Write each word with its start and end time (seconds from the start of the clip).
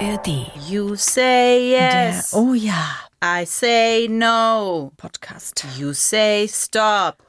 ARD. 0.00 0.28
You 0.68 0.96
say 0.96 1.70
yes. 1.72 2.30
Der, 2.30 2.38
oh 2.40 2.54
ja. 2.54 2.96
I 3.22 3.44
say 3.44 4.08
no. 4.08 4.92
Podcast. 4.96 5.64
You 5.78 5.92
say 5.92 6.46
stop. 6.48 7.22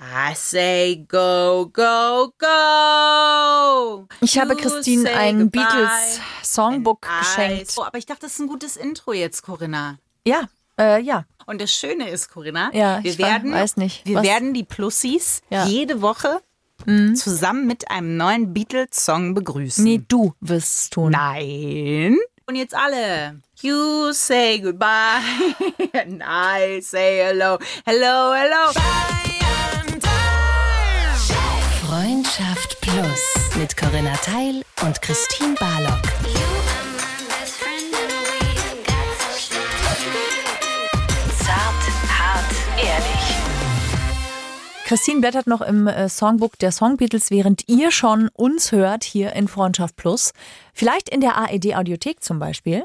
I 0.00 0.34
say 0.34 1.04
go, 1.08 1.66
go, 1.72 2.32
go. 2.38 4.06
Ich 4.20 4.38
habe 4.38 4.56
Christine 4.56 5.10
ein 5.10 5.38
goodbye. 5.50 5.60
Beatles 5.60 6.20
Songbook 6.42 7.06
And 7.06 7.14
I- 7.14 7.18
geschenkt. 7.20 7.74
Oh, 7.76 7.82
aber 7.84 7.98
ich 7.98 8.06
dachte, 8.06 8.22
das 8.22 8.32
ist 8.32 8.38
ein 8.40 8.48
gutes 8.48 8.76
Intro 8.76 9.12
jetzt, 9.12 9.42
Corinna. 9.42 9.98
Ja, 10.26 10.42
äh, 10.78 11.00
ja. 11.00 11.24
Und 11.46 11.60
das 11.60 11.70
Schöne 11.72 12.08
ist, 12.10 12.30
Corinna, 12.30 12.70
Ja, 12.74 13.02
wir 13.04 13.16
werden, 13.18 13.52
weiß 13.52 13.76
nicht. 13.76 14.04
wir 14.06 14.16
Was? 14.16 14.24
werden 14.24 14.52
die 14.54 14.64
Plussis 14.64 15.40
Ja. 15.50 15.64
Jede 15.66 16.00
Woche 16.02 16.40
zusammen 17.14 17.66
mit 17.66 17.90
einem 17.90 18.16
neuen 18.16 18.52
Beatles-Song 18.52 19.34
begrüßen. 19.34 19.82
Nee, 19.84 20.02
du 20.06 20.34
wirst 20.40 20.76
es 20.76 20.90
tun. 20.90 21.12
Nein. 21.12 22.16
Und 22.46 22.54
jetzt 22.56 22.74
alle. 22.74 23.40
You 23.60 24.12
say 24.12 24.60
goodbye 24.60 25.20
and 25.94 26.22
I 26.22 26.80
say 26.80 27.18
hello. 27.24 27.58
Hello, 27.84 28.32
hello. 28.34 28.72
Freundschaft 31.86 32.80
Plus 32.80 33.22
mit 33.56 33.76
Corinna 33.76 34.14
Teil 34.16 34.62
und 34.82 35.00
Christine 35.02 35.54
Barlock. 35.58 36.15
Christine 44.86 45.20
blättert 45.20 45.48
noch 45.48 45.62
im 45.62 45.88
äh, 45.88 46.08
Songbook 46.08 46.60
der 46.60 46.70
Song 46.70 46.96
Beatles, 46.96 47.32
während 47.32 47.68
ihr 47.68 47.90
schon 47.90 48.28
uns 48.28 48.70
hört 48.70 49.02
hier 49.02 49.32
in 49.32 49.48
Freundschaft 49.48 49.96
Plus. 49.96 50.32
Vielleicht 50.72 51.08
in 51.08 51.20
der 51.20 51.36
AED 51.36 51.74
Audiothek 51.74 52.22
zum 52.22 52.38
Beispiel 52.38 52.84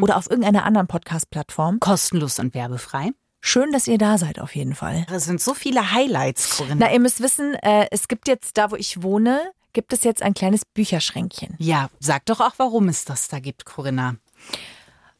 oder 0.00 0.16
auf 0.16 0.28
irgendeiner 0.28 0.64
anderen 0.64 0.88
Podcast-Plattform. 0.88 1.78
Kostenlos 1.78 2.40
und 2.40 2.54
werbefrei. 2.54 3.10
Schön, 3.40 3.70
dass 3.70 3.86
ihr 3.86 3.98
da 3.98 4.18
seid 4.18 4.40
auf 4.40 4.56
jeden 4.56 4.74
Fall. 4.74 5.06
Das 5.08 5.26
sind 5.26 5.40
so 5.40 5.54
viele 5.54 5.92
Highlights, 5.92 6.56
Corinna. 6.56 6.86
Na, 6.86 6.92
ihr 6.92 6.98
müsst 6.98 7.20
wissen, 7.22 7.54
äh, 7.54 7.86
es 7.92 8.08
gibt 8.08 8.26
jetzt 8.26 8.58
da, 8.58 8.72
wo 8.72 8.74
ich 8.74 9.04
wohne, 9.04 9.52
gibt 9.74 9.92
es 9.92 10.02
jetzt 10.02 10.22
ein 10.22 10.34
kleines 10.34 10.64
Bücherschränkchen. 10.64 11.54
ja, 11.58 11.88
sag 12.00 12.26
doch 12.26 12.40
auch, 12.40 12.54
warum 12.56 12.88
es 12.88 13.04
das 13.04 13.28
da 13.28 13.38
gibt, 13.38 13.64
Corinna. 13.64 14.16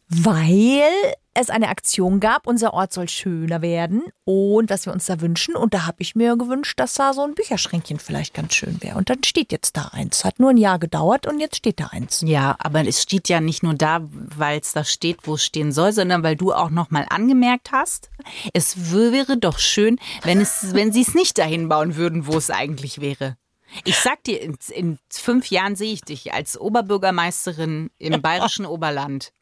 Weil 0.09 0.83
es 1.35 1.51
eine 1.51 1.69
Aktion 1.69 2.19
gab, 2.19 2.47
unser 2.47 2.75
Ort 2.75 2.93
soll 2.93 3.09
schöner 3.09 3.63
werden 3.63 4.03
und 4.25 4.71
was 4.71 4.87
wir 4.87 4.93
uns 4.93 5.07
da 5.07 5.21
wünschen. 5.21 5.55
Und 5.55 5.75
da 5.75 5.87
habe 5.87 5.99
ich 6.01 6.17
mir 6.17 6.37
gewünscht, 6.37 6.81
dass 6.81 6.95
da 6.95 7.13
so 7.13 7.23
ein 7.23 7.35
Bücherschränkchen 7.35 7.99
vielleicht 7.99 8.35
ganz 8.35 8.55
schön 8.55 8.83
wäre. 8.83 8.97
Und 8.97 9.11
dann 9.11 9.23
steht 9.23 9.53
jetzt 9.53 9.77
da 9.77 9.91
eins. 9.93 10.25
Hat 10.25 10.41
nur 10.41 10.51
ein 10.51 10.57
Jahr 10.57 10.79
gedauert 10.79 11.27
und 11.27 11.39
jetzt 11.39 11.57
steht 11.57 11.79
da 11.79 11.89
eins. 11.89 12.23
Ja, 12.27 12.57
aber 12.59 12.87
es 12.87 13.03
steht 13.03 13.29
ja 13.29 13.41
nicht 13.41 13.63
nur 13.63 13.75
da, 13.75 14.01
weil 14.11 14.61
es 14.61 14.73
da 14.73 14.83
steht, 14.83 15.19
wo 15.25 15.35
es 15.35 15.45
stehen 15.45 15.73
soll, 15.73 15.93
sondern 15.93 16.23
weil 16.23 16.37
du 16.37 16.53
auch 16.53 16.71
noch 16.71 16.91
mal 16.91 17.07
angemerkt 17.09 17.71
hast, 17.71 18.11
es 18.53 18.93
wäre 18.93 19.37
doch 19.37 19.59
schön, 19.59 19.99
wenn 20.23 20.41
es, 20.41 20.75
wenn 20.75 20.93
sie 20.93 21.03
es 21.03 21.15
nicht 21.15 21.39
dahin 21.39 21.69
bauen 21.69 21.97
würden, 21.97 22.27
wo 22.27 22.37
es 22.37 22.51
eigentlich 22.51 23.01
wäre. 23.01 23.37
Ich 23.85 23.97
sag 23.97 24.25
dir, 24.25 24.41
in, 24.41 24.57
in 24.71 24.99
fünf 25.11 25.51
Jahren 25.51 25.77
sehe 25.77 25.93
ich 25.93 26.01
dich 26.01 26.33
als 26.33 26.59
Oberbürgermeisterin 26.59 27.91
im 27.99 28.23
bayerischen 28.23 28.67
Oberland. 28.67 29.33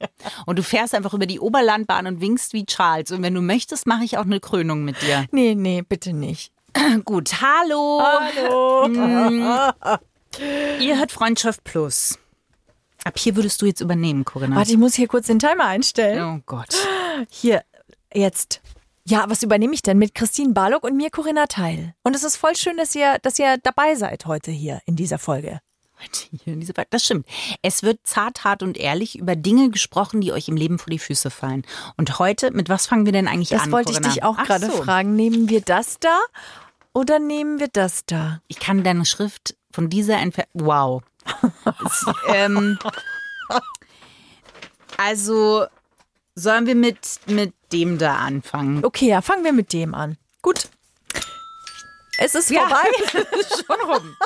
Und 0.47 0.59
du 0.59 0.63
fährst 0.63 0.95
einfach 0.95 1.15
über 1.15 1.27
die 1.27 1.41
Oberlandbahn 1.41 2.07
und 2.07 2.21
winkst 2.21 2.53
wie 2.53 2.67
Charles. 2.67 3.13
Und 3.13 3.23
wenn 3.23 3.35
du 3.35 3.41
möchtest, 3.41 3.87
mache 3.87 4.05
ich 4.05 4.19
auch 4.19 4.25
eine 4.25 4.41
Krönung 4.41 4.85
mit 4.85 5.01
dir. 5.03 5.27
Nee, 5.31 5.55
nee, 5.55 5.83
bitte 5.83 6.13
nicht. 6.13 6.53
Gut, 7.05 7.41
hallo. 7.41 8.03
Hallo. 8.03 8.89
Ihr 10.81 10.99
hört 10.99 11.13
Freundschaft 11.13 11.65
Plus. 11.65 12.19
Ab 13.05 13.19
hier 13.19 13.37
würdest 13.37 13.63
du 13.63 13.67
jetzt 13.67 13.81
übernehmen, 13.81 14.25
Corinna. 14.25 14.57
Warte, 14.57 14.73
ich 14.73 14.79
muss 14.79 14.95
hier 14.95 15.07
kurz 15.07 15.29
den 15.29 15.39
Timer 15.39 15.67
einstellen. 15.67 16.39
Oh 16.39 16.43
Gott. 16.45 16.75
Hier, 17.31 17.63
jetzt. 18.13 18.61
Ja, 19.09 19.27
was 19.29 19.45
übernehme 19.45 19.73
ich 19.73 19.83
denn 19.83 19.99
mit 19.99 20.17
Christine 20.17 20.53
Barlock 20.53 20.83
und 20.83 20.97
mir 20.97 21.11
Corinna 21.11 21.47
Teil? 21.47 21.95
Und 22.03 22.17
es 22.17 22.25
ist 22.25 22.37
voll 22.37 22.57
schön, 22.57 22.77
dass 22.77 22.93
ihr, 22.97 23.19
dass 23.23 23.39
ihr 23.39 23.57
dabei 23.59 23.95
seid 23.95 24.27
heute 24.27 24.51
hier 24.51 24.81
in 24.85 24.97
dieser 24.97 25.19
Folge. 25.19 25.61
Hier 26.45 26.55
in 26.55 26.61
dieser 26.61 26.75
Folge. 26.75 26.89
Das 26.91 27.05
stimmt. 27.05 27.25
Es 27.63 27.85
wird 27.85 28.01
zart, 28.03 28.43
hart 28.43 28.65
und 28.65 28.77
ehrlich 28.77 29.17
über 29.17 29.37
Dinge 29.37 29.71
gesprochen, 29.71 30.21
die 30.21 30.33
euch 30.33 30.49
im 30.49 30.57
Leben 30.57 30.79
vor 30.81 30.91
die 30.91 30.99
Füße 30.99 31.31
fallen. 31.31 31.65
Und 31.97 32.19
heute, 32.19 32.51
mit 32.51 32.69
was 32.69 32.87
fangen 32.89 33.07
wir 33.07 33.13
denn 33.13 33.29
eigentlich 33.29 33.51
Das 33.51 33.63
an? 33.63 33.73
wollte 33.73 33.93
ich 33.93 33.99
Corinna? 33.99 34.13
dich 34.15 34.25
auch 34.25 34.37
Ach 34.39 34.45
gerade 34.47 34.67
so. 34.67 34.83
fragen. 34.83 35.15
Nehmen 35.15 35.49
wir 35.49 35.61
das 35.61 36.01
da 36.01 36.19
oder 36.93 37.21
nehmen 37.21 37.61
wir 37.61 37.69
das 37.69 38.07
da? 38.07 38.41
Ich 38.49 38.59
kann 38.59 38.83
deine 38.83 39.07
Schrift 39.07 39.57
von 39.71 39.89
dieser 39.89 40.17
entfernen. 40.19 40.51
Wow. 40.55 41.03
Ähm, 42.29 42.79
also 44.97 45.67
sollen 46.35 46.67
wir 46.67 46.75
mit, 46.75 46.99
mit 47.27 47.53
dem 47.73 47.99
da 47.99 48.17
anfangen? 48.17 48.85
Okay, 48.85 49.09
ja, 49.09 49.23
fangen 49.23 49.45
wir 49.45 49.53
mit 49.53 49.73
dem 49.73 49.95
an. 49.95 50.17
Gut. 50.43 50.69
Es 52.19 52.35
ist 52.35 52.51
Ja. 52.51 52.69
vorbei. 52.69 53.27
Schon 53.67 53.91
rum. 53.91 54.17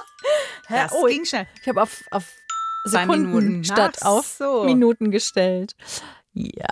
Das 0.69 0.93
oh, 0.93 1.07
ging 1.07 1.25
schnell. 1.25 1.47
Ich 1.61 1.69
habe 1.69 1.83
auf, 1.83 2.03
auf 2.11 2.25
Sekunden 2.85 3.31
Minuten. 3.33 3.65
statt 3.65 3.99
Ach 4.03 4.07
auf 4.07 4.27
so. 4.27 4.65
Minuten 4.65 5.11
gestellt. 5.11 5.75
Ja, 6.33 6.69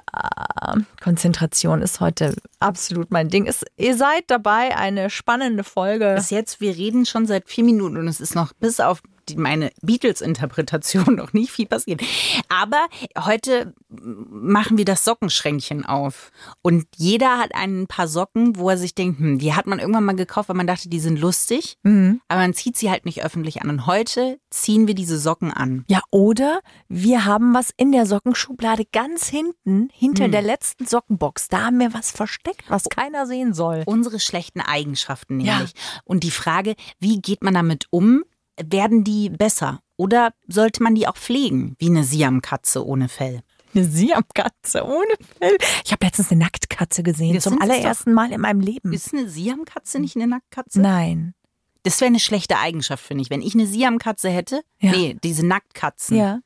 Konzentration 1.02 1.82
ist 1.82 1.98
heute 2.00 2.36
absolut 2.60 3.10
mein 3.10 3.28
Ding. 3.28 3.46
Es, 3.46 3.64
ihr 3.76 3.96
seid 3.96 4.24
dabei, 4.28 4.76
eine 4.76 5.10
spannende 5.10 5.64
Folge. 5.64 6.12
Bis 6.14 6.30
jetzt, 6.30 6.60
wir 6.60 6.76
reden 6.76 7.06
schon 7.06 7.26
seit 7.26 7.48
vier 7.48 7.64
Minuten 7.64 7.96
und 7.96 8.06
es 8.06 8.20
ist 8.20 8.36
noch 8.36 8.52
bis 8.52 8.78
auf 8.78 9.00
meine 9.36 9.70
Beatles-Interpretation 9.82 11.14
noch 11.16 11.32
nicht 11.32 11.50
viel 11.50 11.66
passiert. 11.66 12.00
Aber 12.48 12.86
heute 13.24 13.74
machen 13.88 14.78
wir 14.78 14.84
das 14.84 15.04
Sockenschränkchen 15.04 15.84
auf. 15.84 16.30
Und 16.62 16.86
jeder 16.96 17.38
hat 17.38 17.54
ein 17.54 17.86
paar 17.86 18.08
Socken, 18.08 18.56
wo 18.56 18.70
er 18.70 18.78
sich 18.78 18.94
denkt, 18.94 19.18
hm, 19.20 19.38
die 19.38 19.54
hat 19.54 19.66
man 19.66 19.78
irgendwann 19.78 20.04
mal 20.04 20.16
gekauft, 20.16 20.48
weil 20.48 20.56
man 20.56 20.66
dachte, 20.66 20.88
die 20.88 21.00
sind 21.00 21.18
lustig. 21.18 21.76
Mhm. 21.82 22.20
Aber 22.28 22.40
man 22.40 22.54
zieht 22.54 22.76
sie 22.76 22.90
halt 22.90 23.04
nicht 23.04 23.24
öffentlich 23.24 23.62
an. 23.62 23.70
Und 23.70 23.86
heute 23.86 24.38
ziehen 24.50 24.86
wir 24.86 24.94
diese 24.94 25.18
Socken 25.18 25.52
an. 25.52 25.84
Ja, 25.88 26.00
oder 26.10 26.60
wir 26.88 27.24
haben 27.24 27.54
was 27.54 27.70
in 27.76 27.92
der 27.92 28.06
Sockenschublade 28.06 28.84
ganz 28.92 29.26
hinten, 29.28 29.88
hinter 29.92 30.24
Hm. 30.24 30.32
der 30.32 30.42
letzten 30.42 30.86
Sockenbox. 30.86 31.48
Da 31.48 31.66
haben 31.66 31.78
wir 31.80 31.94
was 31.94 32.10
versteckt, 32.10 32.64
was 32.68 32.84
keiner 32.88 33.26
sehen 33.26 33.54
soll. 33.54 33.82
Unsere 33.86 34.20
schlechten 34.20 34.60
Eigenschaften 34.60 35.40
Ja. 35.40 35.54
nämlich. 35.56 35.72
Und 36.04 36.24
die 36.24 36.30
Frage, 36.30 36.74
wie 36.98 37.20
geht 37.20 37.42
man 37.42 37.54
damit 37.54 37.86
um? 37.90 38.24
Werden 38.64 39.04
die 39.04 39.30
besser? 39.30 39.80
Oder 39.96 40.32
sollte 40.46 40.82
man 40.82 40.94
die 40.94 41.06
auch 41.08 41.16
pflegen? 41.16 41.74
Wie 41.78 41.86
eine 41.86 42.04
Siamkatze 42.04 42.84
ohne 42.86 43.08
Fell. 43.08 43.40
Eine 43.74 43.84
Siamkatze 43.84 44.84
ohne 44.84 45.14
Fell. 45.38 45.56
Ich 45.84 45.92
habe 45.92 46.06
letztens 46.06 46.30
eine 46.30 46.40
Nacktkatze 46.44 47.02
gesehen, 47.02 47.34
Das 47.34 47.44
zum 47.44 47.60
allerersten 47.60 48.12
Mal 48.14 48.32
in 48.32 48.40
meinem 48.40 48.60
Leben. 48.60 48.92
Ist 48.92 49.12
eine 49.12 49.28
Siamkatze 49.28 49.98
nicht 49.98 50.16
eine 50.16 50.26
Nacktkatze? 50.26 50.80
Nein. 50.80 51.34
Das 51.82 52.00
wäre 52.00 52.08
eine 52.08 52.20
schlechte 52.20 52.58
Eigenschaft, 52.58 53.04
finde 53.04 53.22
ich. 53.22 53.30
Wenn 53.30 53.42
ich 53.42 53.54
eine 53.54 53.66
Siamkatze 53.66 54.28
hätte, 54.30 54.62
Ja. 54.80 54.90
nee, 54.92 55.16
diese 55.22 55.46
Nacktkatzen, 55.46 56.16
Ja. 56.16 56.40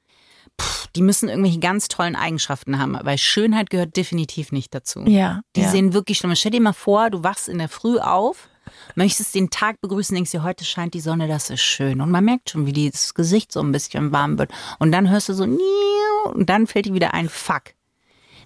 die 0.94 1.02
müssen 1.02 1.28
irgendwelche 1.28 1.58
ganz 1.60 1.88
tollen 1.88 2.16
Eigenschaften 2.16 2.78
haben, 2.78 2.98
weil 3.02 3.18
Schönheit 3.18 3.70
gehört 3.70 3.96
definitiv 3.96 4.52
nicht 4.52 4.74
dazu. 4.74 5.00
Ja. 5.06 5.40
Die 5.56 5.62
ja. 5.62 5.70
sehen 5.70 5.92
wirklich 5.94 6.18
schlimm. 6.18 6.34
Stell 6.36 6.50
dir 6.52 6.60
mal 6.60 6.72
vor, 6.74 7.10
du 7.10 7.22
wachst 7.24 7.48
in 7.48 7.58
der 7.58 7.68
Früh 7.68 7.98
auf, 7.98 8.48
möchtest 8.94 9.34
den 9.34 9.50
Tag 9.50 9.80
begrüßen, 9.80 10.14
denkst 10.14 10.30
dir, 10.30 10.42
heute 10.42 10.64
scheint 10.64 10.94
die 10.94 11.00
Sonne, 11.00 11.28
das 11.28 11.50
ist 11.50 11.62
schön. 11.62 12.00
Und 12.00 12.10
man 12.10 12.24
merkt 12.24 12.50
schon, 12.50 12.66
wie 12.66 12.90
das 12.90 13.14
Gesicht 13.14 13.52
so 13.52 13.60
ein 13.60 13.72
bisschen 13.72 14.12
warm 14.12 14.38
wird. 14.38 14.50
Und 14.78 14.92
dann 14.92 15.10
hörst 15.10 15.28
du 15.28 15.34
so, 15.34 15.44
und 15.44 16.48
dann 16.48 16.66
fällt 16.66 16.86
dir 16.86 16.94
wieder 16.94 17.14
ein, 17.14 17.28
fuck. 17.28 17.74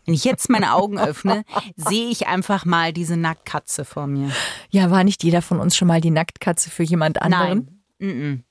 Wenn 0.04 0.14
ich 0.14 0.25
jetzt 0.25 0.48
meine 0.48 0.72
Augen 0.72 0.98
öffne, 0.98 1.44
sehe 1.76 2.09
ich 2.09 2.28
einfach 2.28 2.64
mal 2.64 2.92
diese 2.92 3.16
Nacktkatze 3.16 3.84
vor 3.84 4.06
mir. 4.06 4.31
ja, 4.70 4.91
war 4.91 5.03
nicht 5.04 5.25
jeder 5.25 5.42
von 5.42 5.59
uns 5.59 5.76
schon 5.76 5.88
mal 5.88 6.00
die 6.00 6.10
Nacktkatze 6.10 6.70
für 6.70 6.84
jemand 6.84 7.20
anderen? 7.20 7.81
Nein. 7.98 8.44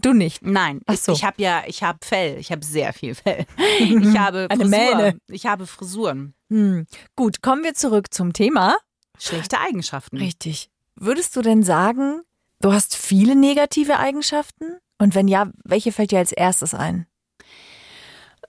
Du 0.00 0.12
nicht. 0.12 0.42
Nein, 0.42 0.80
Ach 0.86 0.94
ich, 0.94 1.00
so. 1.00 1.12
ich 1.12 1.24
habe 1.24 1.42
ja, 1.42 1.62
ich 1.66 1.82
habe 1.82 1.98
Fell, 2.02 2.38
ich 2.38 2.52
habe 2.52 2.64
sehr 2.64 2.92
viel 2.92 3.14
Fell. 3.14 3.46
Ich 3.78 4.16
habe 4.16 4.46
Eine. 4.48 4.64
Mähne. 4.64 5.18
Ich 5.28 5.46
habe 5.46 5.66
Frisuren. 5.66 6.34
Hm. 6.50 6.86
Gut, 7.16 7.42
kommen 7.42 7.64
wir 7.64 7.74
zurück 7.74 8.12
zum 8.12 8.32
Thema. 8.32 8.76
Schlechte 9.18 9.58
Eigenschaften. 9.60 10.18
Richtig. 10.18 10.70
Würdest 11.00 11.36
du 11.36 11.42
denn 11.42 11.62
sagen, 11.62 12.22
du 12.60 12.72
hast 12.72 12.96
viele 12.96 13.36
negative 13.36 13.98
Eigenschaften? 14.00 14.78
Und 14.98 15.14
wenn 15.14 15.28
ja, 15.28 15.48
welche 15.62 15.92
fällt 15.92 16.10
dir 16.10 16.18
als 16.18 16.32
erstes 16.32 16.74
ein? 16.74 17.06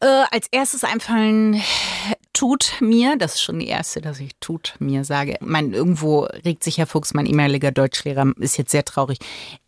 Äh, 0.02 0.24
als 0.32 0.48
erstes 0.52 0.84
einfallen 0.84 1.62
tut 2.40 2.76
mir, 2.80 3.18
das 3.18 3.36
ist 3.36 3.42
schon 3.42 3.60
die 3.60 3.68
erste, 3.68 4.00
dass 4.00 4.18
ich 4.22 4.32
tut 4.40 4.76
mir 4.80 5.04
sage. 5.04 5.38
Mein 5.42 5.74
irgendwo 5.74 6.22
regt 6.22 6.64
sich 6.64 6.78
Herr 6.78 6.88
Fuchs, 6.88 7.14
mein 7.14 7.26
ehemaliger 7.26 7.72
Deutschlehrer, 7.72 8.32
ist 8.40 8.58
jetzt 8.58 8.72
sehr 8.72 8.86
traurig, 8.86 9.18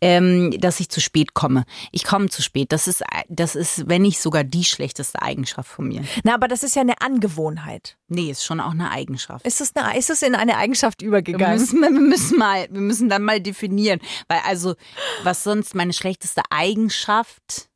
ähm, 0.00 0.58
dass 0.58 0.80
ich 0.80 0.88
zu 0.88 1.02
spät 1.02 1.34
komme. 1.34 1.64
Ich 1.90 2.04
komme 2.04 2.30
zu 2.30 2.40
spät. 2.40 2.72
Das 2.72 2.88
ist, 2.88 3.04
das 3.28 3.56
ist, 3.56 3.90
wenn 3.90 4.00
nicht 4.00 4.22
sogar 4.22 4.42
die 4.42 4.64
schlechteste 4.64 5.20
Eigenschaft 5.20 5.70
von 5.70 5.86
mir. 5.86 6.02
Na, 6.24 6.32
aber 6.32 6.48
das 6.48 6.62
ist 6.62 6.74
ja 6.74 6.80
eine 6.80 6.98
Angewohnheit. 7.02 7.98
Nee, 8.08 8.30
ist 8.30 8.42
schon 8.42 8.58
auch 8.58 8.70
eine 8.70 8.90
Eigenschaft. 8.90 9.46
Ist 9.46 9.60
es, 9.60 9.76
eine, 9.76 9.98
ist 9.98 10.08
es 10.08 10.22
in 10.22 10.34
eine 10.34 10.56
Eigenschaft 10.56 11.02
Wir 11.02 11.08
übergegangen? 11.08 11.58
müssen, 11.58 11.80
wir 11.82 11.90
müssen 11.90 12.38
mal, 12.38 12.68
wir 12.70 12.80
müssen 12.80 13.10
dann 13.10 13.22
mal 13.22 13.40
definieren, 13.40 14.00
weil 14.28 14.40
also 14.46 14.76
was 15.24 15.44
sonst 15.44 15.74
meine 15.74 15.92
schlechteste 15.92 16.40
Eigenschaft 16.48 17.68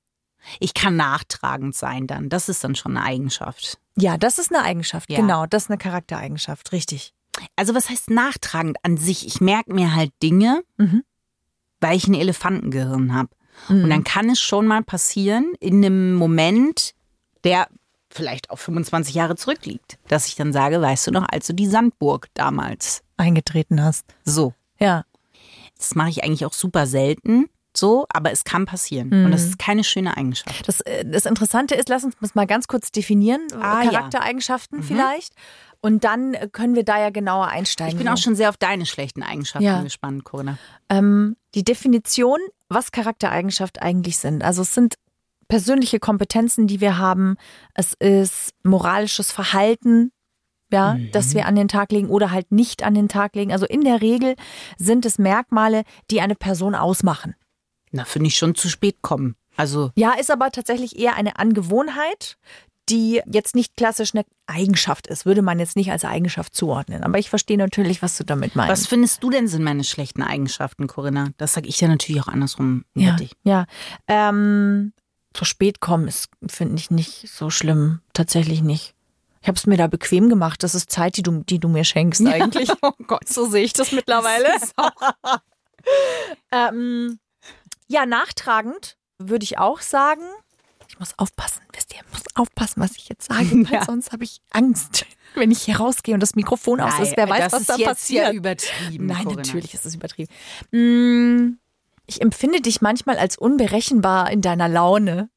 Ich 0.61 0.75
kann 0.75 0.97
nachtragend 0.97 1.75
sein 1.75 2.07
dann. 2.07 2.29
Das 2.29 2.49
ist 2.49 2.63
dann 2.65 2.75
schon 2.75 2.97
eine 2.97 3.07
Eigenschaft. 3.07 3.79
Ja, 3.97 4.17
das 4.19 4.39
ist 4.39 4.55
eine 4.55 4.63
Eigenschaft, 4.65 5.11
Ja. 5.11 5.19
genau. 5.21 5.47
Das 5.47 5.65
ist 5.65 5.71
eine 5.71 5.79
Charaktereigenschaft, 5.79 6.73
richtig. 6.73 7.13
Also 7.57 7.75
was 7.75 7.89
heißt 7.91 8.11
nachtragend 8.11 8.79
an 8.83 8.97
sich? 8.97 9.27
Ich 9.27 9.41
merke 9.41 9.73
mir 9.75 9.95
halt 9.95 10.11
Dinge, 10.23 10.63
Mhm. 10.77 11.03
weil 11.81 11.97
ich 11.97 12.07
ein 12.07 12.15
Elefantengehirn 12.15 13.15
habe. 13.15 13.29
Und 13.69 13.89
dann 13.89 14.05
kann 14.05 14.29
es 14.31 14.41
schon 14.41 14.67
mal 14.67 14.83
passieren, 14.83 15.55
in 15.61 15.77
einem 15.85 16.15
Moment, 16.15 16.93
der 17.45 17.69
vielleicht 18.11 18.51
auch 18.51 18.59
25 18.59 19.15
Jahre 19.15 19.37
zurückliegt, 19.37 19.99
dass 20.09 20.27
ich 20.27 20.37
dann 20.37 20.53
sage, 20.53 20.81
weißt 20.81 21.07
du 21.07 21.11
noch, 21.11 21.27
als 21.29 21.47
du 21.47 21.55
die 21.55 21.67
Sandburg 21.67 22.29
damals 22.35 23.03
Eingetreten 23.17 23.83
hast. 23.83 24.05
so. 24.25 24.53
Ja. 24.79 25.05
Das 25.79 25.95
mache 25.95 26.11
ich 26.11 26.23
eigentlich 26.25 26.45
auch 26.47 26.53
super 26.55 26.87
selten 26.87 27.49
so, 27.77 28.07
aber 28.09 28.31
es 28.33 28.45
kann 28.45 28.65
passieren. 28.67 29.11
Und 29.25 29.31
das 29.33 29.45
ist 29.45 29.59
keine 29.59 29.85
schöne 29.85 30.17
Eigenschaft. 30.17 30.67
Das, 30.69 30.81
äh, 30.83 31.05
das 31.05 31.27
Interessante 31.27 31.75
ist, 31.75 31.89
lass 31.89 32.05
uns 32.05 32.15
das 32.21 32.35
mal 32.35 32.47
ganz 32.47 32.69
kurz 32.69 32.91
definieren, 32.93 33.43
Ah, 33.61 33.83
ja. 33.83 33.91
Charaktereigenschaften 33.91 34.83
vielleicht. 34.83 35.35
Und 35.81 36.05
dann 36.05 36.35
äh, 36.35 36.49
können 36.51 36.75
wir 36.75 36.85
da 36.85 36.99
ja 36.99 37.11
genauer 37.11 37.49
einsteigen. 37.49 37.93
Ich 37.93 37.99
bin 37.99 38.09
auch 38.09 38.17
schon 38.17 38.35
sehr 38.35 38.49
auf 38.49 38.57
deine 38.57 38.87
schlechten 38.87 39.23
Eigenschaften 39.23 39.65
Ja. 39.65 39.83
gespannt, 39.83 40.25
Corinna. 40.25 40.59
ähm, 40.89 41.37
die 41.55 41.65
Definition, 41.65 42.39
was 42.69 42.91
Charaktereigenschaften 42.93 43.83
eigentlich 43.83 44.17
sind. 44.19 44.43
Also 44.43 44.63
es 44.63 44.75
sind 44.75 44.95
persönliche 45.49 46.01
Kompetenzen, 46.01 46.67
die 46.67 46.81
wir 46.81 46.99
haben. 46.99 47.37
Es 47.75 47.95
ist 48.01 48.51
moralisches 48.65 49.31
Verhalten, 49.33 50.11
ja, 50.73 50.95
Mhm. 50.95 51.11
das 51.13 51.35
wir 51.35 51.47
an 51.47 51.55
den 51.55 51.69
Tag 51.69 51.93
legen 51.93 52.09
oder 52.09 52.33
halt 52.33 52.51
nicht 52.51 52.83
an 52.83 52.95
den 52.95 53.09
Tag 53.09 53.37
legen. 53.37 53.53
Also 53.53 53.67
in 53.67 53.83
der 53.83 54.01
Regel 54.01 54.35
sind 54.79 55.07
es 55.07 55.19
Merkmale, 55.19 55.85
die 56.11 56.21
eine 56.21 56.35
Person 56.35 56.75
ausmachen. 56.75 57.37
Na, 57.97 58.05
finde 58.05 58.29
ich 58.29 58.37
schon 58.37 58.55
zu 58.55 58.69
spät 58.69 58.97
kommen. 59.03 59.37
Also, 59.57 59.91
Ja, 59.97 60.13
ist 60.13 60.31
aber 60.31 60.51
tatsächlich 60.51 60.99
eher 60.99 61.17
eine 61.17 61.39
Angewohnheit, 61.39 62.37
die 62.89 63.21
jetzt 63.27 63.55
nicht 63.57 63.77
klassisch 63.77 64.15
eine 64.15 64.25
Eigenschaft 64.47 65.09
ist, 65.09 65.27
würde 65.27 65.43
man 65.43 65.59
jetzt 65.59 65.75
nicht 65.77 65.91
als 65.91 66.05
Eigenschaft 66.05 66.55
zuordnen. 66.55 67.03
Aber 67.03 67.19
ich 67.19 67.29
verstehe 67.31 67.59
natürlich, 67.59 68.01
was 68.01 68.17
du 68.17 68.25
damit 68.25 68.55
meinst. 68.55 68.71
was 68.71 68.87
findest 68.87 69.23
du 69.23 69.31
denn 69.31 69.49
sind 69.49 69.65
meine 69.65 69.83
schlechten 69.83 70.23
Eigenschaften, 70.23 70.87
Corinna? 70.87 71.31
Das 71.37 71.55
sage 71.55 71.69
ich 71.69 71.81
ja 71.81 71.89
natürlich 71.89 72.23
auch 72.23 72.29
andersrum 72.29 72.85
ja, 72.95 73.17
dich. 73.17 73.33
ja. 73.43 73.67
Ähm, 74.07 74.93
zu 75.33 75.45
spät 75.45 75.81
kommen 75.81 76.07
ist, 76.07 76.29
finde 76.47 76.77
ich, 76.77 76.91
nicht 76.91 77.29
so 77.29 77.51
schlimm. 77.51 78.01
Tatsächlich 78.13 78.63
nicht. 78.63 78.95
Ich 79.43 79.49
habe 79.49 79.59
es 79.59 79.67
mir 79.67 79.77
da 79.77 79.87
bequem 79.87 80.29
gemacht. 80.29 80.63
Das 80.63 80.75
ist 80.75 80.91
Zeit, 80.91 81.17
die 81.17 81.23
du, 81.23 81.43
die 81.45 81.59
du 81.59 81.69
mir 81.69 81.85
schenkst 81.85 82.27
eigentlich. 82.27 82.71
Oh 82.83 82.93
Gott. 83.07 83.29
So 83.29 83.47
sehe 83.47 83.65
ich 83.65 83.73
das 83.73 83.93
mittlerweile. 83.93 84.49
ähm, 86.53 87.19
ja, 87.89 88.07
nachtragend 88.07 88.97
würde 89.19 89.45
ich 89.45 89.59
auch 89.59 89.81
sagen. 89.81 90.23
Ich 90.89 90.99
muss 91.01 91.19
aufpassen, 91.19 91.63
wisst 91.75 91.93
ihr, 91.95 92.01
ich 92.07 92.13
muss 92.13 92.23
aufpassen, 92.37 92.81
was 92.81 92.93
ich 92.97 93.09
jetzt 93.09 93.29
sage, 93.29 93.51
weil 93.69 93.73
Ja. 93.73 93.85
sonst 93.85 94.13
habe 94.13 94.25
ich 94.25 94.41
Angst, 94.51 95.05
wenn 95.35 95.51
ich 95.51 95.63
hier 95.63 95.77
rausgehe 95.79 96.15
und 96.15 96.21
das 96.21 96.35
Mikrofon 96.37 96.81
aus 96.81 96.99
ist. 97.01 97.17
Wer 97.17 97.29
weiß, 97.29 97.53
was 97.53 97.65
da 97.67 97.77
passiert. 97.79 98.25
Ja 98.27 98.33
übertrieben. 98.33 99.07
Nein, 99.07 99.25
Corinna. 99.25 99.43
natürlich 99.43 99.75
ist 99.75 99.85
es 99.85 99.95
übertrieben. 99.95 100.31
Mm, 100.71 101.59
Ich 102.09 102.21
empfinde 102.23 102.61
dich 102.61 102.81
manchmal 102.81 103.19
als 103.19 103.37
unberechenbar 103.37 104.31
in 104.31 104.41
deiner 104.43 104.69
Laune. 104.69 105.29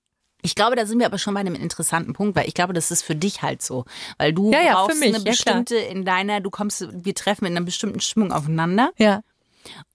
Ich 0.44 0.54
glaube, 0.56 0.76
da 0.76 0.86
sind 0.86 1.00
wir 1.00 1.06
aber 1.08 1.18
schon 1.18 1.34
bei 1.34 1.40
einem 1.42 1.56
interessanten 1.56 2.14
Punkt, 2.14 2.36
weil 2.38 2.48
ich 2.48 2.54
glaube, 2.54 2.74
das 2.74 2.92
ist 2.92 3.02
für 3.02 3.16
dich 3.16 3.42
halt 3.42 3.62
so. 3.64 3.86
Weil 4.20 4.32
du 4.34 4.52
Ja, 4.54 4.62
ja, 4.62 4.68
für 4.70 4.76
brauchst 4.88 5.00
mich, 5.00 5.10
eine 5.16 5.18
ja, 5.24 5.32
bestimmte 5.32 5.76
in 5.78 6.06
deiner, 6.06 6.40
du 6.42 6.50
kommst, 6.50 6.88
wir 6.92 7.16
treffen 7.16 7.46
in 7.46 7.58
einer 7.58 7.66
bestimmten 7.66 8.00
Stimmung 8.02 8.32
aufeinander. 8.32 8.92
Ja. 8.98 9.22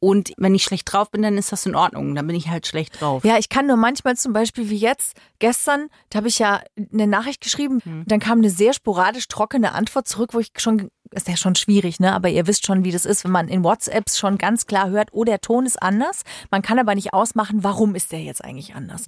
Und 0.00 0.32
wenn 0.37 0.55
ich 0.55 0.64
schlecht 0.64 0.93
drauf 0.93 1.11
bin, 1.11 1.22
dann 1.22 1.38
ist 1.38 1.52
das 1.52 1.66
in 1.66 1.75
Ordnung. 1.75 2.14
Dann 2.14 2.26
bin 2.26 2.37
ich 2.37 2.49
halt 2.49 2.66
schlecht 2.66 3.00
drauf. 3.00 3.25
Ja, 3.25 3.38
ich 3.38 3.49
kann 3.49 3.66
nur 3.66 3.76
manchmal 3.76 4.16
zum 4.16 4.32
Beispiel 4.32 4.70
wie 4.70 4.76
jetzt, 4.76 5.16
gestern, 5.38 5.88
da 6.11 6.19
habe 6.19 6.28
ich 6.28 6.38
ja 6.38 6.62
eine 6.93 7.06
Nachricht 7.06 7.40
geschrieben, 7.40 7.81
dann 8.06 8.20
kam 8.20 8.38
eine 8.38 8.50
sehr 8.50 8.72
sporadisch 8.72 9.28
trockene 9.28 9.72
Antwort 9.72 10.08
zurück, 10.08 10.34
wo 10.34 10.40
ich 10.40 10.50
schon, 10.58 10.90
ist 11.14 11.28
ja 11.28 11.37
schon 11.37 11.55
schwierig, 11.55 12.00
ne? 12.00 12.12
Aber 12.12 12.28
ihr 12.28 12.46
wisst 12.46 12.66
schon, 12.66 12.84
wie 12.84 12.93
das 12.93 13.05
ist, 13.05 13.25
wenn 13.25 13.31
man 13.31 13.49
in 13.49 13.64
WhatsApps 13.64 14.19
schon 14.19 14.38
ganz 14.38 14.66
klar 14.66 14.90
hört, 14.90 15.11
oh, 15.12 15.25
der 15.25 15.40
Ton 15.40 15.66
ist 15.66 15.82
anders. 15.82 16.22
Man 16.50 16.62
kann 16.62 16.78
aber 16.78 16.94
nicht 16.94 17.12
ausmachen, 17.12 17.64
warum 17.64 17.94
ist 17.94 18.12
der 18.12 18.22
jetzt 18.22 18.44
eigentlich 18.44 18.75
anders. 18.75 19.06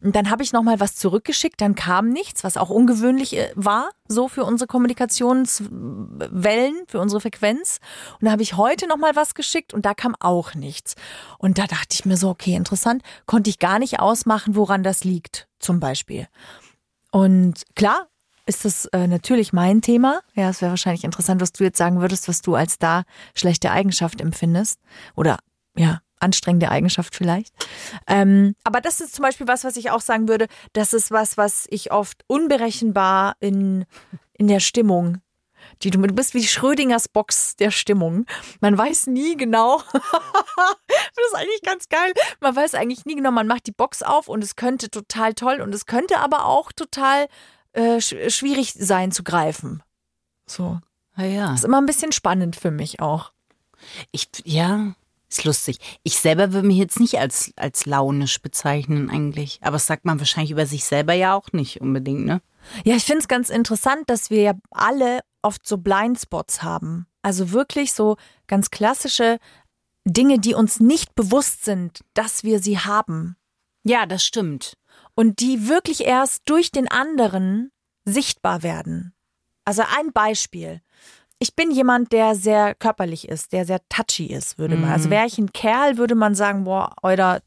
Und 0.00 0.14
dann 0.14 0.30
habe 0.30 0.42
ich 0.42 0.52
nochmal 0.52 0.80
was 0.80 0.94
zurückgeschickt, 0.94 1.60
dann 1.60 1.74
kam 1.74 2.10
nichts, 2.10 2.44
was 2.44 2.56
auch 2.56 2.70
ungewöhnlich 2.70 3.36
äh, 3.36 3.50
war, 3.56 3.90
so 4.06 4.28
für 4.28 4.44
unsere 4.44 4.68
Kommunikationswellen, 4.68 6.76
für 6.86 7.00
unsere 7.00 7.20
Frequenz. 7.20 7.80
Und 8.20 8.26
da 8.26 8.32
habe 8.32 8.42
ich 8.42 8.56
heute 8.56 8.86
nochmal 8.86 9.16
was 9.16 9.34
geschickt 9.34 9.74
und 9.74 9.84
da 9.84 9.94
kam 9.94 10.14
auch 10.20 10.54
nichts. 10.54 10.94
Und 11.38 11.58
da 11.58 11.66
dachte 11.66 11.94
ich 11.94 12.04
mir 12.04 12.16
so, 12.16 12.28
okay, 12.28 12.54
interessant, 12.54 13.02
konnte 13.26 13.50
ich 13.50 13.58
gar 13.58 13.78
nicht 13.78 14.00
ausmachen, 14.00 14.54
woran 14.54 14.82
das 14.82 15.04
liegt, 15.04 15.48
zum 15.58 15.80
Beispiel. 15.80 16.28
Und 17.10 17.62
klar 17.74 18.08
ist 18.48 18.64
das 18.64 18.86
äh, 18.86 19.06
natürlich 19.06 19.52
mein 19.52 19.82
Thema. 19.82 20.20
Ja, 20.34 20.48
es 20.48 20.62
wäre 20.62 20.70
wahrscheinlich 20.70 21.04
interessant, 21.04 21.40
was 21.40 21.52
du 21.52 21.64
jetzt 21.64 21.78
sagen 21.78 22.00
würdest, 22.00 22.28
was 22.28 22.40
du 22.40 22.54
als 22.54 22.78
da 22.78 23.04
schlechte 23.34 23.70
Eigenschaft 23.70 24.20
empfindest. 24.20 24.80
Oder 25.14 25.38
ja, 25.76 26.00
anstrengende 26.18 26.70
Eigenschaft 26.70 27.14
vielleicht. 27.14 27.52
Ähm, 28.06 28.54
aber 28.64 28.80
das 28.80 29.00
ist 29.00 29.14
zum 29.14 29.22
Beispiel 29.22 29.46
was, 29.46 29.64
was 29.64 29.76
ich 29.76 29.90
auch 29.90 30.00
sagen 30.00 30.28
würde, 30.28 30.46
das 30.72 30.94
ist 30.94 31.10
was, 31.10 31.36
was 31.36 31.66
ich 31.68 31.92
oft 31.92 32.24
unberechenbar 32.26 33.36
in, 33.40 33.84
in 34.32 34.48
der 34.48 34.60
Stimmung. 34.60 35.18
Die, 35.82 35.90
du, 35.90 36.00
du 36.00 36.14
bist 36.14 36.32
wie 36.34 36.42
Schrödingers 36.42 37.08
Box 37.08 37.54
der 37.56 37.70
Stimmung. 37.70 38.24
Man 38.60 38.78
weiß 38.78 39.08
nie 39.08 39.36
genau. 39.36 39.82
das 39.92 41.26
ist 41.26 41.34
eigentlich 41.34 41.62
ganz 41.62 41.88
geil. 41.88 42.12
Man 42.40 42.56
weiß 42.56 42.74
eigentlich 42.74 43.04
nie 43.04 43.16
genau, 43.16 43.30
man 43.30 43.46
macht 43.46 43.66
die 43.66 43.72
Box 43.72 44.02
auf 44.02 44.28
und 44.28 44.42
es 44.42 44.56
könnte 44.56 44.90
total 44.90 45.34
toll 45.34 45.60
und 45.60 45.74
es 45.74 45.84
könnte 45.84 46.18
aber 46.18 46.46
auch 46.46 46.72
total 46.72 47.28
äh, 47.78 48.00
sch 48.00 48.14
schwierig 48.28 48.72
sein 48.74 49.12
zu 49.12 49.22
greifen. 49.22 49.82
So. 50.46 50.80
Ah, 51.14 51.24
ja. 51.24 51.54
Ist 51.54 51.64
immer 51.64 51.80
ein 51.80 51.86
bisschen 51.86 52.12
spannend 52.12 52.56
für 52.56 52.70
mich 52.70 53.00
auch. 53.00 53.32
Ich, 54.10 54.28
ja, 54.44 54.94
ist 55.28 55.44
lustig. 55.44 55.78
Ich 56.02 56.18
selber 56.18 56.52
würde 56.52 56.66
mich 56.66 56.78
jetzt 56.78 57.00
nicht 57.00 57.18
als, 57.18 57.52
als 57.56 57.86
launisch 57.86 58.40
bezeichnen 58.40 59.10
eigentlich. 59.10 59.58
Aber 59.62 59.72
das 59.72 59.86
sagt 59.86 60.04
man 60.04 60.18
wahrscheinlich 60.18 60.50
über 60.50 60.66
sich 60.66 60.84
selber 60.84 61.12
ja 61.12 61.34
auch 61.34 61.52
nicht 61.52 61.80
unbedingt, 61.80 62.24
ne? 62.24 62.40
Ja, 62.84 62.96
ich 62.96 63.04
finde 63.04 63.20
es 63.20 63.28
ganz 63.28 63.50
interessant, 63.50 64.10
dass 64.10 64.30
wir 64.30 64.42
ja 64.42 64.52
alle 64.70 65.20
oft 65.42 65.66
so 65.66 65.78
Blindspots 65.78 66.62
haben. 66.62 67.06
Also 67.22 67.52
wirklich 67.52 67.92
so 67.92 68.16
ganz 68.46 68.70
klassische 68.70 69.38
Dinge, 70.04 70.38
die 70.38 70.54
uns 70.54 70.80
nicht 70.80 71.14
bewusst 71.14 71.64
sind, 71.64 72.00
dass 72.14 72.42
wir 72.42 72.60
sie 72.60 72.78
haben. 72.78 73.36
Ja, 73.84 74.06
das 74.06 74.24
stimmt. 74.24 74.76
Und 75.18 75.40
die 75.40 75.68
wirklich 75.68 76.04
erst 76.04 76.42
durch 76.44 76.70
den 76.70 76.88
anderen 76.88 77.72
sichtbar 78.04 78.62
werden. 78.62 79.14
Also 79.64 79.82
ein 79.82 80.12
Beispiel. 80.12 80.80
Ich 81.40 81.56
bin 81.56 81.72
jemand, 81.72 82.12
der 82.12 82.36
sehr 82.36 82.76
körperlich 82.76 83.28
ist, 83.28 83.52
der 83.52 83.64
sehr 83.64 83.80
touchy 83.88 84.26
ist, 84.26 84.58
würde 84.58 84.76
man. 84.76 84.92
Also 84.92 85.10
wäre 85.10 85.26
ich 85.26 85.36
ein 85.36 85.52
Kerl, 85.52 85.98
würde 85.98 86.14
man 86.14 86.36
sagen, 86.36 86.62
boah, 86.62 86.94
euer 87.02 87.42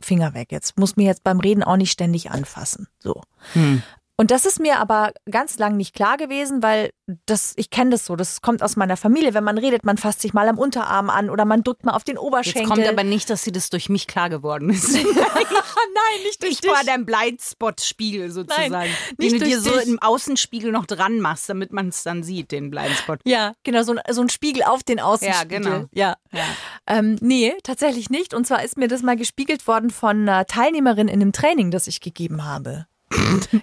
Finger 0.00 0.34
weg. 0.34 0.50
Jetzt 0.50 0.76
muss 0.80 0.96
mir 0.96 1.06
jetzt 1.06 1.22
beim 1.22 1.38
Reden 1.38 1.62
auch 1.62 1.76
nicht 1.76 1.92
ständig 1.92 2.32
anfassen. 2.32 2.88
So. 2.98 3.20
Hm. 3.52 3.84
Und 4.16 4.30
das 4.30 4.44
ist 4.44 4.60
mir 4.60 4.78
aber 4.78 5.12
ganz 5.30 5.58
lang 5.58 5.76
nicht 5.76 5.94
klar 5.94 6.16
gewesen, 6.16 6.62
weil 6.62 6.90
das, 7.26 7.54
ich 7.56 7.70
kenne 7.70 7.90
das 7.90 8.04
so, 8.06 8.14
das 8.14 8.40
kommt 8.40 8.62
aus 8.62 8.76
meiner 8.76 8.96
Familie. 8.96 9.34
Wenn 9.34 9.42
man 9.42 9.58
redet, 9.58 9.84
man 9.84 9.96
fasst 9.96 10.20
sich 10.20 10.32
mal 10.34 10.48
am 10.48 10.58
Unterarm 10.58 11.10
an 11.10 11.30
oder 11.30 11.44
man 11.44 11.62
drückt 11.62 11.84
mal 11.84 11.92
auf 11.92 12.04
den 12.04 12.16
Jetzt 12.16 12.22
Oberschenkel. 12.22 12.66
kommt 12.66 12.86
aber 12.86 13.04
nicht, 13.04 13.30
dass 13.30 13.42
sie 13.42 13.52
das 13.52 13.70
durch 13.70 13.88
mich 13.88 14.06
klar 14.06 14.28
geworden 14.30 14.70
ist. 14.70 14.92
Nein, 14.92 16.22
nicht 16.24 16.44
ich 16.44 16.62
war 16.68 16.84
dein 16.84 17.06
Blindspot-Spiegel 17.06 18.30
sozusagen. 18.30 18.70
Nein, 18.70 18.90
den 19.18 19.32
nicht 19.32 19.40
du 19.40 19.44
dir 19.44 19.60
durch 19.60 19.74
so 19.74 19.78
dich. 19.80 19.88
im 19.88 19.98
Außenspiegel 19.98 20.72
noch 20.72 20.86
dran 20.86 21.20
machst, 21.20 21.48
damit 21.48 21.72
man 21.72 21.88
es 21.88 22.02
dann 22.02 22.22
sieht, 22.22 22.52
den 22.52 22.70
Blindspot. 22.70 23.20
Ja, 23.24 23.54
genau, 23.62 23.82
so 23.82 23.92
ein, 23.92 24.00
so 24.10 24.20
ein 24.20 24.28
Spiegel 24.28 24.62
auf 24.62 24.82
den 24.82 25.00
Außenspiegel. 25.00 25.62
Ja, 25.64 25.70
genau. 25.70 25.88
Ja. 25.92 26.16
Ja. 26.32 26.44
Ähm, 26.86 27.16
nee, 27.20 27.54
tatsächlich 27.62 28.10
nicht. 28.10 28.34
Und 28.34 28.46
zwar 28.46 28.62
ist 28.62 28.76
mir 28.76 28.88
das 28.88 29.02
mal 29.02 29.16
gespiegelt 29.16 29.66
worden 29.66 29.90
von 29.90 30.28
einer 30.28 30.46
Teilnehmerin 30.46 31.08
in 31.08 31.20
einem 31.20 31.32
Training, 31.32 31.70
das 31.70 31.86
ich 31.86 32.00
gegeben 32.00 32.44
habe. 32.44 32.86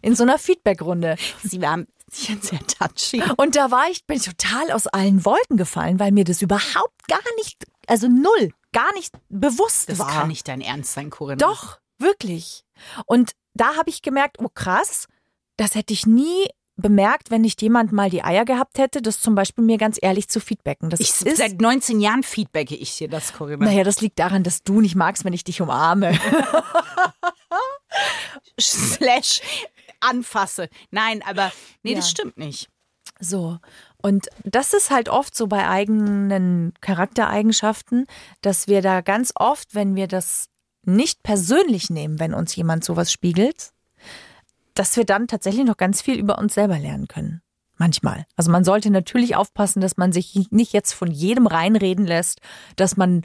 In 0.02 0.16
so 0.16 0.24
einer 0.24 0.38
Feedbackrunde. 0.38 1.16
Sie 1.44 1.62
war 1.62 1.80
sehr 2.12 2.60
touchy. 2.68 3.22
Und 3.38 3.56
da 3.56 3.70
war 3.72 3.86
ich, 3.92 4.06
bin 4.06 4.18
ich 4.18 4.24
total 4.26 4.72
aus 4.72 4.88
allen 4.88 5.26
Wolken 5.26 5.58
gefallen, 5.58 6.00
weil 6.00 6.12
mir 6.12 6.24
das 6.24 6.42
überhaupt 6.42 7.08
gar 7.08 7.20
nicht, 7.38 7.66
also 7.88 8.08
null, 8.08 8.50
gar 8.74 8.92
nicht 8.94 9.14
bewusst 9.30 9.90
Das 9.90 10.00
war. 10.00 10.08
kann 10.10 10.28
nicht 10.28 10.48
dein 10.48 10.62
Ernst 10.62 10.94
sein, 10.94 11.10
Corinna. 11.10 11.38
Doch, 11.38 11.80
wirklich. 12.00 12.64
Und 13.06 13.34
da 13.54 13.76
habe 13.76 13.90
ich 13.90 14.02
gemerkt, 14.02 14.38
oh 14.40 14.50
krass, 14.54 15.06
das 15.58 15.76
hätte 15.76 15.94
ich 15.94 16.06
nie 16.08 16.48
bemerkt, 16.78 17.30
wenn 17.30 17.42
nicht 17.42 17.62
jemand 17.62 17.92
mal 17.92 18.10
die 18.10 18.24
Eier 18.24 18.46
gehabt 18.46 18.78
hätte, 18.78 19.02
das 19.02 19.20
zum 19.20 19.36
Beispiel 19.36 19.66
mir 19.66 19.78
ganz 19.78 19.98
ehrlich 20.02 20.30
zu 20.30 20.40
feedbacken. 20.40 20.90
Das 20.90 21.02
Ich, 21.02 21.10
ist, 21.10 21.36
seit 21.38 21.60
19 21.60 22.00
Jahren 22.00 22.24
feedbacke 22.24 22.74
ich 22.74 22.96
dir 22.96 23.10
das, 23.10 23.34
Corinna. 23.34 23.66
naja, 23.66 23.84
das 23.84 24.00
liegt 24.00 24.18
daran, 24.18 24.44
dass 24.44 24.64
du 24.64 24.80
nicht 24.80 24.96
magst, 24.96 25.26
wenn 25.26 25.34
ich 25.34 25.44
dich 25.44 25.60
umarme. 25.62 26.18
Slash 28.98 29.42
anfasse. 30.00 30.70
Nein, 30.92 31.22
aber 31.26 31.52
nee, 31.84 31.94
das 31.96 32.06
Ja. 32.06 32.12
stimmt 32.12 32.38
nicht. 32.38 32.70
So. 33.20 33.60
Und 34.02 34.28
das 34.46 34.74
ist 34.74 34.92
halt 34.92 35.10
oft 35.10 35.36
so 35.36 35.48
bei 35.48 35.68
eigenen 35.68 36.74
Charaktereigenschaften, 36.80 38.06
dass 38.42 38.68
wir 38.68 38.82
da 38.82 39.02
ganz 39.02 39.34
oft, 39.36 39.76
wenn 39.76 39.96
wir 39.96 40.08
das 40.08 40.48
nicht 40.86 41.22
persönlich 41.24 41.90
nehmen, 41.90 42.20
wenn 42.20 42.34
uns 42.34 42.56
jemand 42.56 42.86
sowas 42.86 43.12
spiegelt, 43.12 43.72
dass 44.74 44.96
wir 44.96 45.04
dann 45.04 45.28
tatsächlich 45.28 45.66
noch 45.66 45.76
ganz 45.76 46.02
viel 46.02 46.18
über 46.18 46.38
uns 46.38 46.54
selber 46.54 46.80
lernen 46.80 47.08
können. 47.10 47.42
Manchmal. 47.78 48.26
Also 48.38 48.52
man 48.52 48.64
sollte 48.64 48.90
natürlich 48.90 49.36
aufpassen, 49.36 49.82
dass 49.82 49.98
man 49.98 50.12
sich 50.14 50.48
nicht 50.52 50.72
jetzt 50.74 50.94
von 50.94 51.12
jedem 51.12 51.48
reinreden 51.48 52.06
lässt, 52.06 52.40
dass 52.78 52.96
man 52.98 53.24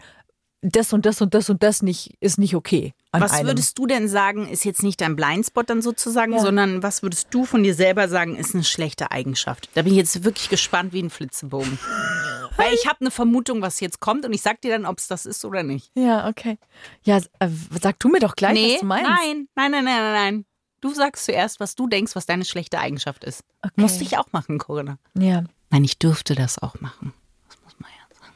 das 0.72 0.92
und 0.92 1.04
das 1.04 1.20
und 1.20 1.34
das 1.34 1.50
und 1.50 1.62
das 1.62 1.82
nicht 1.82 2.16
ist 2.20 2.38
nicht 2.38 2.54
okay. 2.56 2.94
Was 3.12 3.32
einem. 3.32 3.48
würdest 3.48 3.76
du 3.78 3.86
denn 3.86 4.08
sagen, 4.08 4.48
ist 4.48 4.64
jetzt 4.64 4.82
nicht 4.82 5.00
dein 5.00 5.14
Blindspot 5.14 5.68
dann 5.68 5.82
sozusagen, 5.82 6.32
Ja. 6.32 6.40
sondern 6.40 6.82
was 6.82 7.02
würdest 7.02 7.28
du 7.30 7.44
von 7.44 7.62
dir 7.62 7.74
selber 7.74 8.08
sagen, 8.08 8.36
ist 8.36 8.54
eine 8.54 8.64
schlechte 8.64 9.10
Eigenschaft? 9.10 9.68
Da 9.74 9.82
bin 9.82 9.92
ich 9.92 9.98
jetzt 9.98 10.24
wirklich 10.24 10.48
gespannt 10.48 10.92
wie 10.92 11.02
ein 11.02 11.10
Flitzebogen. 11.10 11.78
Weil 12.56 12.72
ich 12.72 12.86
habe 12.86 13.00
eine 13.00 13.10
Vermutung, 13.10 13.62
was 13.62 13.80
jetzt 13.80 14.00
kommt 14.00 14.24
und 14.24 14.32
ich 14.32 14.40
sag 14.42 14.60
dir 14.60 14.70
dann, 14.70 14.86
ob 14.86 14.98
es 14.98 15.06
das 15.08 15.26
ist 15.26 15.44
oder 15.44 15.62
nicht. 15.62 15.90
Ja, 15.94 16.28
okay. 16.28 16.56
Ja, 17.02 17.18
äh, 17.40 17.48
sag 17.82 17.98
du 17.98 18.08
mir 18.08 18.20
doch 18.20 18.36
gleich, 18.36 18.56
was 18.74 18.80
du 18.80 18.86
meinst. 18.86 19.10
nein, 19.10 19.48
nein, 19.56 19.70
nein, 19.72 19.84
nein, 19.84 20.02
nein, 20.02 20.12
nein. 20.12 20.44
Du 20.80 20.92
sagst 20.94 21.24
zuerst, 21.24 21.60
was 21.60 21.74
du 21.74 21.88
denkst, 21.88 22.14
was 22.14 22.26
deine 22.26 22.44
schlechte 22.44 22.78
Eigenschaft 22.78 23.24
ist. 23.24 23.42
Okay. 23.62 23.72
Musste 23.76 24.04
ich 24.04 24.18
auch 24.18 24.26
machen, 24.32 24.58
Corinna. 24.58 24.98
Ja. 25.18 25.44
Nein, 25.70 25.82
ich 25.84 25.98
dürfte 25.98 26.34
das 26.34 26.58
auch 26.62 26.78
machen. 26.80 27.12
Das 27.48 27.56
muss 27.64 27.74
man 27.80 27.90
ja 27.90 28.16
sagen. 28.20 28.34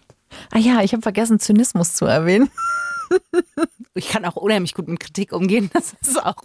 Ah 0.50 0.59
ja, 0.59 0.83
ich 0.83 0.93
habe 0.93 1.02
vergessen, 1.02 1.40
Zynismus 1.40 1.95
zu 1.95 2.07
erwähnen. 2.07 2.50
Ich 3.95 4.11
kann 4.11 4.25
auch 4.26 4.37
unheimlich 4.37 4.75
gut 4.75 4.87
mit 4.87 5.00
Kritik 5.00 5.33
umgehen. 5.33 5.71
Das 5.73 5.95
ist 6.00 6.23
auch. 6.23 6.37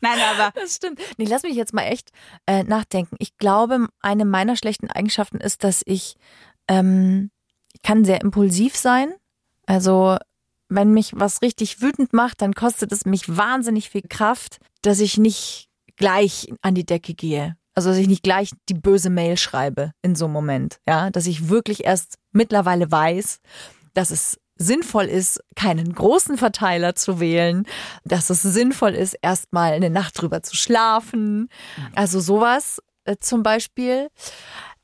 Nein, 0.00 0.18
aber 0.34 0.58
Das 0.58 0.76
stimmt. 0.76 1.00
Nee, 1.16 1.26
lass 1.26 1.42
mich 1.42 1.54
jetzt 1.54 1.74
mal 1.74 1.82
echt 1.82 2.10
äh, 2.46 2.64
nachdenken. 2.64 3.16
Ich 3.18 3.36
glaube, 3.36 3.88
eine 4.00 4.24
meiner 4.24 4.56
schlechten 4.56 4.90
Eigenschaften 4.90 5.36
ist, 5.36 5.64
dass 5.64 5.82
ich, 5.84 6.16
ähm, 6.66 7.30
ich 7.74 7.82
kann 7.82 8.06
sehr 8.06 8.22
impulsiv 8.22 8.74
sein. 8.74 9.12
Also, 9.66 10.16
wenn 10.70 10.92
mich 10.92 11.12
was 11.14 11.42
richtig 11.42 11.82
wütend 11.82 12.14
macht, 12.14 12.40
dann 12.42 12.54
kostet 12.54 12.90
es 12.90 13.04
mich 13.04 13.36
wahnsinnig 13.36 13.90
viel 13.90 14.02
Kraft, 14.08 14.58
dass 14.82 15.00
ich 15.00 15.18
nicht 15.18 15.68
gleich 15.96 16.48
an 16.62 16.74
die 16.74 16.86
Decke 16.86 17.12
gehe. 17.12 17.57
Also, 17.74 17.90
dass 17.90 17.98
ich 17.98 18.08
nicht 18.08 18.22
gleich 18.22 18.50
die 18.68 18.74
böse 18.74 19.10
Mail 19.10 19.36
schreibe 19.36 19.92
in 20.02 20.16
so 20.16 20.24
einem 20.24 20.34
Moment. 20.34 20.80
Ja, 20.88 21.10
dass 21.10 21.26
ich 21.26 21.48
wirklich 21.48 21.84
erst 21.84 22.18
mittlerweile 22.32 22.90
weiß, 22.90 23.40
dass 23.94 24.10
es 24.10 24.38
sinnvoll 24.56 25.04
ist, 25.04 25.40
keinen 25.54 25.92
großen 25.92 26.36
Verteiler 26.36 26.94
zu 26.96 27.20
wählen, 27.20 27.64
dass 28.04 28.28
es 28.30 28.42
sinnvoll 28.42 28.94
ist, 28.94 29.16
erstmal 29.22 29.72
eine 29.72 29.90
Nacht 29.90 30.20
drüber 30.20 30.42
zu 30.42 30.56
schlafen. 30.56 31.48
Also 31.94 32.18
sowas 32.20 32.82
äh, 33.04 33.16
zum 33.20 33.42
Beispiel. 33.42 34.08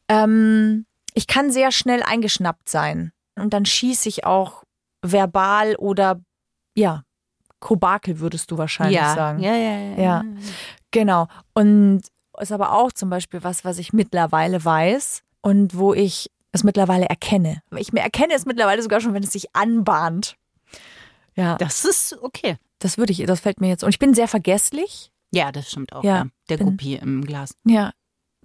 Ähm, 0.08 0.86
ich 1.14 1.26
kann 1.26 1.50
sehr 1.50 1.72
schnell 1.72 2.02
eingeschnappt 2.02 2.68
sein 2.68 3.12
und 3.36 3.52
dann 3.52 3.66
schieße 3.66 4.08
ich 4.08 4.24
auch 4.24 4.64
verbal 5.02 5.76
oder 5.76 6.20
ja, 6.76 7.02
Kobakel 7.60 8.20
würdest 8.20 8.50
du 8.50 8.58
wahrscheinlich 8.58 8.96
ja, 8.96 9.14
sagen. 9.14 9.38
ja, 9.40 9.54
ja, 9.54 9.78
ja, 9.78 10.02
Ja. 10.02 10.24
Genau. 10.90 11.28
Und 11.54 12.02
ist 12.40 12.52
aber 12.52 12.72
auch 12.72 12.92
zum 12.92 13.10
Beispiel 13.10 13.42
was, 13.44 13.64
was 13.64 13.78
ich 13.78 13.92
mittlerweile 13.92 14.64
weiß 14.64 15.22
und 15.40 15.76
wo 15.76 15.94
ich 15.94 16.30
es 16.52 16.62
mittlerweile 16.64 17.06
erkenne. 17.06 17.62
Ich 17.76 17.92
erkenne 17.92 18.34
es 18.34 18.46
mittlerweile 18.46 18.82
sogar 18.82 19.00
schon, 19.00 19.14
wenn 19.14 19.22
es 19.24 19.32
sich 19.32 19.54
anbahnt. 19.56 20.36
Ja, 21.34 21.56
Das 21.56 21.84
ist 21.84 22.16
okay. 22.22 22.56
das 22.78 22.96
würde 22.98 23.12
ich, 23.12 23.24
das 23.26 23.40
fällt 23.40 23.60
mir 23.60 23.68
jetzt. 23.68 23.82
Und 23.82 23.90
ich 23.90 23.98
bin 23.98 24.14
sehr 24.14 24.28
vergesslich. 24.28 25.10
Ja, 25.32 25.50
das 25.50 25.68
stimmt 25.70 25.92
auch. 25.92 26.04
Ja, 26.04 26.16
Ja, 26.18 26.26
der 26.48 26.58
bin- 26.58 26.78
im 27.02 27.24
Glas. 27.24 27.54
Ja, 27.64 27.92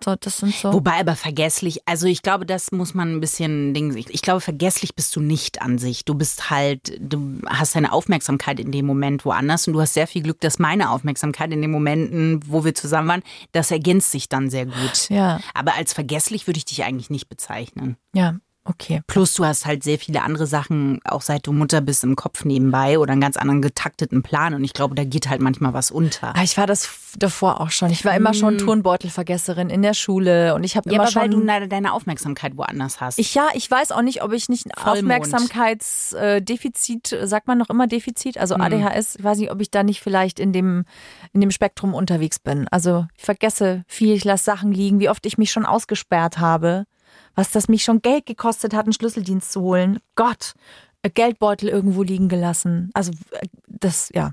so, 0.04 0.16
das 0.16 0.38
sind 0.38 0.54
so. 0.54 0.74
Wobei 0.74 1.00
aber 1.00 1.16
vergesslich, 1.16 1.82
also 1.86 2.08
ich 2.08 2.22
glaube, 2.22 2.46
das 2.46 2.72
muss 2.72 2.94
man 2.94 3.16
ein 3.16 3.20
bisschen 3.20 3.74
Ding. 3.74 3.96
Ich, 3.96 4.22
glaube, 4.22 4.42
vergesslich 4.42 4.96
bist 4.96 5.16
du 5.16 5.22
nicht 5.22 5.62
an 5.62 5.78
sich. 5.78 6.06
Du 6.06 6.16
bist 6.16 6.50
halt, 6.50 6.98
du 7.00 7.40
hast 7.48 7.76
deine 7.76 7.92
Aufmerksamkeit 7.92 8.60
in 8.60 8.72
dem 8.72 8.86
Moment 8.86 9.26
woanders 9.26 9.68
und 9.68 9.74
du 9.74 9.82
hast 9.82 9.94
sehr 9.94 10.08
viel 10.08 10.24
Glück, 10.24 10.40
dass 10.42 10.60
meine 10.60 10.90
Aufmerksamkeit 10.92 11.52
in 11.52 11.62
den 11.62 11.72
Momenten, 11.72 12.40
wo 12.48 12.64
wir 12.66 12.76
zusammen 12.76 13.08
waren, 13.08 13.24
das 13.52 13.72
ergänzt 13.72 14.12
sich 14.12 14.30
dann 14.30 14.50
sehr 14.50 14.66
gut. 14.66 15.10
Ja, 15.10 15.40
Aber 15.54 15.76
als 15.76 15.94
vergesslich 15.94 16.48
würde 16.48 16.58
ich 16.58 16.66
dich 16.66 16.84
eigentlich 16.84 17.10
nicht 17.10 17.30
bezeichnen. 17.30 17.98
ja, 18.14 18.36
okay. 18.66 19.02
Plus 19.08 19.34
du 19.34 19.46
hast 19.46 19.66
halt 19.66 19.84
sehr 19.84 19.98
viele 20.00 20.22
andere 20.22 20.48
Sachen, 20.48 21.00
auch 21.06 21.22
seit 21.22 21.48
du 21.48 21.52
Mutter 21.54 21.82
bist, 21.82 22.04
im 22.04 22.16
Kopf 22.16 22.46
nebenbei 22.46 23.00
oder 23.00 23.12
einen 23.14 23.22
ganz 23.22 23.36
anderen 23.38 23.62
getakteten 23.62 24.22
Plan. 24.24 24.54
Und 24.54 24.64
ich 24.64 24.74
glaube, 24.74 24.96
da 24.96 25.04
geht 25.04 25.30
halt 25.30 25.42
manchmal 25.42 25.74
was 25.74 25.92
unter. 25.92 26.36
Ah, 26.36 26.44
ich 26.44 26.58
war 26.58 26.68
das 26.68 26.90
davor 27.18 27.60
auch 27.62 27.72
schon. 27.72 27.90
Ich 27.90 28.06
war 28.06 28.16
immer 28.16 28.34
schon 28.34 28.58
Turnbeutelvergesserin 28.60 29.70
in 29.70 29.82
der 29.82 29.94
Schule 29.96 30.54
und 30.56 30.64
ich 30.64 30.76
habe 30.78 30.90
Ja, 30.90 30.96
immer 30.96 31.06
aber 31.08 31.16
weil 31.16 31.32
schon. 31.32 31.42
du 31.42 31.46
deine 31.48 31.68
deine 31.68 31.94
Aufmerksamkeit 31.94 32.56
woanders 32.58 33.02
hast. 33.02 33.18
ich 33.20 33.34
ja, 33.34 33.48
ich 33.54 33.70
weiß 33.70 33.92
auch 33.92 34.02
nicht, 34.04 34.22
ob 34.24 34.32
ich 34.34 34.48
nicht. 34.50 34.66
Aufmerksamkeitsdefizit, 34.78 37.18
sagt 37.24 37.48
man 37.48 37.58
noch 37.58 37.70
immer 37.70 37.88
Defizit, 37.88 38.38
also 38.38 38.56
Hm. 38.56 38.62
ADHS, 38.62 39.16
ich 39.18 39.24
weiß 39.24 39.38
nicht, 39.40 39.52
ob 39.52 39.62
ich 39.62 39.72
da 39.72 39.84
nicht 39.84 40.02
vielleicht 40.02 40.40
in 40.40 40.54
dem, 40.54 40.86
in 41.34 41.42
dem 41.42 41.52
Spektrum 41.52 41.94
unterwegs 41.94 42.40
bin. 42.40 42.68
Also 42.70 43.06
ich 43.18 43.24
vergesse 43.26 43.84
viel, 43.88 44.14
ich 44.16 44.24
lasse 44.26 44.44
Sachen 44.44 44.72
liegen, 44.72 45.00
wie 45.00 45.10
oft 45.10 45.26
ich 45.26 45.38
mich 45.38 45.52
schon 45.52 45.66
ausgesperrt 45.66 46.40
habe, 46.40 46.86
was 47.36 47.52
das 47.52 47.68
mich 47.68 47.84
schon 47.84 48.02
Geld 48.02 48.26
gekostet 48.26 48.74
hat, 48.74 48.86
einen 48.86 48.94
Schlüsseldienst 48.94 49.52
zu 49.52 49.62
holen. 49.62 50.00
Gott, 50.16 50.54
äh, 51.02 51.10
Geldbeutel 51.10 51.70
irgendwo 51.70 52.04
liegen 52.04 52.30
gelassen. 52.30 52.90
Also 52.94 53.12
äh, 53.32 53.48
das, 53.68 54.10
ja. 54.14 54.32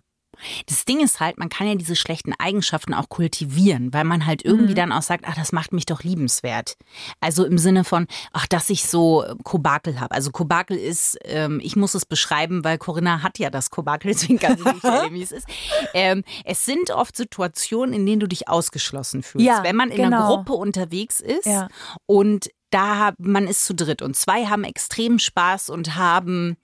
Das 0.67 0.85
Ding 0.85 1.01
ist 1.01 1.19
halt, 1.19 1.39
man 1.39 1.49
kann 1.49 1.67
ja 1.67 1.77
diese 1.77 1.97
schlechten 1.97 2.35
Eigenschaften 2.39 2.93
auch 2.93 3.09
kultivieren, 3.09 3.95
weil 3.95 4.05
man 4.05 4.27
halt 4.27 4.45
irgendwie 4.45 4.75
dann 4.75 4.93
auch 4.93 5.01
sagt, 5.01 5.25
ach, 5.27 5.35
das 5.35 5.51
macht 5.51 5.73
mich 5.73 5.87
doch 5.87 6.03
liebenswert. 6.03 6.77
Also 7.21 7.47
im 7.47 7.57
Sinne 7.57 7.85
von, 7.85 8.07
ach, 8.35 8.47
dass 8.47 8.69
ich 8.69 8.85
so 8.85 9.25
äh, 9.25 9.35
Kobakel 9.45 9.99
habe. 9.99 10.15
Also 10.15 10.31
Kobakel 10.33 10.77
ist, 10.77 11.17
ähm, 11.25 11.59
ich 11.63 11.75
muss 11.75 11.95
es 11.95 12.05
beschreiben, 12.05 12.65
weil 12.65 12.77
Corinna 12.77 13.23
hat 13.23 13.39
ja 13.39 13.49
das 13.49 13.71
Kobakel, 13.71 14.09
deswegen 14.13 14.39
kann 14.39 14.59
sie 14.59 14.65
nicht 14.65 14.85
erzählen, 14.85 15.15
wie 15.15 15.23
es 15.23 15.33
ist. 15.33 15.47
Ähm, 15.95 16.23
es 16.45 16.67
sind 16.67 16.91
oft 16.91 17.17
Situationen, 17.17 17.95
in 17.95 18.05
denen 18.05 18.21
du 18.21 18.27
dich 18.29 18.47
ausgeschlossen 18.47 19.23
fühlst. 19.23 19.47
Ja, 19.47 19.63
Wenn 19.63 19.75
man 19.77 19.91
in 19.91 20.05
einer 20.05 20.19
genau. 20.19 20.37
Gruppe 20.37 20.53
unterwegs 20.53 21.23
ist 21.23 21.47
Ja. 21.47 21.69
und 22.05 22.51
da 22.71 23.13
man 23.19 23.47
ist 23.47 23.65
zu 23.65 23.75
dritt 23.75 24.03
und 24.03 24.17
zwei 24.17 24.47
haben 24.47 24.65
extrem 24.65 25.19
Spaß 25.19 25.71
und 25.71 25.97
haben 25.97 26.57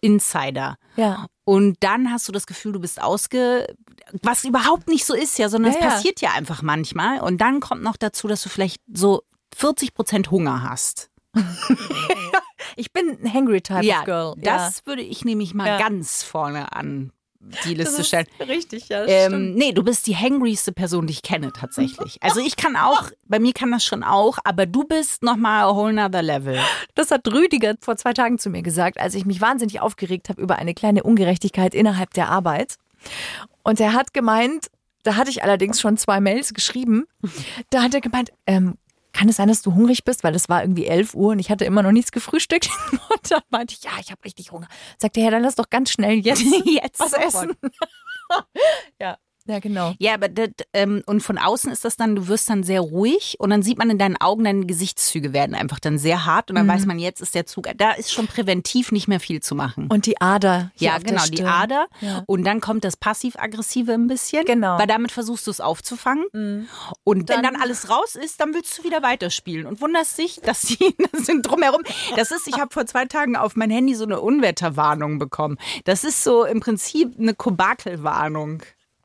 Insider. 0.00 0.76
Ja. 0.96 1.26
Und 1.44 1.76
dann 1.80 2.10
hast 2.10 2.26
du 2.28 2.32
das 2.32 2.46
Gefühl, 2.46 2.72
du 2.72 2.80
bist 2.80 3.00
ausge. 3.02 3.66
Was 4.22 4.44
überhaupt 4.44 4.88
nicht 4.88 5.04
so 5.04 5.14
ist, 5.14 5.38
ja, 5.38 5.48
sondern 5.48 5.72
Ja, 5.72 5.78
es 5.78 5.84
ja. 5.84 5.90
passiert 5.90 6.20
ja 6.20 6.30
einfach 6.32 6.62
manchmal. 6.62 7.20
Und 7.20 7.38
dann 7.38 7.60
kommt 7.60 7.82
noch 7.82 7.96
dazu, 7.96 8.28
dass 8.28 8.42
du 8.42 8.48
vielleicht 8.48 8.80
so 8.92 9.22
40 9.56 9.94
Prozent 9.94 10.30
Hunger 10.30 10.62
hast. 10.62 11.10
Ich 12.76 12.92
bin 12.92 13.18
ein 13.22 13.32
hangry 13.32 13.60
Type 13.60 13.84
ja, 13.84 14.00
of 14.00 14.04
Girl. 14.06 14.34
das 14.38 14.86
würde 14.86 15.02
ich 15.02 15.24
nämlich 15.24 15.54
mal 15.54 15.66
Ja. 15.66 15.78
ganz 15.78 16.22
vorne 16.22 16.72
an 16.72 17.12
die 17.64 17.74
Liste 17.74 18.00
ist 18.00 18.08
stellen. 18.08 18.26
richtig, 18.40 18.88
ja. 18.88 19.04
Ähm, 19.06 19.54
nee, 19.54 19.72
du 19.72 19.82
bist 19.82 20.06
die 20.06 20.16
hangryste 20.16 20.72
Person, 20.72 21.06
die 21.06 21.12
ich 21.12 21.22
kenne 21.22 21.52
tatsächlich. 21.52 22.18
Also 22.20 22.40
ich 22.40 22.56
kann 22.56 22.76
auch, 22.76 23.10
bei 23.24 23.38
mir 23.38 23.52
kann 23.52 23.70
das 23.70 23.84
schon 23.84 24.02
auch, 24.02 24.38
aber 24.44 24.66
du 24.66 24.84
bist 24.84 25.22
nochmal 25.22 25.64
a 25.64 25.74
whole 25.74 25.92
nother 25.92 26.22
level. 26.22 26.58
Das 26.94 27.10
hat 27.10 27.26
Rüdiger 27.28 27.74
vor 27.80 27.96
zwei 27.96 28.12
Tagen 28.12 28.38
zu 28.38 28.50
mir 28.50 28.62
gesagt, 28.62 28.98
als 28.98 29.14
ich 29.14 29.26
mich 29.26 29.40
wahnsinnig 29.40 29.80
aufgeregt 29.80 30.28
habe 30.28 30.40
über 30.40 30.56
eine 30.56 30.74
kleine 30.74 31.02
Ungerechtigkeit 31.02 31.74
innerhalb 31.74 32.14
der 32.14 32.28
Arbeit. 32.28 32.76
Und 33.62 33.80
er 33.80 33.92
hat 33.92 34.14
gemeint, 34.14 34.70
da 35.02 35.16
hatte 35.16 35.30
ich 35.30 35.42
allerdings 35.42 35.80
schon 35.80 35.96
zwei 35.96 36.20
Mails 36.20 36.54
geschrieben, 36.54 37.06
da 37.70 37.82
hat 37.82 37.94
er 37.94 38.00
gemeint, 38.00 38.30
ähm, 38.46 38.76
kann 39.14 39.28
es 39.28 39.36
sein, 39.36 39.48
dass 39.48 39.62
du 39.62 39.74
hungrig 39.74 40.04
bist? 40.04 40.24
Weil 40.24 40.34
es 40.34 40.48
war 40.48 40.62
irgendwie 40.62 40.86
11 40.86 41.14
Uhr 41.14 41.30
und 41.30 41.38
ich 41.38 41.50
hatte 41.50 41.64
immer 41.64 41.82
noch 41.82 41.92
nichts 41.92 42.12
gefrühstückt. 42.12 42.68
Und 42.92 43.30
dann 43.30 43.42
meinte 43.50 43.74
ich, 43.74 43.84
ja, 43.84 43.92
ich 44.00 44.10
habe 44.10 44.22
richtig 44.24 44.52
Hunger. 44.52 44.68
Sagte 44.98 45.20
er, 45.20 45.26
ja, 45.26 45.30
dann 45.30 45.42
lass 45.42 45.54
doch 45.54 45.70
ganz 45.70 45.90
schnell 45.90 46.18
jetzt, 46.18 46.42
Jetzt 46.64 47.00
was 47.00 47.12
essen. 47.12 47.52
ja, 49.00 49.16
ja, 49.46 49.58
genau. 49.58 49.94
Ja, 49.98 50.14
aber 50.14 50.28
das, 50.28 50.50
ähm, 50.72 51.02
und 51.06 51.22
von 51.22 51.38
außen 51.38 51.70
ist 51.70 51.84
das 51.84 51.96
dann, 51.96 52.16
du 52.16 52.28
wirst 52.28 52.48
dann 52.48 52.62
sehr 52.62 52.80
ruhig 52.80 53.36
und 53.38 53.50
dann 53.50 53.62
sieht 53.62 53.78
man 53.78 53.90
in 53.90 53.98
deinen 53.98 54.16
Augen, 54.20 54.44
deine 54.44 54.66
Gesichtszüge 54.66 55.32
werden 55.32 55.54
einfach 55.54 55.80
dann 55.80 55.98
sehr 55.98 56.24
hart 56.24 56.50
und 56.50 56.56
dann 56.56 56.68
weiß 56.68 56.86
man, 56.86 56.98
jetzt 56.98 57.20
ist 57.20 57.34
der 57.34 57.46
Zug, 57.46 57.68
da 57.76 57.92
ist 57.92 58.12
schon 58.12 58.26
präventiv 58.26 58.92
nicht 58.92 59.08
mehr 59.08 59.20
viel 59.20 59.42
zu 59.42 59.54
machen. 59.54 59.88
Und 59.88 60.06
die 60.06 60.20
Ader. 60.20 60.72
Ja, 60.76 60.98
genau, 60.98 61.24
die. 61.26 61.44
Ader. 61.44 61.86
Ja. 62.00 62.22
Und 62.26 62.44
dann 62.44 62.60
kommt 62.60 62.84
das 62.84 62.96
Passiv-Aggressive 62.96 63.92
ein 63.92 64.06
bisschen. 64.06 64.44
Genau. 64.44 64.78
Weil 64.78 64.86
damit 64.86 65.12
versuchst 65.12 65.46
du 65.46 65.50
es 65.50 65.60
aufzufangen. 65.60 66.68
Und 67.04 67.28
wenn 67.28 67.42
dann 67.42 67.56
alles 67.56 67.90
raus 67.90 68.14
ist, 68.14 68.40
dann 68.40 68.54
willst 68.54 68.78
du 68.78 68.84
wieder 68.84 69.02
weiterspielen 69.02 69.66
und 69.66 69.80
wunderst 69.80 70.18
dich, 70.18 70.40
dass 70.40 70.62
die 70.62 70.94
das 71.12 71.26
sind 71.26 71.42
drumherum. 71.42 71.82
Das 72.16 72.30
ist, 72.30 72.48
ich 72.48 72.58
habe 72.58 72.72
vor 72.72 72.86
zwei 72.86 73.04
Tagen 73.04 73.36
auf 73.36 73.56
mein 73.56 73.70
Handy 73.70 73.94
so 73.94 74.04
eine 74.04 74.20
Unwetterwarnung 74.20 75.18
bekommen. 75.18 75.58
Das 75.84 76.04
ist 76.04 76.24
so 76.24 76.44
im 76.44 76.60
Prinzip 76.60 77.18
eine 77.18 77.34
Kobakelwarnung. 77.34 78.62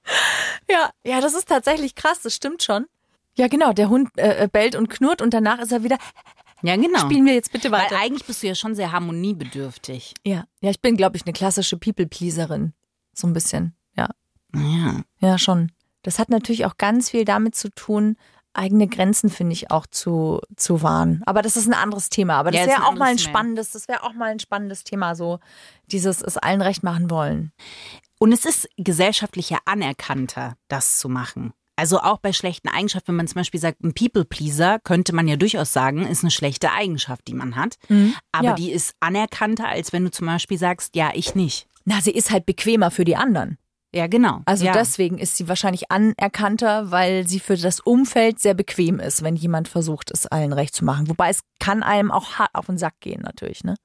Ja, 0.69 0.91
ja, 1.03 1.19
das 1.19 1.33
ist 1.33 1.47
tatsächlich 1.47 1.95
krass, 1.95 2.21
das 2.21 2.35
stimmt 2.35 2.61
schon. 2.63 2.85
Ja, 3.35 3.47
genau, 3.47 3.73
der 3.73 3.89
Hund 3.89 4.09
äh, 4.17 4.47
bellt 4.51 4.75
und 4.75 4.87
knurrt 4.89 5.21
und 5.21 5.33
danach 5.33 5.59
ist 5.59 5.71
er 5.71 5.83
wieder, 5.83 5.97
Ja, 6.61 6.75
genau. 6.75 6.99
spielen 6.99 7.25
wir 7.25 7.33
jetzt 7.33 7.51
bitte 7.51 7.71
Weil 7.71 7.83
weiter. 7.85 7.97
eigentlich 7.99 8.25
bist 8.25 8.43
du 8.43 8.47
ja 8.47 8.53
schon 8.55 8.75
sehr 8.75 8.91
harmoniebedürftig. 8.91 10.13
Ja, 10.25 10.43
ja, 10.61 10.69
ich 10.69 10.81
bin, 10.81 10.95
glaube 10.95 11.17
ich, 11.17 11.23
eine 11.25 11.33
klassische 11.33 11.77
People-Pleaserin. 11.77 12.73
So 13.13 13.25
ein 13.27 13.33
bisschen, 13.33 13.75
ja. 13.97 14.09
Ja. 14.53 15.01
Ja, 15.19 15.37
schon. 15.37 15.71
Das 16.03 16.19
hat 16.19 16.29
natürlich 16.29 16.65
auch 16.65 16.77
ganz 16.77 17.09
viel 17.09 17.25
damit 17.25 17.55
zu 17.55 17.69
tun, 17.71 18.15
eigene 18.53 18.87
Grenzen, 18.87 19.29
finde 19.29 19.53
ich, 19.53 19.71
auch 19.71 19.85
zu, 19.87 20.41
zu 20.55 20.81
wahren. 20.81 21.21
Aber 21.25 21.41
das 21.41 21.55
ist 21.57 21.67
ein 21.67 21.73
anderes 21.73 22.09
Thema. 22.09 22.35
Aber 22.35 22.51
das 22.51 22.61
Ja, 22.61 22.67
wäre 22.67 22.85
auch 22.87 22.95
mal 22.95 23.09
ein 23.11 23.19
spannendes, 23.19 23.71
das 23.71 23.87
wäre 23.87 24.03
auch 24.03 24.13
mal 24.13 24.29
ein 24.31 24.39
spannendes 24.39 24.83
Thema, 24.83 25.15
so 25.15 25.39
dieses 25.87 26.21
es 26.21 26.37
allen 26.37 26.61
recht 26.61 26.83
machen 26.83 27.09
wollen. 27.09 27.51
Und 28.19 28.31
es 28.33 28.45
ist 28.45 28.67
gesellschaftlich 28.77 29.49
ja 29.49 29.57
anerkannter, 29.65 30.55
das 30.67 30.99
zu 30.99 31.09
machen. 31.09 31.53
Also 31.77 31.99
auch 32.01 32.17
bei 32.17 32.33
schlechten 32.33 32.67
Eigenschaften, 32.67 33.07
wenn 33.09 33.15
man 33.15 33.27
zum 33.27 33.35
Beispiel 33.35 33.59
sagt, 33.59 33.81
ein 33.81 33.93
People-Pleaser, 33.93 34.79
könnte 34.79 35.15
man 35.15 35.29
ja 35.29 35.37
durchaus 35.37 35.71
sagen, 35.71 36.05
ist 36.05 36.23
eine 36.23 36.31
schlechte 36.31 36.71
Eigenschaft, 36.73 37.25
die 37.27 37.33
man 37.33 37.55
hat. 37.55 37.77
Aber 38.33 38.45
Ja. 38.49 38.53
die 38.55 38.71
ist 38.71 38.93
anerkannter, 38.99 39.69
als 39.69 39.93
wenn 39.93 40.03
du 40.03 40.11
zum 40.11 40.27
Beispiel 40.27 40.57
sagst, 40.57 40.95
ja, 40.97 41.11
ich 41.13 41.35
nicht. 41.35 41.67
Na, 41.85 42.01
sie 42.01 42.11
ist 42.11 42.31
halt 42.31 42.45
bequemer 42.45 42.91
für 42.91 43.05
die 43.05 43.15
anderen. 43.15 43.57
Ja, 43.95 44.07
genau. 44.07 44.41
Also 44.45 44.65
ja. 44.65 44.73
deswegen 44.73 45.17
ist 45.17 45.37
sie 45.37 45.47
wahrscheinlich 45.47 45.89
anerkannter, 45.89 46.91
weil 46.91 47.25
sie 47.27 47.39
für 47.39 47.55
das 47.57 47.79
Umfeld 47.79 48.39
sehr 48.39 48.53
bequem 48.53 48.99
ist, 48.99 49.23
wenn 49.23 49.35
jemand 49.37 49.67
versucht, 49.67 50.11
es 50.11 50.27
allen 50.27 50.53
recht 50.53 50.75
zu 50.75 50.83
machen. 50.85 51.07
Wobei 51.09 51.29
es 51.29 51.39
kann 51.59 51.81
einem 51.81 52.11
auch 52.11 52.33
hart 52.33 52.53
auf 52.53 52.65
den 52.67 52.77
Sack 52.77 52.99
gehen, 52.99 53.21
natürlich, 53.21 53.63
ne? 53.63 53.75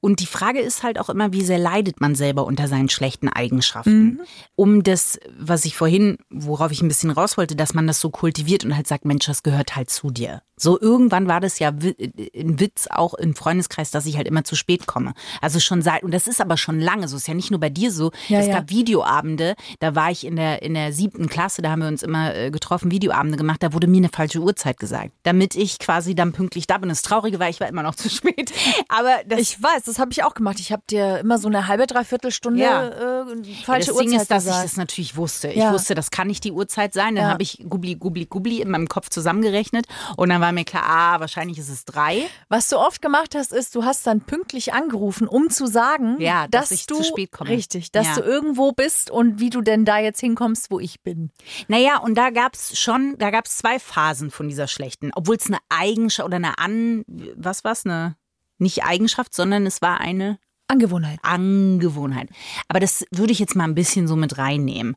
Und 0.00 0.20
die 0.20 0.26
Frage 0.26 0.60
ist 0.60 0.82
halt 0.82 0.98
auch 0.98 1.08
immer, 1.10 1.32
wie 1.32 1.42
sehr 1.42 1.58
leidet 1.58 2.00
man 2.00 2.14
selber 2.14 2.44
unter 2.44 2.68
seinen 2.68 2.88
schlechten 2.88 3.28
Eigenschaften? 3.28 4.20
Um 4.56 4.82
das, 4.82 5.18
was 5.38 5.64
ich 5.64 5.76
vorhin, 5.76 6.18
worauf 6.30 6.72
ich 6.72 6.82
ein 6.82 6.88
bisschen 6.88 7.10
raus 7.10 7.36
wollte, 7.36 7.56
dass 7.56 7.74
man 7.74 7.86
das 7.86 8.00
so 8.00 8.10
kultiviert 8.10 8.64
und 8.64 8.76
halt 8.76 8.86
sagt, 8.86 9.04
Mensch, 9.04 9.26
das 9.26 9.42
gehört 9.42 9.76
halt 9.76 9.90
zu 9.90 10.10
dir. 10.10 10.42
So 10.60 10.78
irgendwann 10.80 11.26
war 11.26 11.40
das 11.40 11.58
ja 11.58 11.68
ein 11.70 12.60
Witz 12.60 12.86
auch 12.90 13.14
im 13.14 13.34
Freundeskreis, 13.34 13.90
dass 13.90 14.04
ich 14.04 14.16
halt 14.16 14.28
immer 14.28 14.44
zu 14.44 14.56
spät 14.56 14.86
komme. 14.86 15.14
Also 15.40 15.58
schon 15.58 15.80
seit, 15.80 16.02
und 16.02 16.12
das 16.12 16.26
ist 16.26 16.40
aber 16.40 16.56
schon 16.56 16.80
lange 16.80 17.08
so, 17.08 17.16
ist 17.16 17.28
ja 17.28 17.34
nicht 17.34 17.50
nur 17.50 17.60
bei 17.60 17.70
dir 17.70 17.90
so. 17.90 18.10
Ja, 18.28 18.40
es 18.40 18.46
ja. 18.46 18.54
gab 18.56 18.68
Videoabende, 18.70 19.54
da 19.78 19.94
war 19.94 20.10
ich 20.10 20.26
in 20.26 20.36
der, 20.36 20.62
in 20.62 20.74
der 20.74 20.92
siebten 20.92 21.28
Klasse, 21.28 21.62
da 21.62 21.70
haben 21.70 21.80
wir 21.80 21.88
uns 21.88 22.02
immer 22.02 22.34
äh, 22.34 22.50
getroffen, 22.50 22.90
Videoabende 22.90 23.38
gemacht, 23.38 23.62
da 23.62 23.72
wurde 23.72 23.86
mir 23.86 23.96
eine 23.98 24.10
falsche 24.10 24.40
Uhrzeit 24.40 24.78
gesagt, 24.78 25.12
damit 25.22 25.54
ich 25.56 25.78
quasi 25.78 26.14
dann 26.14 26.32
pünktlich 26.32 26.66
da 26.66 26.76
bin. 26.78 26.88
Das 26.90 27.02
Traurige 27.02 27.38
war, 27.40 27.48
ich 27.48 27.60
war 27.60 27.68
immer 27.68 27.82
noch 27.82 27.94
zu 27.94 28.10
spät. 28.10 28.52
Aber 28.88 29.20
Ich 29.38 29.62
weiß, 29.62 29.84
das 29.84 29.98
habe 29.98 30.12
ich 30.12 30.24
auch 30.24 30.34
gemacht. 30.34 30.60
Ich 30.60 30.72
habe 30.72 30.82
dir 30.90 31.18
immer 31.20 31.38
so 31.38 31.48
eine 31.48 31.68
halbe, 31.68 31.86
dreiviertel 31.86 32.30
Stunde 32.30 32.60
Ja. 32.62 32.88
äh, 32.88 33.24
falsche 33.64 33.88
das 33.92 33.96
Ding 33.98 34.08
Uhrzeit 34.08 34.22
ist, 34.22 34.30
dass 34.30 34.44
gesagt. 34.44 34.64
ich 34.64 34.70
das 34.70 34.76
natürlich 34.76 35.16
wusste. 35.16 35.48
Ich 35.48 35.56
Ja. 35.56 35.72
wusste, 35.72 35.94
das 35.94 36.10
kann 36.10 36.26
nicht 36.28 36.44
die 36.44 36.52
Uhrzeit 36.52 36.92
sein. 36.92 37.14
Dann 37.14 37.24
Ja. 37.24 37.30
habe 37.30 37.42
ich 37.42 37.64
Gubli, 37.68 37.94
Gubli, 37.96 38.26
Gubli 38.26 38.60
in 38.60 38.70
meinem 38.70 38.88
Kopf 38.88 39.08
zusammengerechnet. 39.08 39.86
Und 40.16 40.28
dann 40.28 40.40
war 40.40 40.49
mir 40.52 40.64
klar, 40.64 40.82
ah, 40.86 41.20
wahrscheinlich 41.20 41.58
ist 41.58 41.68
es 41.68 41.84
drei. 41.84 42.26
Was 42.48 42.68
du 42.68 42.76
oft 42.78 43.00
gemacht 43.02 43.34
hast, 43.34 43.52
ist, 43.52 43.74
du 43.74 43.84
hast 43.84 44.06
dann 44.06 44.20
pünktlich 44.20 44.72
angerufen, 44.72 45.26
um 45.28 45.50
zu 45.50 45.66
sagen, 45.66 46.16
Ja, 46.20 46.48
dass 46.48 46.70
dass, 46.70 46.78
ich 46.78 46.86
du 46.86 46.96
zu 46.96 47.04
spät 47.04 47.32
komme. 47.32 47.50
richtig, 47.50 47.92
dass 47.92 48.06
Ja. 48.06 48.14
du 48.16 48.20
irgendwo 48.22 48.72
bist 48.72 49.10
und 49.10 49.40
wie 49.40 49.50
du 49.50 49.60
denn 49.60 49.84
da 49.84 49.98
jetzt 49.98 50.20
hinkommst, 50.20 50.70
wo 50.70 50.80
ich 50.80 51.00
bin. 51.02 51.30
Naja, 51.68 51.98
und 51.98 52.14
da 52.16 52.30
gab's 52.30 52.78
schon, 52.78 53.16
da 53.18 53.30
gab's 53.30 53.56
zwei 53.58 53.78
Phasen 53.78 54.30
von 54.30 54.48
dieser 54.48 54.66
schlechten. 54.68 55.10
Obwohl 55.14 55.36
es 55.36 55.46
eine 55.46 55.58
Eigenschaft 55.68 56.26
oder 56.26 56.36
eine 56.36 56.58
An, 56.58 57.04
was 57.36 57.64
war's, 57.64 57.84
eine, 57.86 58.16
nicht 58.58 58.84
Eigenschaft, 58.84 59.34
sondern 59.34 59.66
es 59.66 59.80
war 59.82 60.00
eine 60.00 60.38
Angewohnheit. 60.68 61.18
Angewohnheit. 61.22 62.28
Aber 62.68 62.78
das 62.80 63.04
würde 63.10 63.32
ich 63.32 63.38
jetzt 63.38 63.56
mal 63.56 63.64
ein 63.64 63.74
bisschen 63.74 64.06
so 64.06 64.16
mit 64.16 64.38
reinnehmen. 64.38 64.96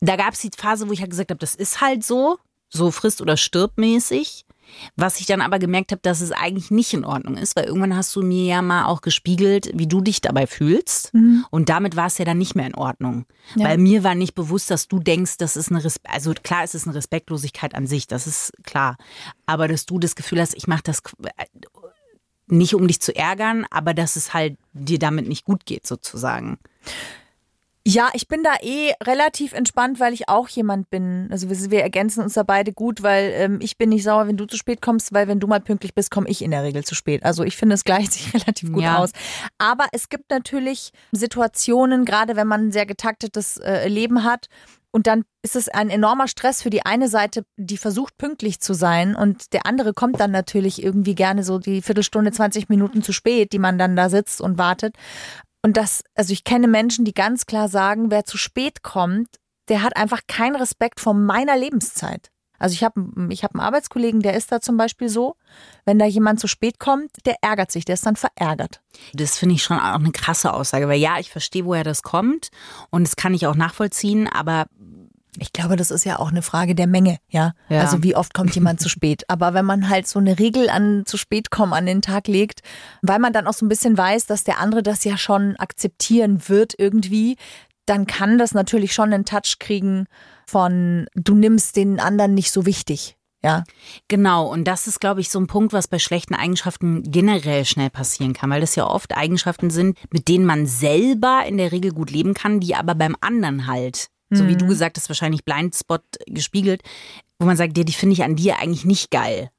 Da 0.00 0.16
gab 0.16 0.34
es 0.34 0.40
die 0.40 0.50
Phase, 0.56 0.88
wo 0.88 0.92
ich 0.92 1.00
halt 1.00 1.10
gesagt 1.10 1.30
habe, 1.30 1.38
das 1.38 1.54
ist 1.54 1.80
halt 1.80 2.04
so, 2.04 2.38
so 2.68 2.90
frisst 2.90 3.20
oder 3.20 3.36
stirbt 3.36 3.78
mäßig. 3.78 4.44
Was 4.96 5.20
ich 5.20 5.26
dann 5.26 5.40
aber 5.40 5.58
gemerkt 5.58 5.92
habe, 5.92 6.00
dass 6.02 6.20
es 6.20 6.32
eigentlich 6.32 6.70
nicht 6.70 6.92
in 6.94 7.04
Ordnung 7.04 7.36
ist, 7.36 7.56
weil 7.56 7.64
irgendwann 7.64 7.96
hast 7.96 8.14
du 8.16 8.22
mir 8.22 8.44
ja 8.44 8.62
mal 8.62 8.86
auch 8.86 9.00
gespiegelt, 9.00 9.70
wie 9.74 9.86
du 9.86 10.00
dich 10.00 10.20
dabei 10.20 10.46
fühlst. 10.46 11.12
Und 11.50 11.68
damit 11.68 11.96
war 11.96 12.06
es 12.06 12.18
ja 12.18 12.24
dann 12.24 12.38
nicht 12.38 12.54
mehr 12.54 12.66
in 12.66 12.74
Ordnung. 12.74 13.26
Ja. 13.56 13.68
Weil 13.68 13.78
mir 13.78 14.04
war 14.04 14.14
nicht 14.14 14.34
bewusst, 14.34 14.70
dass 14.70 14.88
du 14.88 14.98
denkst, 14.98 15.36
das 15.38 15.56
ist 15.56 15.70
eine 15.70 15.84
Respe 15.84 16.08
also 16.08 16.32
klar, 16.34 16.64
es 16.64 16.74
ist 16.74 16.86
eine 16.86 16.96
Respektlosigkeit 16.96 17.74
an 17.74 17.86
sich, 17.86 18.06
das 18.06 18.26
ist 18.26 18.52
klar. 18.64 18.96
Aber 19.46 19.68
dass 19.68 19.86
du 19.86 19.98
das 19.98 20.16
Gefühl 20.16 20.40
hast, 20.40 20.54
ich 20.54 20.66
mache 20.66 20.82
das 20.82 21.02
nicht 22.46 22.74
um 22.74 22.86
dich 22.86 23.00
zu 23.00 23.14
ärgern, 23.14 23.66
aber 23.70 23.94
dass 23.94 24.16
es 24.16 24.34
halt 24.34 24.56
dir 24.72 24.98
damit 24.98 25.28
nicht 25.28 25.44
gut 25.44 25.66
geht, 25.66 25.86
sozusagen. 25.86 26.58
Ja, 27.86 28.10
ich 28.12 28.28
bin 28.28 28.42
da 28.42 28.52
eh 28.60 28.92
relativ 29.02 29.54
entspannt, 29.54 30.00
weil 30.00 30.12
ich 30.12 30.28
auch 30.28 30.48
jemand 30.48 30.90
bin. 30.90 31.28
Also 31.30 31.48
wir, 31.48 31.70
wir 31.70 31.82
ergänzen 31.82 32.22
uns 32.22 32.34
da 32.34 32.42
beide 32.42 32.74
gut, 32.74 33.02
weil 33.02 33.32
ähm, 33.34 33.58
ich 33.62 33.78
bin 33.78 33.88
nicht 33.88 34.04
sauer, 34.04 34.26
wenn 34.28 34.36
du 34.36 34.44
zu 34.44 34.58
spät 34.58 34.82
kommst, 34.82 35.14
weil 35.14 35.28
wenn 35.28 35.40
du 35.40 35.46
mal 35.46 35.60
pünktlich 35.60 35.94
bist, 35.94 36.10
komme 36.10 36.28
ich 36.28 36.42
in 36.42 36.50
der 36.50 36.62
Regel 36.62 36.84
zu 36.84 36.94
spät. 36.94 37.24
Also 37.24 37.42
ich 37.42 37.56
finde, 37.56 37.74
es 37.74 37.84
gleicht 37.84 38.12
sich 38.12 38.34
relativ 38.34 38.70
gut 38.70 38.82
Ja. 38.82 38.98
aus. 38.98 39.12
Aber 39.56 39.86
es 39.92 40.10
gibt 40.10 40.30
natürlich 40.30 40.90
Situationen, 41.12 42.04
gerade 42.04 42.36
wenn 42.36 42.46
man 42.46 42.66
ein 42.68 42.72
sehr 42.72 42.86
getaktetes 42.86 43.56
äh, 43.56 43.88
Leben 43.88 44.24
hat, 44.24 44.46
und 44.92 45.06
dann 45.06 45.24
ist 45.42 45.54
es 45.54 45.68
ein 45.68 45.88
enormer 45.88 46.26
Stress 46.26 46.62
für 46.62 46.70
die 46.70 46.84
eine 46.84 47.08
Seite, 47.08 47.44
die 47.56 47.76
versucht 47.76 48.18
pünktlich 48.18 48.60
zu 48.60 48.74
sein 48.74 49.14
und 49.14 49.52
der 49.52 49.64
andere 49.64 49.94
kommt 49.94 50.18
dann 50.18 50.32
natürlich 50.32 50.82
irgendwie 50.82 51.14
gerne 51.14 51.44
so 51.44 51.60
die 51.60 51.80
Viertelstunde, 51.80 52.32
20 52.32 52.68
Minuten 52.68 53.02
zu 53.02 53.12
spät, 53.12 53.52
die 53.52 53.60
man 53.60 53.78
dann 53.78 53.94
da 53.94 54.08
sitzt 54.10 54.40
und 54.40 54.58
wartet. 54.58 54.96
Und 55.62 55.76
das, 55.76 56.02
also 56.14 56.32
ich 56.32 56.44
kenne 56.44 56.68
Menschen, 56.68 57.04
die 57.04 57.14
ganz 57.14 57.46
klar 57.46 57.68
sagen, 57.68 58.10
wer 58.10 58.24
zu 58.24 58.38
spät 58.38 58.82
kommt, 58.82 59.28
der 59.68 59.82
hat 59.82 59.96
einfach 59.96 60.22
keinen 60.26 60.56
Respekt 60.56 61.00
vor 61.00 61.14
meiner 61.14 61.56
Lebenszeit. 61.56 62.30
Also 62.58 62.74
ich 62.74 62.84
habe 62.84 63.00
ich 63.30 63.42
hab 63.42 63.54
einen 63.54 63.62
Arbeitskollegen, 63.62 64.20
der 64.20 64.34
ist 64.34 64.52
da 64.52 64.60
zum 64.60 64.76
Beispiel 64.76 65.08
so, 65.08 65.36
wenn 65.86 65.98
da 65.98 66.04
jemand 66.04 66.40
zu 66.40 66.46
spät 66.46 66.78
kommt, 66.78 67.10
der 67.24 67.36
ärgert 67.40 67.72
sich, 67.72 67.86
der 67.86 67.94
ist 67.94 68.04
dann 68.04 68.16
verärgert. 68.16 68.82
Das 69.14 69.38
finde 69.38 69.54
ich 69.54 69.62
schon 69.62 69.78
auch 69.78 69.94
eine 69.94 70.12
krasse 70.12 70.52
Aussage, 70.52 70.86
weil 70.86 71.00
ja, 71.00 71.18
ich 71.18 71.30
verstehe, 71.30 71.64
woher 71.64 71.84
das 71.84 72.02
kommt 72.02 72.50
und 72.90 73.04
das 73.04 73.16
kann 73.16 73.32
ich 73.32 73.46
auch 73.46 73.54
nachvollziehen, 73.54 74.28
aber 74.28 74.66
Ich 75.40 75.54
glaube, 75.54 75.76
das 75.76 75.90
ist 75.90 76.04
ja 76.04 76.18
auch 76.18 76.30
eine 76.30 76.42
Frage 76.42 76.74
der 76.74 76.86
Menge, 76.86 77.18
ja. 77.30 77.54
Ja. 77.70 77.80
Also 77.80 78.02
wie 78.02 78.14
oft 78.14 78.34
kommt 78.34 78.54
jemand 78.54 78.78
zu 78.78 78.90
spät. 78.90 79.24
Aber 79.28 79.54
wenn 79.54 79.64
man 79.64 79.88
halt 79.88 80.06
so 80.06 80.18
eine 80.18 80.38
Regel 80.38 80.68
an 80.68 81.04
zu 81.06 81.16
spät 81.16 81.50
kommen 81.50 81.72
an 81.72 81.86
den 81.86 82.02
Tag 82.02 82.28
legt, 82.28 82.60
weil 83.00 83.18
man 83.18 83.32
dann 83.32 83.46
auch 83.46 83.54
so 83.54 83.64
ein 83.64 83.70
bisschen 83.70 83.96
weiß, 83.96 84.26
dass 84.26 84.44
der 84.44 84.58
andere 84.58 84.82
das 84.82 85.02
ja 85.04 85.16
schon 85.16 85.56
akzeptieren 85.56 86.48
wird 86.48 86.74
irgendwie, 86.76 87.36
dann 87.86 88.06
kann 88.06 88.36
das 88.36 88.52
natürlich 88.52 88.92
schon 88.92 89.14
einen 89.14 89.24
Touch 89.24 89.56
kriegen 89.58 90.06
von 90.46 91.06
du 91.14 91.34
nimmst 91.34 91.76
den 91.76 92.00
anderen 92.00 92.34
nicht 92.34 92.52
so 92.52 92.66
wichtig. 92.66 93.16
Ja. 93.42 93.64
Genau, 94.08 94.46
und 94.46 94.64
das 94.64 94.86
ist, 94.86 95.00
glaube 95.00 95.22
ich, 95.22 95.30
so 95.30 95.40
ein 95.40 95.46
Punkt, 95.46 95.72
was 95.72 95.88
bei 95.88 95.98
schlechten 95.98 96.34
Eigenschaften 96.34 97.02
generell 97.10 97.64
schnell 97.64 97.88
passieren 97.88 98.34
kann, 98.34 98.50
weil 98.50 98.60
das 98.60 98.76
ja 98.76 98.86
oft 98.86 99.16
Eigenschaften 99.16 99.70
sind, 99.70 99.96
mit 100.12 100.28
denen 100.28 100.44
man 100.44 100.66
selber 100.66 101.44
in 101.46 101.56
der 101.56 101.72
Regel 101.72 101.92
gut 101.92 102.10
leben 102.10 102.34
kann, 102.34 102.60
die 102.60 102.74
aber 102.74 102.94
beim 102.94 103.16
anderen 103.20 103.66
halt, 103.66 104.08
so 104.30 104.46
wie 104.46 104.56
du 104.56 104.66
gesagt 104.66 104.96
hast, 104.96 105.08
wahrscheinlich 105.08 105.44
Blindspot 105.44 106.02
gespiegelt, 106.26 106.82
wo 107.38 107.46
man 107.46 107.56
sagt, 107.56 107.76
ja, 107.76 107.84
die 107.84 107.92
finde 107.92 108.14
ich 108.14 108.22
an 108.22 108.36
dir 108.36 108.58
eigentlich 108.58 108.84
nicht 108.84 109.10
geil. 109.10 109.50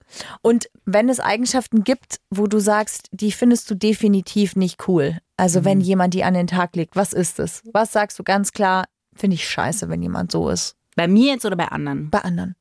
Und 0.41 0.69
wenn 0.86 1.10
es 1.10 1.19
Eigenschaften 1.19 1.84
gibt, 1.84 2.19
wo 2.29 2.47
du 2.47 2.60
sagst, 2.60 3.07
die 3.12 3.31
findest 3.31 3.69
du 3.69 3.75
definitiv 3.75 4.55
nicht 4.55 4.88
cool. 4.88 5.17
Also 5.38 5.65
wenn 5.65 5.81
jemand 5.81 6.13
die 6.13 6.23
an 6.23 6.34
den 6.34 6.47
Tag 6.47 6.75
legt, 6.75 6.95
was 6.95 7.13
ist 7.13 7.39
es? 7.39 7.63
Was 7.73 7.91
sagst 7.91 8.19
du 8.19 8.23
ganz 8.23 8.51
klar, 8.51 8.86
finde 9.15 9.36
ich 9.36 9.47
scheiße, 9.47 9.89
wenn 9.89 10.01
jemand 10.01 10.31
so 10.31 10.49
ist. 10.49 10.75
Bei 10.95 11.07
mir 11.07 11.34
jetzt 11.34 11.45
oder 11.45 11.55
bei 11.55 11.67
anderen? 11.67 12.10
Bei 12.10 12.19
anderen. 12.19 12.55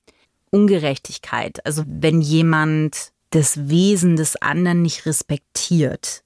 Ungerechtigkeit. 0.50 1.64
Also 1.66 1.84
wenn 1.86 2.20
jemand 2.20 3.12
das 3.30 3.68
Wesen 3.68 4.16
des 4.16 4.36
anderen 4.36 4.82
nicht 4.82 5.06
respektiert. 5.06 6.22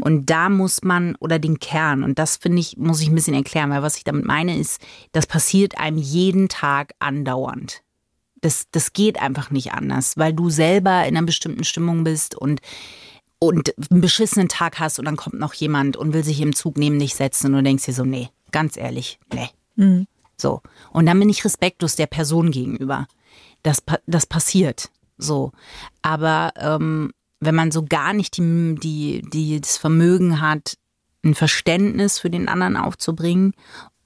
Und 0.00 0.26
da 0.26 0.48
muss 0.48 0.82
man, 0.82 1.14
oder 1.16 1.38
den 1.38 1.58
Kern, 1.58 2.02
und 2.02 2.18
das 2.18 2.36
finde 2.36 2.60
ich, 2.60 2.76
muss 2.76 3.00
ich 3.00 3.08
ein 3.08 3.14
bisschen 3.14 3.34
erklären, 3.34 3.70
weil 3.70 3.82
was 3.82 3.96
ich 3.96 4.04
damit 4.04 4.24
meine 4.24 4.56
ist, 4.56 4.80
das 5.12 5.26
passiert 5.26 5.78
einem 5.78 5.98
jeden 5.98 6.48
Tag 6.48 6.94
andauernd. 6.98 7.82
Das, 8.40 8.66
das 8.70 8.92
geht 8.92 9.20
einfach 9.20 9.50
nicht 9.50 9.72
anders, 9.72 10.16
weil 10.16 10.32
du 10.32 10.48
selber 10.50 11.06
in 11.06 11.16
einer 11.16 11.26
bestimmten 11.26 11.64
Stimmung 11.64 12.04
bist 12.04 12.36
und, 12.36 12.60
und 13.38 13.74
einen 13.90 14.00
beschissenen 14.00 14.48
Tag 14.48 14.78
hast 14.78 14.98
und 14.98 15.04
dann 15.04 15.16
kommt 15.16 15.38
noch 15.38 15.54
jemand 15.54 15.96
und 15.96 16.12
will 16.12 16.24
sich 16.24 16.40
im 16.40 16.54
Zug 16.54 16.76
neben 16.78 16.98
dich 16.98 17.14
setzen 17.14 17.46
und 17.48 17.52
du 17.54 17.62
denkst 17.62 17.86
dir 17.86 17.94
so, 17.94 18.04
nee, 18.04 18.28
ganz 18.52 18.76
ehrlich, 18.76 19.18
nee. 19.32 19.48
So. 20.36 20.62
Und 20.92 21.06
dann 21.06 21.18
bin 21.18 21.28
ich 21.28 21.44
respektlos 21.44 21.96
der 21.96 22.06
Person 22.06 22.50
gegenüber. 22.50 23.06
Das, 23.62 23.82
das 24.06 24.26
passiert. 24.26 24.90
So. 25.18 25.52
Aber 26.00 26.52
ähm, 26.56 27.12
wenn 27.40 27.54
man 27.54 27.70
so 27.70 27.84
gar 27.84 28.12
nicht 28.12 28.36
die, 28.36 28.74
die, 28.82 29.22
die, 29.30 29.60
das 29.60 29.76
Vermögen 29.76 30.40
hat, 30.40 30.74
ein 31.24 31.34
Verständnis 31.34 32.18
für 32.18 32.30
den 32.30 32.48
anderen 32.48 32.76
aufzubringen 32.76 33.52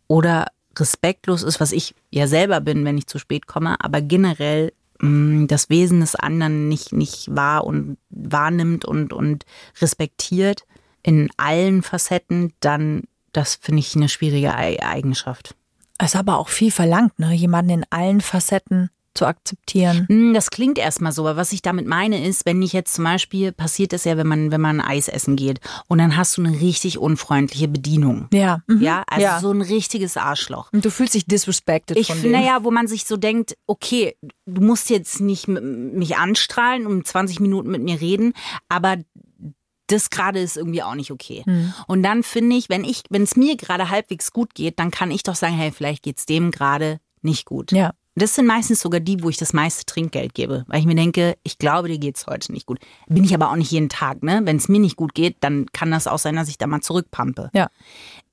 oder 0.07 0.47
respektlos 0.79 1.43
ist, 1.43 1.61
was 1.61 1.73
ich 1.73 1.95
ja 2.11 2.27
selber 2.27 2.61
bin, 2.61 2.85
wenn 2.85 2.99
ich 2.99 3.07
zu 3.07 3.19
spät 3.19 3.47
komme, 3.47 3.77
aber 3.81 4.01
generell 4.01 4.73
mh, 5.01 5.47
das 5.47 5.69
Wesen 5.69 6.01
des 6.01 6.15
anderen 6.15 6.69
nicht, 6.69 6.93
nicht 6.93 7.35
wahr 7.35 7.65
und 7.65 7.99
wahrnimmt 8.11 8.85
und, 8.85 9.13
und 9.13 9.45
respektiert 9.81 10.65
in 11.03 11.31
allen 11.37 11.83
Facetten, 11.83 12.53
dann 12.61 13.03
das 13.33 13.55
finde 13.57 13.81
ich 13.81 13.97
eine 13.97 14.09
schwierige 14.09 14.55
Ei- 14.55 14.83
Eigenschaft. 14.83 15.55
Es 15.99 16.15
ist 16.15 16.17
aber 16.17 16.39
auch 16.39 16.49
viel 16.49 16.71
verlangt, 16.71 17.19
ne? 17.19 17.33
jemanden 17.33 17.71
in 17.71 17.87
allen 17.91 18.21
Facetten 18.21 18.91
zu 19.15 19.27
akzeptieren. 19.27 20.07
Hm, 20.09 20.35
Das 20.35 20.51
klingt 20.51 20.79
erstmal 20.79 21.13
so, 21.13 21.23
aber 21.27 21.37
was 21.37 21.53
ich 21.53 21.63
damit 21.63 21.87
meine 21.87 22.27
ist, 22.27 22.47
wenn 22.47 22.63
ich 22.63 22.73
jetzt 22.73 22.95
zum 22.95 23.05
Beispiel, 23.05 23.53
passiert 23.53 23.93
das 23.93 24.05
ja, 24.05 24.17
wenn 24.17 24.27
man, 24.27 24.51
wenn 24.51 24.61
man 24.61 24.81
Eis 24.81 25.09
essen 25.09 25.37
geht 25.37 25.61
und 25.89 25.99
dann 25.99 26.17
hast 26.17 26.37
du 26.37 26.43
eine 26.45 26.61
richtig 26.61 26.99
unfreundliche 26.99 27.69
Bedienung. 27.69 28.29
Ja. 28.33 28.63
Mhm. 28.67 28.81
Ja, 28.83 29.03
also 29.07 29.23
Ja. 29.23 29.41
so 29.41 29.51
ein 29.53 29.61
richtiges 29.63 30.17
Arschloch. 30.17 30.73
Und 30.73 30.85
du 30.85 30.91
fühlst 30.91 31.15
dich 31.15 31.27
disrespected 31.27 31.97
Ich 31.97 32.07
von 32.09 32.17
finde 32.17 32.39
denen. 32.39 32.47
ja, 32.49 32.65
wo 32.65 32.71
man 32.71 32.87
sich 32.87 33.05
so 33.05 33.17
denkt, 33.17 33.57
okay, 33.67 34.17
du 34.47 34.61
musst 34.63 34.89
jetzt 34.91 35.21
nicht 35.21 35.49
mich 35.49 36.17
anstrahlen 36.17 36.87
und 36.87 37.07
20 37.07 37.41
Minuten 37.41 37.71
mit 37.71 37.83
mir 37.83 38.01
reden, 38.01 38.33
aber 38.69 38.97
das 39.89 40.09
gerade 40.11 40.41
ist 40.41 40.57
irgendwie 40.57 40.83
auch 40.83 40.95
nicht 40.95 41.11
okay. 41.11 41.43
Hm. 41.45 41.75
Und 41.87 42.03
dann 42.03 42.23
finde 42.23 42.57
ich, 42.57 42.69
wenn 42.71 42.85
ich, 42.85 43.03
wenn 43.11 43.23
es 43.25 43.37
mir 43.37 43.57
gerade 43.57 43.91
halbwegs 43.91 44.33
gut 44.33 44.55
geht, 44.55 44.79
dann 44.79 44.91
kann 44.91 45.11
ich 45.11 45.23
doch 45.23 45.35
sagen, 45.35 45.55
hey, 45.55 45.71
vielleicht 45.71 46.03
geht's 46.03 46.25
dem 46.25 46.51
gerade 46.51 46.99
nicht 47.21 47.45
gut. 47.45 47.73
Ja. 47.73 47.93
Das 48.15 48.35
sind 48.35 48.47
meistens 48.47 48.81
sogar 48.81 49.01
die, 49.01 49.23
wo 49.23 49.31
ich 49.31 49.39
das 49.39 49.53
meiste 49.55 49.87
Trinkgeld 49.87 50.35
gebe, 50.35 50.65
weil 50.67 50.81
ich 50.81 50.87
mir 50.87 50.95
denke, 50.95 51.37
ich 51.45 51.57
glaube, 51.59 51.89
dir 51.89 51.99
geht's 51.99 52.27
heute 52.27 52.53
nicht 52.53 52.67
gut. 52.67 52.79
Bin 53.09 53.25
ich 53.25 53.35
aber 53.35 53.51
auch 53.51 53.57
nicht 53.57 53.71
jeden 53.71 53.89
Tag, 53.89 54.23
ne? 54.23 54.43
Wenn 54.45 54.57
es 54.59 54.69
mir 54.69 54.81
nicht 54.81 54.97
gut 54.97 55.15
geht, 55.15 55.37
dann 55.41 55.67
kann 55.73 55.91
das 55.91 56.07
auch 56.07 56.19
sein, 56.19 56.37
dass 56.37 56.49
ich 56.49 56.59
da 56.59 56.67
mal 56.67 56.83
zurückpampe. 56.83 57.51
Ja. 57.55 57.69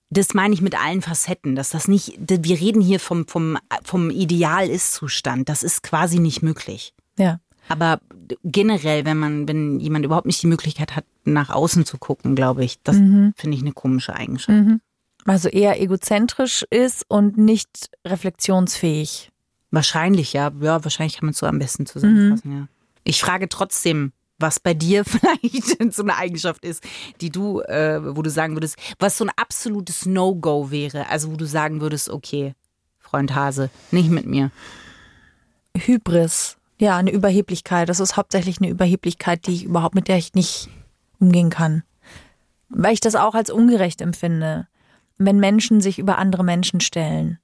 Das 0.09 0.33
meine 0.33 0.53
ich 0.53 0.61
mit 0.61 0.77
allen 0.77 1.01
Facetten, 1.01 1.55
dass 1.55 1.69
das 1.69 1.87
nicht, 1.87 2.17
wir 2.19 2.59
reden 2.59 2.81
hier 2.81 2.99
vom, 2.99 3.27
vom, 3.27 3.57
vom 3.83 4.09
Ideal-Ist-Zustand. 4.09 5.47
Das 5.47 5.63
ist 5.63 5.83
quasi 5.83 6.19
nicht 6.19 6.41
möglich. 6.41 6.93
Ja. 7.17 7.39
Aber 7.67 7.99
generell, 8.43 9.05
wenn 9.05 9.17
man, 9.17 9.47
wenn 9.47 9.79
jemand 9.79 10.03
überhaupt 10.03 10.25
nicht 10.25 10.41
die 10.41 10.47
Möglichkeit 10.47 10.95
hat, 10.95 11.05
nach 11.23 11.51
außen 11.51 11.85
zu 11.85 11.97
gucken, 11.99 12.35
glaube 12.35 12.65
ich, 12.65 12.81
das 12.83 12.97
Mhm. 12.97 13.33
finde 13.37 13.55
ich 13.55 13.61
eine 13.61 13.71
komische 13.73 14.15
Eigenschaft. 14.15 14.79
Also 15.25 15.47
eher 15.49 15.79
egozentrisch 15.79 16.65
ist 16.71 17.05
und 17.07 17.37
nicht 17.37 17.89
reflexionsfähig. 18.05 19.29
Wahrscheinlich, 19.71 20.33
ja. 20.33 20.51
Ja, 20.61 20.83
wahrscheinlich 20.83 21.17
kann 21.17 21.27
man 21.27 21.31
es 21.31 21.39
so 21.39 21.45
am 21.45 21.59
besten 21.59 21.85
zusammenfassen, 21.85 22.51
ja. 22.51 22.67
Ich 23.03 23.21
frage 23.21 23.49
trotzdem, 23.49 24.11
was 24.39 24.59
bei 24.59 24.73
dir 24.73 25.05
vielleicht 25.05 25.93
so 25.93 26.03
eine 26.03 26.15
Eigenschaft 26.15 26.65
ist, 26.65 26.83
die 27.21 27.29
du, 27.29 27.61
äh, 27.61 28.15
wo 28.15 28.21
du 28.21 28.29
sagen 28.29 28.55
würdest, 28.55 28.77
was 28.97 29.17
so 29.17 29.25
ein 29.25 29.31
absolutes 29.35 30.05
No-Go 30.05 30.71
wäre. 30.71 31.07
Also 31.07 31.31
wo 31.31 31.35
du 31.35 31.45
sagen 31.45 31.81
würdest, 31.81 32.09
okay, 32.09 32.55
Freund 32.99 33.35
Hase, 33.35 33.69
nicht 33.91 34.09
mit 34.09 34.25
mir. 34.25 34.51
Hybris. 35.75 36.57
Ja, 36.79 36.97
eine 36.97 37.11
Überheblichkeit. 37.11 37.89
Das 37.89 37.99
ist 37.99 38.15
hauptsächlich 38.15 38.59
eine 38.59 38.69
Überheblichkeit, 38.69 39.45
die 39.47 39.53
ich 39.53 39.63
überhaupt 39.65 39.95
mit 39.95 40.07
der 40.07 40.17
ich 40.17 40.33
nicht 40.33 40.69
umgehen 41.19 41.49
kann. 41.49 41.83
Weil 42.69 42.93
ich 42.93 43.01
das 43.01 43.15
auch 43.15 43.35
als 43.35 43.49
ungerecht 43.49 43.99
empfinde, 44.01 44.67
wenn 45.17 45.39
Menschen 45.39 45.81
sich 45.81 45.99
über 45.99 46.17
andere 46.17 46.43
Menschen 46.43 46.79
stellen. 46.79 47.39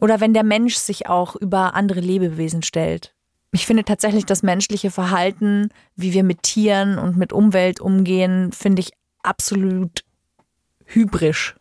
Oder 0.00 0.20
wenn 0.20 0.34
der 0.34 0.44
Mensch 0.44 0.76
sich 0.76 1.08
auch 1.08 1.36
über 1.36 1.74
andere 1.74 2.00
Lebewesen 2.00 2.62
stellt. 2.62 3.14
Ich 3.52 3.66
finde 3.66 3.84
tatsächlich 3.84 4.26
das 4.26 4.42
menschliche 4.42 4.90
Verhalten, 4.90 5.70
wie 5.94 6.12
wir 6.12 6.24
mit 6.24 6.42
Tieren 6.42 6.98
und 6.98 7.16
mit 7.16 7.32
Umwelt 7.32 7.80
umgehen, 7.80 8.52
finde 8.52 8.80
ich 8.80 8.92
absolut 9.22 10.04
hybrisch. 10.84 11.56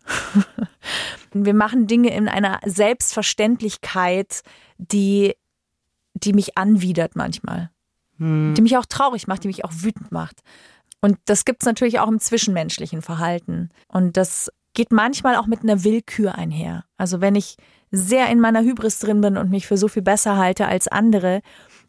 wir 1.33 1.53
machen 1.53 1.87
Dinge 1.87 2.13
in 2.13 2.27
einer 2.27 2.59
Selbstverständlichkeit, 2.65 4.41
die, 4.77 5.35
die 6.13 6.33
mich 6.33 6.57
anwidert 6.57 7.15
manchmal. 7.15 7.69
Die 8.17 8.61
mich 8.61 8.77
auch 8.77 8.85
traurig 8.85 9.27
macht, 9.27 9.43
die 9.43 9.49
mich 9.49 9.65
auch 9.65 9.73
wütend 9.73 10.11
macht. 10.11 10.41
Und 11.01 11.17
das 11.25 11.45
gibt's 11.45 11.65
natürlich 11.65 11.99
auch 11.99 12.07
im 12.07 12.19
zwischenmenschlichen 12.19 13.01
Verhalten. 13.01 13.69
Und 13.87 14.15
das 14.15 14.49
geht 14.73 14.91
manchmal 14.91 15.35
auch 15.35 15.47
mit 15.47 15.61
einer 15.61 15.83
Willkür 15.83 16.35
einher. 16.35 16.85
Also 16.97 17.19
wenn 17.19 17.35
ich 17.35 17.57
sehr 17.95 18.29
in 18.29 18.39
meiner 18.39 18.61
Hybris 18.61 18.99
drin 18.99 19.21
bin 19.21 19.37
und 19.37 19.49
mich 19.49 19.67
für 19.67 19.77
so 19.77 19.87
viel 19.87 20.01
besser 20.01 20.37
halte 20.37 20.67
als 20.67 20.87
andere, 20.87 21.41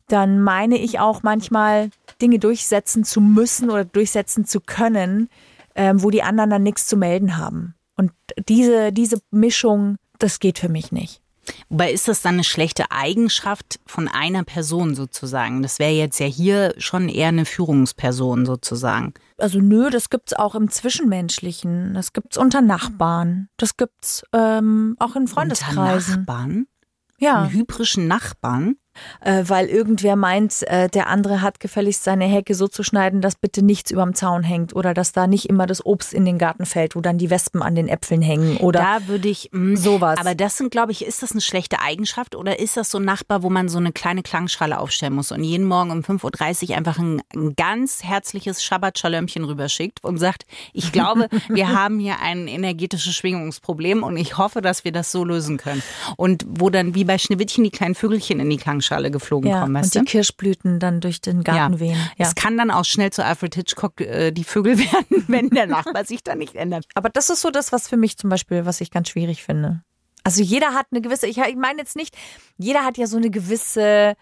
dann 0.08 0.40
meine 0.40 0.78
ich 0.78 1.00
auch 1.00 1.22
manchmal 1.22 1.90
Dinge 2.22 2.38
durchsetzen 2.38 3.04
zu 3.04 3.20
müssen 3.20 3.70
oder 3.70 3.84
durchsetzen 3.84 4.44
zu 4.44 4.60
können, 4.60 5.28
ähm, 5.74 6.02
wo 6.02 6.10
die 6.10 6.22
anderen 6.22 6.50
dann 6.50 6.62
nichts 6.62 6.86
zu 6.86 6.96
melden 6.96 7.36
haben. 7.36 7.74
Und 7.96 8.12
diese, 8.48 8.92
diese 8.92 9.20
Mischung, 9.30 9.96
das 10.18 10.38
geht 10.38 10.58
für 10.58 10.68
mich 10.68 10.92
nicht. 10.92 11.20
Wobei 11.68 11.92
ist 11.92 12.08
das 12.08 12.22
dann 12.22 12.34
eine 12.34 12.44
schlechte 12.44 12.90
Eigenschaft 12.90 13.80
von 13.86 14.08
einer 14.08 14.44
Person 14.44 14.94
sozusagen? 14.94 15.62
Das 15.62 15.78
wäre 15.78 15.92
jetzt 15.92 16.18
ja 16.18 16.26
hier 16.26 16.74
schon 16.78 17.08
eher 17.08 17.28
eine 17.28 17.44
Führungsperson 17.44 18.46
sozusagen. 18.46 19.14
Also 19.38 19.60
nö, 19.60 19.90
das 19.90 20.08
gibt's 20.10 20.32
auch 20.32 20.54
im 20.54 20.70
Zwischenmenschlichen. 20.70 21.94
Das 21.94 22.12
gibt's 22.12 22.36
unter 22.38 22.62
Nachbarn. 22.62 23.48
Das 23.56 23.76
gibt's 23.76 24.22
ähm, 24.32 24.96
auch 24.98 25.14
in 25.16 25.22
Unter 25.22 25.34
Freundeskreisen. 25.34 26.16
Nachbarn? 26.20 26.66
Ja, 27.18 27.42
Einen 27.42 27.52
hybrischen 27.52 28.06
Nachbarn? 28.08 28.76
Äh, 29.20 29.44
weil 29.46 29.66
irgendwer 29.66 30.16
meint, 30.16 30.62
äh, 30.68 30.88
der 30.88 31.08
andere 31.08 31.42
hat 31.42 31.60
gefälligst 31.60 32.04
seine 32.04 32.24
Hecke 32.24 32.54
so 32.54 32.68
zu 32.68 32.82
schneiden, 32.82 33.20
dass 33.20 33.36
bitte 33.36 33.62
nichts 33.62 33.90
überm 33.90 34.14
Zaun 34.14 34.42
hängt 34.42 34.74
oder 34.74 34.94
dass 34.94 35.12
da 35.12 35.26
nicht 35.26 35.48
immer 35.48 35.66
das 35.66 35.84
Obst 35.84 36.14
in 36.14 36.24
den 36.24 36.38
Garten 36.38 36.66
fällt, 36.66 36.96
wo 36.96 37.00
dann 37.00 37.18
die 37.18 37.30
Wespen 37.30 37.62
an 37.62 37.74
den 37.74 37.88
Äpfeln 37.88 38.22
hängen 38.22 38.56
oder 38.58 38.80
Da 38.80 39.08
würde 39.08 39.28
ich 39.28 39.50
mh, 39.52 39.76
sowas. 39.76 40.18
Aber 40.18 40.34
das 40.34 40.56
sind, 40.56 40.70
glaube 40.70 40.92
ich, 40.92 41.04
ist 41.04 41.22
das 41.22 41.32
eine 41.32 41.40
schlechte 41.40 41.80
Eigenschaft 41.80 42.34
oder 42.34 42.58
ist 42.58 42.76
das 42.76 42.90
so 42.90 42.98
ein 42.98 43.04
Nachbar, 43.04 43.42
wo 43.42 43.50
man 43.50 43.68
so 43.68 43.78
eine 43.78 43.92
kleine 43.92 44.22
Klangschale 44.22 44.78
aufstellen 44.78 45.14
muss 45.14 45.32
und 45.32 45.44
jeden 45.44 45.66
Morgen 45.66 45.90
um 45.90 46.00
5.30 46.00 46.70
Uhr 46.70 46.76
einfach 46.76 46.98
ein, 46.98 47.22
ein 47.34 47.54
ganz 47.56 48.02
herzliches 48.02 48.62
Schabbat-Schalömchen 48.62 49.44
rüberschickt 49.44 50.02
und 50.02 50.18
sagt, 50.18 50.46
ich 50.72 50.92
glaube, 50.92 51.28
wir 51.48 51.68
haben 51.68 51.98
hier 51.98 52.20
ein 52.20 52.48
energetisches 52.48 53.14
Schwingungsproblem 53.14 54.02
und 54.02 54.16
ich 54.16 54.38
hoffe, 54.38 54.62
dass 54.62 54.84
wir 54.84 54.92
das 54.92 55.12
so 55.12 55.24
lösen 55.24 55.56
können. 55.56 55.82
Und 56.16 56.44
wo 56.48 56.70
dann 56.70 56.94
wie 56.94 57.04
bei 57.04 57.18
Schneewittchen 57.18 57.64
die 57.64 57.70
kleinen 57.70 57.94
Vögelchen 57.94 58.40
in 58.40 58.50
die 58.50 58.56
Klangschale 58.56 58.85
geflogen 59.10 59.50
ja, 59.50 59.60
kommen, 59.60 59.76
und 59.76 59.82
weißt 59.82 59.94
die 59.94 59.98
du? 60.00 60.04
Kirschblüten 60.04 60.78
dann 60.78 61.00
durch 61.00 61.20
den 61.20 61.44
Garten 61.44 61.80
wehen. 61.80 61.98
Ja. 62.16 62.26
Es 62.26 62.34
kann 62.34 62.56
dann 62.56 62.70
auch 62.70 62.84
schnell 62.84 63.10
zu 63.10 63.24
Alfred 63.24 63.54
Hitchcock 63.54 64.00
äh, 64.00 64.30
die 64.32 64.44
Vögel 64.44 64.78
werden, 64.78 65.24
wenn 65.28 65.50
der 65.50 65.66
Nachbar 65.66 66.04
sich 66.04 66.22
da 66.22 66.34
nicht 66.34 66.54
ändert. 66.54 66.86
Aber 66.94 67.08
das 67.08 67.30
ist 67.30 67.40
so 67.40 67.50
das, 67.50 67.72
was 67.72 67.88
für 67.88 67.96
mich 67.96 68.16
zum 68.18 68.30
Beispiel, 68.30 68.66
was 68.66 68.80
ich 68.80 68.90
ganz 68.90 69.08
schwierig 69.08 69.42
finde. 69.42 69.82
Also 70.24 70.42
jeder 70.42 70.74
hat 70.74 70.86
eine 70.90 71.00
gewisse, 71.00 71.26
ich, 71.26 71.38
ich 71.38 71.56
meine 71.56 71.78
jetzt 71.78 71.94
nicht, 71.94 72.16
jeder 72.56 72.84
hat 72.84 72.98
ja 72.98 73.06
so 73.06 73.16
eine 73.16 73.30
gewisse 73.30 74.16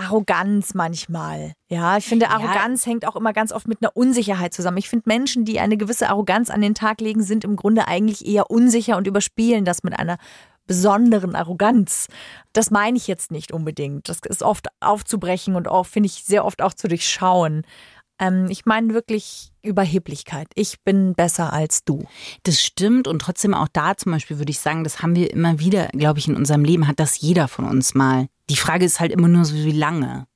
Arroganz 0.00 0.74
manchmal. 0.74 1.52
Ja, 1.68 1.98
ich 1.98 2.06
finde, 2.06 2.30
Arroganz 2.30 2.86
hängt 2.86 3.06
auch 3.06 3.16
immer 3.16 3.32
ganz 3.32 3.52
oft 3.52 3.68
mit 3.68 3.82
einer 3.82 3.94
Unsicherheit 3.94 4.54
zusammen. 4.54 4.78
Ich 4.78 4.88
finde, 4.88 5.04
Menschen, 5.06 5.44
die 5.44 5.60
eine 5.60 5.76
gewisse 5.76 6.08
Arroganz 6.08 6.48
an 6.48 6.62
den 6.62 6.74
Tag 6.74 7.00
legen, 7.00 7.22
sind 7.22 7.44
im 7.44 7.56
Grunde 7.56 7.86
eigentlich 7.86 8.26
eher 8.26 8.50
unsicher 8.50 8.96
und 8.96 9.06
überspielen 9.06 9.64
das 9.64 9.82
mit 9.82 9.98
einer 9.98 10.16
besonderen 10.70 11.34
Arroganz. 11.34 12.06
Das 12.52 12.70
meine 12.70 12.96
ich 12.96 13.08
jetzt 13.08 13.32
nicht 13.32 13.50
unbedingt. 13.50 14.08
Das 14.08 14.20
ist 14.24 14.44
oft 14.44 14.68
aufzubrechen 14.78 15.56
und 15.56 15.66
auch, 15.66 15.84
finde 15.84 16.06
ich, 16.06 16.22
sehr 16.22 16.44
oft 16.44 16.62
auch 16.62 16.74
zu 16.74 16.86
durchschauen. 16.86 17.62
Ähm, 18.20 18.46
ich 18.48 18.66
meine 18.66 18.94
wirklich 18.94 19.50
Überheblichkeit. 19.64 20.46
Ich 20.54 20.80
bin 20.84 21.14
besser 21.14 21.52
als 21.52 21.82
du. 21.82 22.04
Das 22.44 22.62
stimmt 22.62 23.08
und 23.08 23.18
trotzdem 23.18 23.52
auch 23.52 23.66
da 23.66 23.96
zum 23.96 24.12
Beispiel 24.12 24.38
würde 24.38 24.52
ich 24.52 24.60
sagen, 24.60 24.84
das 24.84 25.02
haben 25.02 25.16
wir 25.16 25.32
immer 25.32 25.58
wieder, 25.58 25.88
glaube 25.88 26.20
ich, 26.20 26.28
in 26.28 26.36
unserem 26.36 26.64
Leben, 26.64 26.86
hat 26.86 27.00
das 27.00 27.20
jeder 27.20 27.48
von 27.48 27.64
uns 27.64 27.96
mal. 27.96 28.28
Die 28.48 28.56
Frage 28.56 28.84
ist 28.84 29.00
halt 29.00 29.10
immer 29.10 29.26
nur 29.26 29.44
so, 29.44 29.56
wie 29.56 29.72
lange. 29.72 30.28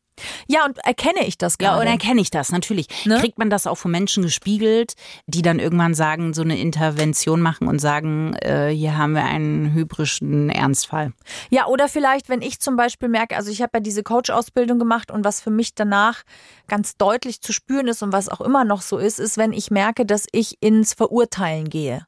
Ja, 0.46 0.64
und 0.64 0.78
erkenne 0.78 1.26
ich 1.26 1.38
das 1.38 1.56
Ja, 1.60 1.70
gerade? 1.70 1.82
und 1.82 1.86
erkenne 1.92 2.20
ich 2.20 2.30
das, 2.30 2.52
natürlich. 2.52 2.88
Ne? 3.06 3.18
Kriegt 3.18 3.38
man 3.38 3.50
das 3.50 3.66
auch 3.66 3.76
von 3.76 3.90
Menschen 3.90 4.22
gespiegelt, 4.22 4.94
die 5.26 5.42
dann 5.42 5.58
irgendwann 5.58 5.94
sagen, 5.94 6.34
so 6.34 6.42
eine 6.42 6.58
Intervention 6.58 7.40
machen 7.40 7.68
und 7.68 7.78
sagen, 7.78 8.34
äh, 8.34 8.70
hier 8.70 8.96
haben 8.96 9.12
wir 9.14 9.24
einen 9.24 9.72
hybrischen 9.74 10.50
Ernstfall. 10.50 11.12
Ja, 11.50 11.66
oder 11.66 11.88
vielleicht, 11.88 12.28
wenn 12.28 12.42
ich 12.42 12.60
zum 12.60 12.76
Beispiel 12.76 13.08
merke, 13.08 13.36
also 13.36 13.50
ich 13.50 13.62
habe 13.62 13.72
ja 13.74 13.80
diese 13.80 14.02
Coach-Ausbildung 14.02 14.78
gemacht 14.78 15.10
und 15.10 15.24
was 15.24 15.40
für 15.40 15.50
mich 15.50 15.74
danach 15.74 16.22
ganz 16.68 16.96
deutlich 16.96 17.40
zu 17.40 17.52
spüren 17.52 17.88
ist 17.88 18.02
und 18.02 18.12
was 18.12 18.28
auch 18.28 18.40
immer 18.40 18.64
noch 18.64 18.82
so 18.82 18.98
ist, 18.98 19.18
ist, 19.18 19.36
wenn 19.36 19.52
ich 19.52 19.70
merke, 19.70 20.06
dass 20.06 20.26
ich 20.32 20.56
ins 20.60 20.94
Verurteilen 20.94 21.68
gehe. 21.68 22.06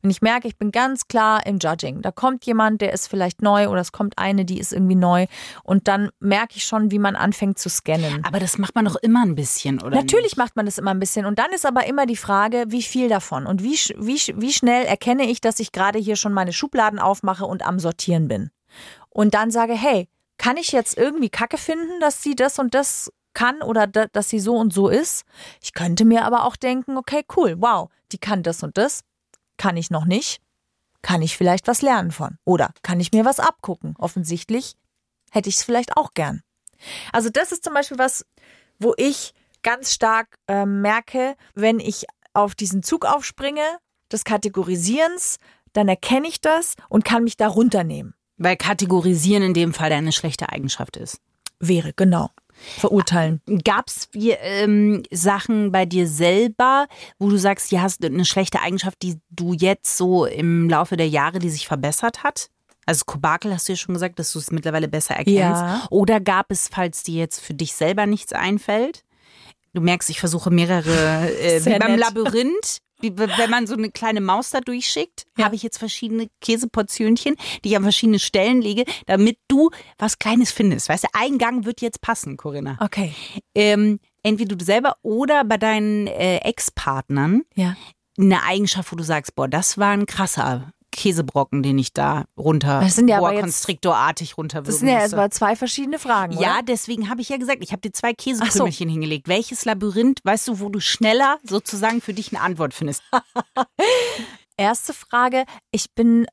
Wenn 0.00 0.10
ich 0.10 0.22
merke, 0.22 0.48
ich 0.48 0.56
bin 0.56 0.70
ganz 0.70 1.08
klar 1.08 1.46
im 1.46 1.58
Judging. 1.58 2.02
Da 2.02 2.10
kommt 2.10 2.44
jemand, 2.44 2.80
der 2.80 2.92
ist 2.92 3.08
vielleicht 3.08 3.42
neu 3.42 3.68
oder 3.68 3.80
es 3.80 3.92
kommt 3.92 4.18
eine, 4.18 4.44
die 4.44 4.58
ist 4.58 4.72
irgendwie 4.72 4.94
neu. 4.94 5.26
Und 5.62 5.88
dann 5.88 6.10
merke 6.20 6.56
ich 6.56 6.64
schon, 6.64 6.90
wie 6.90 6.98
man 6.98 7.16
anfängt 7.16 7.58
zu 7.58 7.68
scannen. 7.68 8.24
Aber 8.24 8.40
das 8.40 8.58
macht 8.58 8.74
man 8.74 8.84
doch 8.84 8.96
immer 8.96 9.22
ein 9.22 9.34
bisschen, 9.34 9.80
oder? 9.80 9.96
Natürlich 9.96 10.24
nicht? 10.24 10.36
macht 10.36 10.56
man 10.56 10.66
das 10.66 10.78
immer 10.78 10.92
ein 10.92 11.00
bisschen. 11.00 11.26
Und 11.26 11.38
dann 11.38 11.52
ist 11.52 11.66
aber 11.66 11.86
immer 11.86 12.06
die 12.06 12.16
Frage, 12.16 12.64
wie 12.68 12.82
viel 12.82 13.08
davon 13.08 13.46
und 13.46 13.62
wie, 13.62 13.74
wie, 13.96 14.20
wie 14.36 14.52
schnell 14.52 14.84
erkenne 14.84 15.24
ich, 15.24 15.40
dass 15.40 15.60
ich 15.60 15.72
gerade 15.72 15.98
hier 15.98 16.16
schon 16.16 16.32
meine 16.32 16.52
Schubladen 16.52 16.98
aufmache 16.98 17.44
und 17.44 17.66
am 17.66 17.78
Sortieren 17.78 18.28
bin. 18.28 18.50
Und 19.10 19.34
dann 19.34 19.50
sage, 19.50 19.74
hey, 19.74 20.08
kann 20.38 20.56
ich 20.56 20.72
jetzt 20.72 20.96
irgendwie 20.96 21.28
Kacke 21.28 21.58
finden, 21.58 22.00
dass 22.00 22.22
sie 22.22 22.34
das 22.34 22.58
und 22.58 22.74
das 22.74 23.12
kann 23.34 23.62
oder 23.62 23.86
da, 23.86 24.06
dass 24.06 24.28
sie 24.28 24.40
so 24.40 24.56
und 24.56 24.72
so 24.72 24.88
ist? 24.88 25.24
Ich 25.62 25.74
könnte 25.74 26.04
mir 26.04 26.24
aber 26.24 26.44
auch 26.44 26.56
denken, 26.56 26.96
okay, 26.96 27.24
cool, 27.36 27.56
wow, 27.58 27.90
die 28.12 28.18
kann 28.18 28.42
das 28.42 28.62
und 28.62 28.76
das, 28.76 29.02
kann 29.56 29.76
ich 29.76 29.90
noch 29.90 30.04
nicht. 30.04 30.40
Kann 31.02 31.22
ich 31.22 31.36
vielleicht 31.36 31.66
was 31.66 31.82
lernen 31.82 32.12
von? 32.12 32.38
Oder 32.44 32.72
kann 32.82 33.00
ich 33.00 33.12
mir 33.12 33.24
was 33.24 33.40
abgucken? 33.40 33.94
Offensichtlich 33.98 34.76
hätte 35.30 35.48
ich 35.48 35.56
es 35.56 35.64
vielleicht 35.64 35.96
auch 35.96 36.14
gern. 36.14 36.42
Also 37.12 37.28
das 37.28 37.52
ist 37.52 37.64
zum 37.64 37.74
Beispiel 37.74 37.98
was, 37.98 38.24
wo 38.78 38.94
ich 38.96 39.34
ganz 39.62 39.92
stark 39.92 40.36
ähm, 40.48 40.80
merke, 40.80 41.36
wenn 41.54 41.80
ich 41.80 42.06
auf 42.34 42.54
diesen 42.54 42.82
Zug 42.82 43.04
aufspringe, 43.04 43.78
des 44.12 44.24
Kategorisierens, 44.24 45.38
dann 45.72 45.88
erkenne 45.88 46.28
ich 46.28 46.40
das 46.40 46.74
und 46.88 47.04
kann 47.04 47.24
mich 47.24 47.36
da 47.36 47.48
runternehmen. 47.48 48.14
Weil 48.36 48.56
kategorisieren 48.56 49.42
in 49.42 49.54
dem 49.54 49.72
Fall 49.72 49.90
deine 49.90 50.12
schlechte 50.12 50.50
Eigenschaft 50.50 50.96
ist. 50.96 51.18
Wäre, 51.58 51.92
genau. 51.94 52.30
Verurteilen. 52.78 53.40
Gab 53.64 53.88
es 53.88 54.08
ähm, 54.14 55.02
Sachen 55.10 55.72
bei 55.72 55.86
dir 55.86 56.06
selber, 56.06 56.86
wo 57.18 57.28
du 57.28 57.36
sagst, 57.36 57.72
du 57.72 57.80
hast 57.80 58.04
eine 58.04 58.24
schlechte 58.24 58.60
Eigenschaft, 58.60 59.02
die 59.02 59.18
du 59.30 59.52
jetzt 59.52 59.96
so 59.96 60.26
im 60.26 60.68
Laufe 60.68 60.96
der 60.96 61.08
Jahre, 61.08 61.38
die 61.38 61.50
sich 61.50 61.66
verbessert 61.66 62.22
hat? 62.22 62.48
Also 62.86 63.04
Kobakel 63.06 63.52
hast 63.52 63.68
du 63.68 63.72
ja 63.72 63.76
schon 63.76 63.94
gesagt, 63.94 64.18
dass 64.18 64.32
du 64.32 64.38
es 64.38 64.50
mittlerweile 64.50 64.88
besser 64.88 65.14
erkennst. 65.14 65.38
Ja. 65.38 65.86
Oder 65.90 66.20
gab 66.20 66.50
es, 66.50 66.68
falls 66.72 67.02
dir 67.02 67.18
jetzt 67.18 67.40
für 67.40 67.54
dich 67.54 67.74
selber 67.74 68.06
nichts 68.06 68.32
einfällt? 68.32 69.04
Du 69.74 69.80
merkst, 69.80 70.10
ich 70.10 70.20
versuche 70.20 70.50
mehrere, 70.50 71.30
äh, 71.40 71.78
beim 71.78 71.92
nett. 71.92 72.00
Labyrinth, 72.00 72.78
wenn 73.02 73.50
man 73.50 73.66
so 73.66 73.74
eine 73.74 73.90
kleine 73.90 74.20
Maus 74.20 74.50
da 74.50 74.60
durchschickt, 74.60 75.24
habe 75.38 75.54
ich 75.54 75.62
jetzt 75.62 75.78
verschiedene 75.78 76.28
Käseportionchen, 76.40 77.36
die 77.64 77.70
ich 77.70 77.76
an 77.76 77.82
verschiedene 77.82 78.18
Stellen 78.18 78.62
lege, 78.62 78.84
damit 79.06 79.38
du 79.48 79.70
was 79.98 80.18
Kleines 80.18 80.52
findest. 80.52 80.88
Weißt 80.88 81.04
du, 81.04 81.08
ein 81.12 81.38
Gang 81.38 81.64
wird 81.64 81.80
jetzt 81.80 82.00
passen, 82.00 82.36
Corinna. 82.36 82.76
Okay. 82.80 83.14
Ähm, 83.54 83.98
entweder 84.22 84.56
du 84.56 84.64
selber 84.64 84.96
oder 85.02 85.44
bei 85.44 85.56
deinen 85.56 86.06
äh, 86.06 86.38
Ex-Partnern 86.38 87.42
Ja. 87.54 87.76
eine 88.18 88.42
Eigenschaft, 88.44 88.92
wo 88.92 88.96
du 88.96 89.04
sagst, 89.04 89.34
boah, 89.34 89.48
das 89.48 89.78
war 89.78 89.90
ein 89.92 90.06
krasser 90.06 90.72
Käsebrocken, 90.92 91.62
den 91.62 91.78
ich 91.78 91.92
da 91.92 92.24
runter, 92.36 92.80
Das 92.80 92.94
sind 92.94 93.08
ja 93.08 93.16
aber 93.18 93.28
boah, 93.28 93.32
jetzt- 93.34 93.42
konstriktorartig 93.42 94.36
runterwürgen 94.38 94.70
Das 94.70 94.78
sind 94.78 94.88
ja 94.88 95.00
erstmal 95.00 95.30
zwei 95.30 95.56
verschiedene 95.56 95.98
Fragen, 95.98 96.34
Ja, 96.34 96.54
oder? 96.56 96.62
deswegen 96.62 97.08
habe 97.10 97.20
ich 97.22 97.28
ja 97.30 97.38
gesagt, 97.38 97.58
ich 97.62 97.72
habe 97.72 97.80
dir 97.80 97.92
zwei 97.92 98.12
Käsekrümelchen 98.12 98.88
hingelegt. 98.88 99.26
Welches 99.28 99.64
Labyrinth, 99.64 100.20
weißt 100.24 100.46
du, 100.48 100.60
wo 100.60 100.68
du 100.68 100.78
schneller 100.80 101.38
sozusagen 101.42 102.00
für 102.00 102.14
dich 102.14 102.32
eine 102.32 102.40
Antwort 102.42 102.74
findest? 102.74 103.02
Erste 104.56 104.92
Frage. 104.92 105.44
Ich 105.70 105.92
bin, 105.94 106.26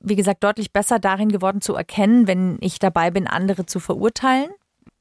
wie 0.00 0.16
gesagt, 0.16 0.44
deutlich 0.44 0.72
besser 0.72 0.98
darin 0.98 1.30
geworden 1.30 1.60
zu 1.60 1.74
erkennen, 1.74 2.26
wenn 2.26 2.58
ich 2.60 2.78
dabei 2.78 3.10
bin, 3.10 3.26
andere 3.26 3.66
zu 3.66 3.80
verurteilen. 3.80 4.50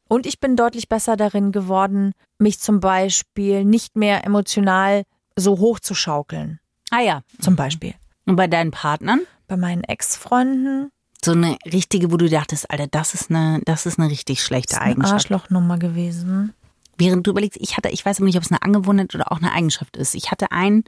Und 0.08 0.26
ich 0.26 0.40
bin 0.40 0.56
deutlich 0.56 0.90
besser 0.90 1.16
darin 1.18 1.52
geworden, 1.52 2.14
mich 2.40 2.60
zum 2.60 2.80
Beispiel 2.80 3.66
nicht 3.66 3.96
mehr 3.96 4.26
emotional 4.26 5.04
so 5.36 5.60
hoch 5.60 5.80
zu 5.80 5.94
schaukeln. 5.94 6.60
Ah 6.90 7.02
ja. 7.02 7.22
Zum 7.40 7.56
Beispiel. 7.56 7.96
Und 8.26 8.36
bei 8.36 8.48
deinen 8.48 8.72
Partnern? 8.72 9.22
Bei 9.48 9.58
meinen 9.58 9.84
Ex-Freunden 9.84 10.90
So 11.24 11.32
eine 11.32 11.58
richtige, 11.72 12.12
wo 12.12 12.18
du 12.18 12.30
dachtest, 12.30 12.70
Alter, 12.72 12.88
das 12.88 13.14
ist 13.14 13.30
eine, 13.30 13.62
das 13.66 13.86
ist 13.86 14.00
eine 14.00 14.10
richtig 14.10 14.42
schlechte 14.44 14.74
ist 14.76 14.82
eine 14.82 14.92
Eigenschaft. 14.92 15.14
Arschlochnummer 15.14 15.78
gewesen. 15.78 16.54
Während 16.98 17.26
du 17.28 17.32
überlegst, 17.32 17.60
ich 17.62 17.76
hatte, 17.76 17.90
ich 17.90 18.06
weiß 18.06 18.18
aber 18.18 18.26
nicht, 18.26 18.38
ob 18.38 18.44
es 18.44 18.52
eine 18.52 18.62
Angewohnheit 18.62 19.14
oder 19.16 19.32
auch 19.32 19.38
eine 19.40 19.52
Eigenschaft 19.52 19.98
ist. 19.98 20.14
Ich 20.16 20.32
hatte 20.32 20.52
einen 20.52 20.84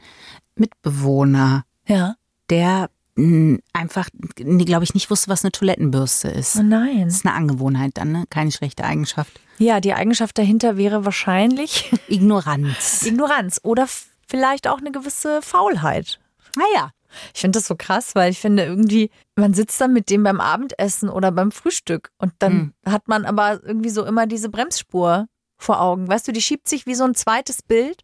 Mitbewohner, 0.54 1.64
Ja. 1.86 2.14
der 2.50 2.90
mh, 3.16 3.58
einfach, 3.72 4.08
glaube 4.36 4.84
ich, 4.84 4.94
nicht 4.94 5.10
wusste, 5.10 5.28
was 5.30 5.44
eine 5.44 5.52
Toilettenbürste 5.52 6.28
ist. 6.28 6.56
Oh 6.56 6.62
nein. 6.62 7.04
Das 7.06 7.14
ist 7.16 7.26
eine 7.26 7.34
Angewohnheit 7.34 7.92
dann, 7.94 8.12
ne? 8.12 8.24
Keine 8.30 8.52
schlechte 8.52 8.84
Eigenschaft. 8.84 9.32
Ja, 9.58 9.80
die 9.80 9.94
Eigenschaft 9.94 10.36
dahinter 10.38 10.76
wäre 10.76 11.04
wahrscheinlich 11.04 11.90
Ignoranz. 12.08 13.02
Ignoranz 13.06 13.60
oder 13.62 13.86
vielleicht 14.28 14.68
auch 14.68 14.78
eine 14.78 14.92
gewisse 14.92 15.40
Faulheit. 15.42 16.20
Naja. 16.56 16.90
Ich 17.34 17.40
finde 17.40 17.58
das 17.58 17.66
so 17.66 17.74
krass, 17.76 18.14
weil 18.14 18.30
ich 18.30 18.38
finde 18.40 18.64
irgendwie, 18.64 19.10
man 19.36 19.54
sitzt 19.54 19.80
dann 19.80 19.92
mit 19.92 20.10
dem 20.10 20.22
beim 20.22 20.40
Abendessen 20.40 21.08
oder 21.08 21.32
beim 21.32 21.52
Frühstück 21.52 22.10
und 22.18 22.32
dann 22.38 22.74
hat 22.84 23.08
man 23.08 23.24
aber 23.24 23.62
irgendwie 23.64 23.90
so 23.90 24.04
immer 24.04 24.26
diese 24.26 24.48
Bremsspur 24.48 25.26
vor 25.58 25.80
Augen. 25.80 26.08
Weißt 26.08 26.28
du, 26.28 26.32
die 26.32 26.42
schiebt 26.42 26.68
sich 26.68 26.86
wie 26.86 26.94
so 26.94 27.04
ein 27.04 27.14
zweites 27.14 27.62
Bild, 27.62 28.02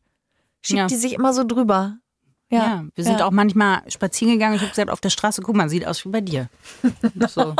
schiebt 0.64 0.78
Ja. 0.78 0.86
die 0.86 0.96
sich 0.96 1.12
immer 1.12 1.32
so 1.34 1.44
drüber. 1.44 1.98
Ja, 2.50 2.58
Ja, 2.58 2.84
wir 2.94 3.04
sind 3.04 3.20
ja. 3.20 3.26
auch 3.26 3.30
manchmal 3.30 3.82
spazieren 3.90 4.34
gegangen. 4.34 4.54
Ich 4.56 4.60
habe 4.60 4.70
gesagt, 4.70 4.90
auf 4.90 5.00
der 5.00 5.08
Straße, 5.10 5.40
guck 5.42 5.56
mal, 5.56 5.68
sieht 5.70 5.86
aus 5.86 6.04
wie 6.04 6.10
bei 6.10 6.20
dir. 6.20 6.48
So. 7.28 7.54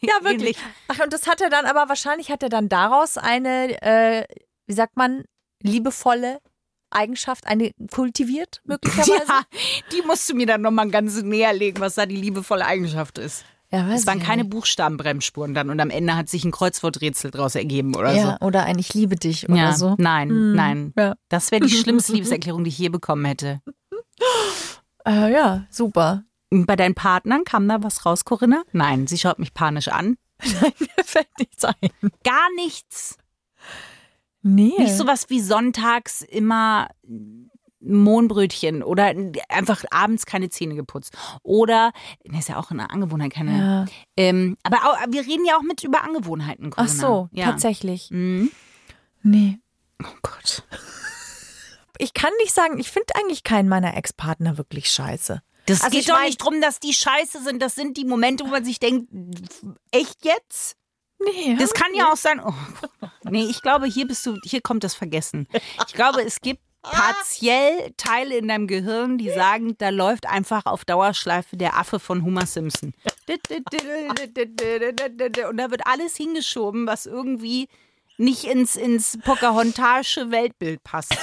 Ja, 0.00 0.14
wirklich. 0.22 0.56
Ach, 0.88 0.98
und 1.04 1.12
das 1.12 1.26
hat 1.26 1.40
er 1.40 1.48
dann, 1.50 1.66
aber 1.66 1.88
wahrscheinlich 1.88 2.30
hat 2.30 2.42
er 2.42 2.48
dann 2.48 2.68
daraus 2.68 3.16
eine, 3.18 3.80
äh, 3.82 4.24
wie 4.66 4.72
sagt 4.72 4.96
man, 4.96 5.24
liebevolle 5.62 6.38
Eigenschaft, 6.92 7.46
eine 7.46 7.72
kultiviert, 7.90 8.60
möglicherweise. 8.66 9.10
Ja, 9.28 9.42
die 9.92 10.02
musst 10.06 10.28
du 10.30 10.34
mir 10.34 10.46
dann 10.46 10.60
nochmal 10.62 10.88
ganz 10.90 11.20
näher 11.22 11.52
legen, 11.52 11.80
was 11.80 11.94
da 11.96 12.06
die 12.06 12.16
liebevolle 12.16 12.64
Eigenschaft 12.66 13.18
ist. 13.18 13.44
Ja, 13.70 13.88
Es 13.90 14.06
waren 14.06 14.20
keine. 14.20 14.44
Buchstabenbremsspuren 14.44 15.54
dann 15.54 15.70
und 15.70 15.80
am 15.80 15.88
Ende 15.88 16.14
hat 16.14 16.28
sich 16.28 16.44
ein 16.44 16.50
Kreuzworträtsel 16.50 17.30
draus 17.30 17.54
ergeben 17.54 17.96
oder 17.96 18.12
Ja, 18.12 18.36
oder 18.42 18.64
ein 18.64 18.78
Ich 18.78 18.92
liebe 18.92 19.16
dich 19.16 19.48
oder 19.48 19.54
so. 19.54 19.86
Ja, 19.86 19.92
so. 19.92 19.94
nein, 19.98 20.28
Hm, 20.28 20.54
nein. 20.54 20.92
Ja. 20.98 21.14
Das 21.30 21.50
wäre 21.50 21.64
die 21.64 21.72
schlimmste 21.74 22.12
Liebeserklärung, 22.12 22.64
die 22.64 22.68
ich 22.68 22.76
je 22.78 22.90
bekommen 22.90 23.24
hätte. 23.24 23.62
Äh, 25.06 25.32
ja, 25.32 25.64
super. 25.70 26.24
Bei 26.50 26.76
deinen 26.76 26.94
Partnern 26.94 27.44
kam 27.44 27.66
da 27.66 27.82
was 27.82 28.04
raus, 28.04 28.26
Corinna? 28.26 28.62
Nein, 28.72 29.06
sie 29.06 29.16
schaut 29.16 29.38
mich 29.38 29.54
panisch 29.54 29.88
an. 29.88 30.18
Nein, 30.60 30.72
mir 30.78 31.04
fällt 31.04 31.28
nichts 31.38 31.64
ein. 31.64 31.74
Gar 32.24 32.48
nichts. 32.56 33.16
Nee. 34.42 34.72
Nicht 34.78 34.96
sowas 34.96 35.26
wie 35.30 35.40
sonntags 35.40 36.22
immer 36.22 36.88
Mohnbrötchen 37.80 38.82
oder 38.82 39.12
einfach 39.48 39.84
abends 39.90 40.24
keine 40.26 40.50
Zähne 40.50 40.74
geputzt. 40.74 41.16
Oder, 41.42 41.92
das 42.24 42.40
ist 42.40 42.48
ja 42.48 42.58
auch 42.58 42.70
eine 42.70 42.90
Angewohnheit, 42.90 43.32
keine. 43.32 43.58
Ja. 43.58 43.84
Ähm, 44.16 44.56
aber 44.62 44.78
auch, 44.84 44.96
wir 45.08 45.22
reden 45.22 45.44
ja 45.44 45.56
auch 45.56 45.62
mit 45.62 45.82
über 45.82 46.04
Angewohnheiten, 46.04 46.70
Corinna. 46.70 46.90
Ach 46.92 46.94
so, 46.96 47.28
ja. 47.32 47.46
tatsächlich. 47.46 48.08
Mhm. 48.10 48.50
Nee. 49.22 49.58
Oh 50.02 50.08
Gott. 50.22 50.62
Ich 51.98 52.14
kann 52.14 52.32
nicht 52.40 52.52
sagen, 52.54 52.78
ich 52.78 52.90
finde 52.90 53.14
eigentlich 53.14 53.44
keinen 53.44 53.68
meiner 53.68 53.96
Ex-Partner 53.96 54.58
wirklich 54.58 54.90
scheiße. 54.90 55.42
Das 55.66 55.82
Also 55.82 55.96
geht 55.96 56.08
doch 56.08 56.14
mein- 56.16 56.26
nicht 56.26 56.38
drum, 56.42 56.60
dass 56.60 56.80
die 56.80 56.92
scheiße 56.92 57.42
sind. 57.44 57.62
Das 57.62 57.74
sind 57.76 57.96
die 57.96 58.04
Momente, 58.04 58.44
wo 58.44 58.48
man 58.48 58.64
sich 58.64 58.80
denkt, 58.80 59.08
echt 59.92 60.24
jetzt? 60.24 60.76
Nee. 61.24 61.56
Das 61.58 61.74
kann 61.74 61.94
ja 61.94 62.10
auch 62.10 62.16
sein. 62.16 62.40
Oh, 62.44 62.52
nee, 63.24 63.44
ich 63.44 63.62
glaube, 63.62 63.86
hier 63.86 64.06
bist 64.06 64.24
du, 64.26 64.36
hier 64.44 64.60
kommt 64.60 64.84
das 64.84 64.94
Vergessen. 64.94 65.48
Ich 65.86 65.94
glaube, 65.94 66.22
es 66.22 66.40
gibt 66.40 66.60
partiell 66.82 67.92
Teile 67.96 68.36
in 68.36 68.48
deinem 68.48 68.66
Gehirn, 68.66 69.16
die 69.16 69.30
sagen, 69.30 69.76
da 69.78 69.90
läuft 69.90 70.26
einfach 70.26 70.66
auf 70.66 70.84
Dauerschleife 70.84 71.56
der 71.56 71.78
Affe 71.78 72.00
von 72.00 72.24
Homer 72.24 72.46
Simpson. 72.46 72.92
Und 73.28 73.40
da 75.56 75.70
wird 75.70 75.86
alles 75.86 76.16
hingeschoben, 76.16 76.86
was 76.86 77.06
irgendwie 77.06 77.68
nicht 78.18 78.44
ins, 78.44 78.76
ins 78.76 79.18
Pocahontasche 79.24 80.30
Weltbild 80.30 80.82
passt. 80.82 81.16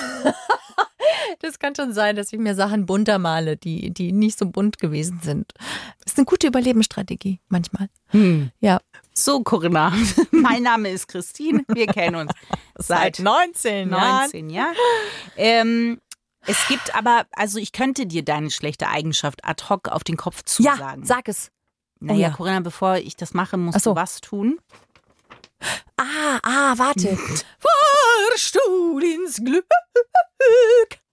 Das 1.39 1.59
kann 1.59 1.75
schon 1.75 1.93
sein, 1.93 2.15
dass 2.15 2.33
ich 2.33 2.39
mir 2.39 2.55
Sachen 2.55 2.85
bunter 2.85 3.19
male, 3.19 3.57
die, 3.57 3.91
die 3.91 4.11
nicht 4.11 4.37
so 4.37 4.45
bunt 4.47 4.79
gewesen 4.79 5.19
sind. 5.21 5.53
Das 6.03 6.13
ist 6.13 6.17
eine 6.17 6.25
gute 6.25 6.47
Überlebensstrategie, 6.47 7.39
manchmal. 7.47 7.89
Ja. 8.59 8.79
So, 9.13 9.41
Corinna, 9.43 9.93
mein 10.31 10.63
Name 10.63 10.89
ist 10.89 11.07
Christine, 11.07 11.63
wir 11.67 11.87
kennen 11.87 12.15
uns 12.15 12.31
seit 12.77 13.19
19 13.19 13.89
19 13.89 14.49
Jahren. 14.49 14.75
Ähm, 15.37 15.99
es 16.45 16.67
gibt 16.67 16.95
aber, 16.95 17.25
also 17.33 17.59
ich 17.59 17.71
könnte 17.73 18.05
dir 18.05 18.23
deine 18.23 18.49
schlechte 18.49 18.87
Eigenschaft 18.87 19.43
ad 19.45 19.65
hoc 19.69 19.89
auf 19.89 20.03
den 20.03 20.15
Kopf 20.17 20.37
Ja, 20.59 20.73
zusagen. 20.73 21.05
sag 21.05 21.27
es. 21.27 21.51
naja, 21.99 22.17
Oh 22.17 22.21
ja. 22.21 22.29
Corinna, 22.35 22.59
bevor 22.61 22.95
ich 22.95 23.15
das 23.17 23.33
mache, 23.33 23.57
musst 23.57 23.81
so. 23.81 23.91
du 23.91 23.95
was 23.97 24.21
tun. 24.21 24.57
Ah, 25.97 26.39
ah, 26.43 26.73
warte. 26.77 27.17
Fahrstuhl 28.29 29.03
ins 29.03 29.37
Glück. 29.43 29.65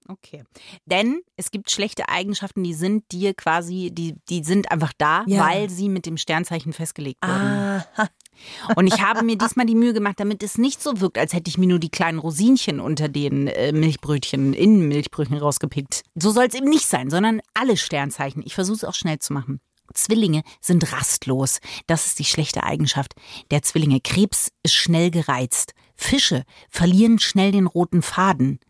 Okay. 0.08 0.44
Denn 0.84 1.20
es 1.36 1.50
gibt 1.50 1.70
schlechte 1.70 2.08
Eigenschaften, 2.08 2.62
die 2.62 2.74
sind 2.74 3.10
dir 3.10 3.34
quasi, 3.34 3.90
die, 3.92 4.14
die 4.28 4.44
sind 4.44 4.70
einfach 4.70 4.92
da, 4.96 5.24
Ja. 5.26 5.44
weil 5.44 5.68
sie 5.68 5.88
mit 5.88 6.06
dem 6.06 6.16
Sternzeichen 6.16 6.72
festgelegt 6.72 7.18
wurden. 7.24 7.34
Aha. 7.34 8.08
Und 8.76 8.86
ich 8.86 9.00
habe 9.02 9.24
mir 9.24 9.36
diesmal 9.36 9.66
die 9.66 9.74
Mühe 9.74 9.94
gemacht, 9.94 10.20
damit 10.20 10.42
es 10.42 10.58
nicht 10.58 10.82
so 10.82 11.00
wirkt, 11.00 11.16
als 11.18 11.32
hätte 11.32 11.48
ich 11.48 11.56
mir 11.58 11.66
nur 11.66 11.78
die 11.78 11.88
kleinen 11.88 12.18
Rosinchen 12.18 12.80
unter 12.80 13.08
den 13.08 13.48
äh, 13.48 13.72
Milchbrötchen, 13.72 14.52
in 14.52 14.86
Milchbrötchen 14.88 15.38
rausgepickt. 15.38 16.02
So 16.14 16.30
soll 16.30 16.44
es 16.44 16.54
eben 16.54 16.68
nicht 16.68 16.86
sein, 16.86 17.08
sondern 17.10 17.40
alle 17.54 17.76
Sternzeichen. 17.76 18.42
Ich 18.44 18.54
versuche 18.54 18.76
es 18.76 18.84
auch 18.84 18.94
schnell 18.94 19.18
zu 19.18 19.32
machen. 19.32 19.60
Zwillinge 19.96 20.42
sind 20.60 20.92
rastlos. 20.92 21.60
Das 21.86 22.06
ist 22.06 22.18
die 22.18 22.24
schlechte 22.24 22.62
Eigenschaft 22.62 23.14
der 23.50 23.62
Zwillinge. 23.62 24.00
Krebs 24.00 24.50
ist 24.62 24.74
schnell 24.74 25.10
gereizt. 25.10 25.74
Fische 25.96 26.44
verlieren 26.70 27.18
schnell 27.18 27.52
den 27.52 27.66
roten 27.66 28.02
Faden. 28.02 28.60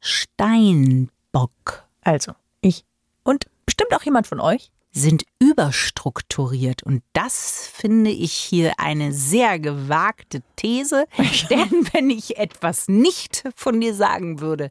Steinbock 0.00 1.84
Also, 2.02 2.32
ich. 2.60 2.84
Und 3.22 3.46
bestimmt 3.66 3.94
auch 3.94 4.02
jemand 4.02 4.26
von 4.26 4.40
euch. 4.40 4.70
sind 4.92 5.24
überstrukturiert. 5.40 6.82
Und 6.84 7.02
das 7.14 7.66
finde 7.72 8.10
ich 8.10 8.32
hier 8.32 8.78
eine 8.78 9.12
sehr 9.12 9.58
gewagte 9.58 10.42
These. 10.56 11.06
Denn 11.50 11.70
wenn 11.92 12.10
ich 12.10 12.36
etwas 12.36 12.86
nicht 12.88 13.42
von 13.56 13.80
dir 13.80 13.94
sagen 13.94 14.40
würde, 14.40 14.70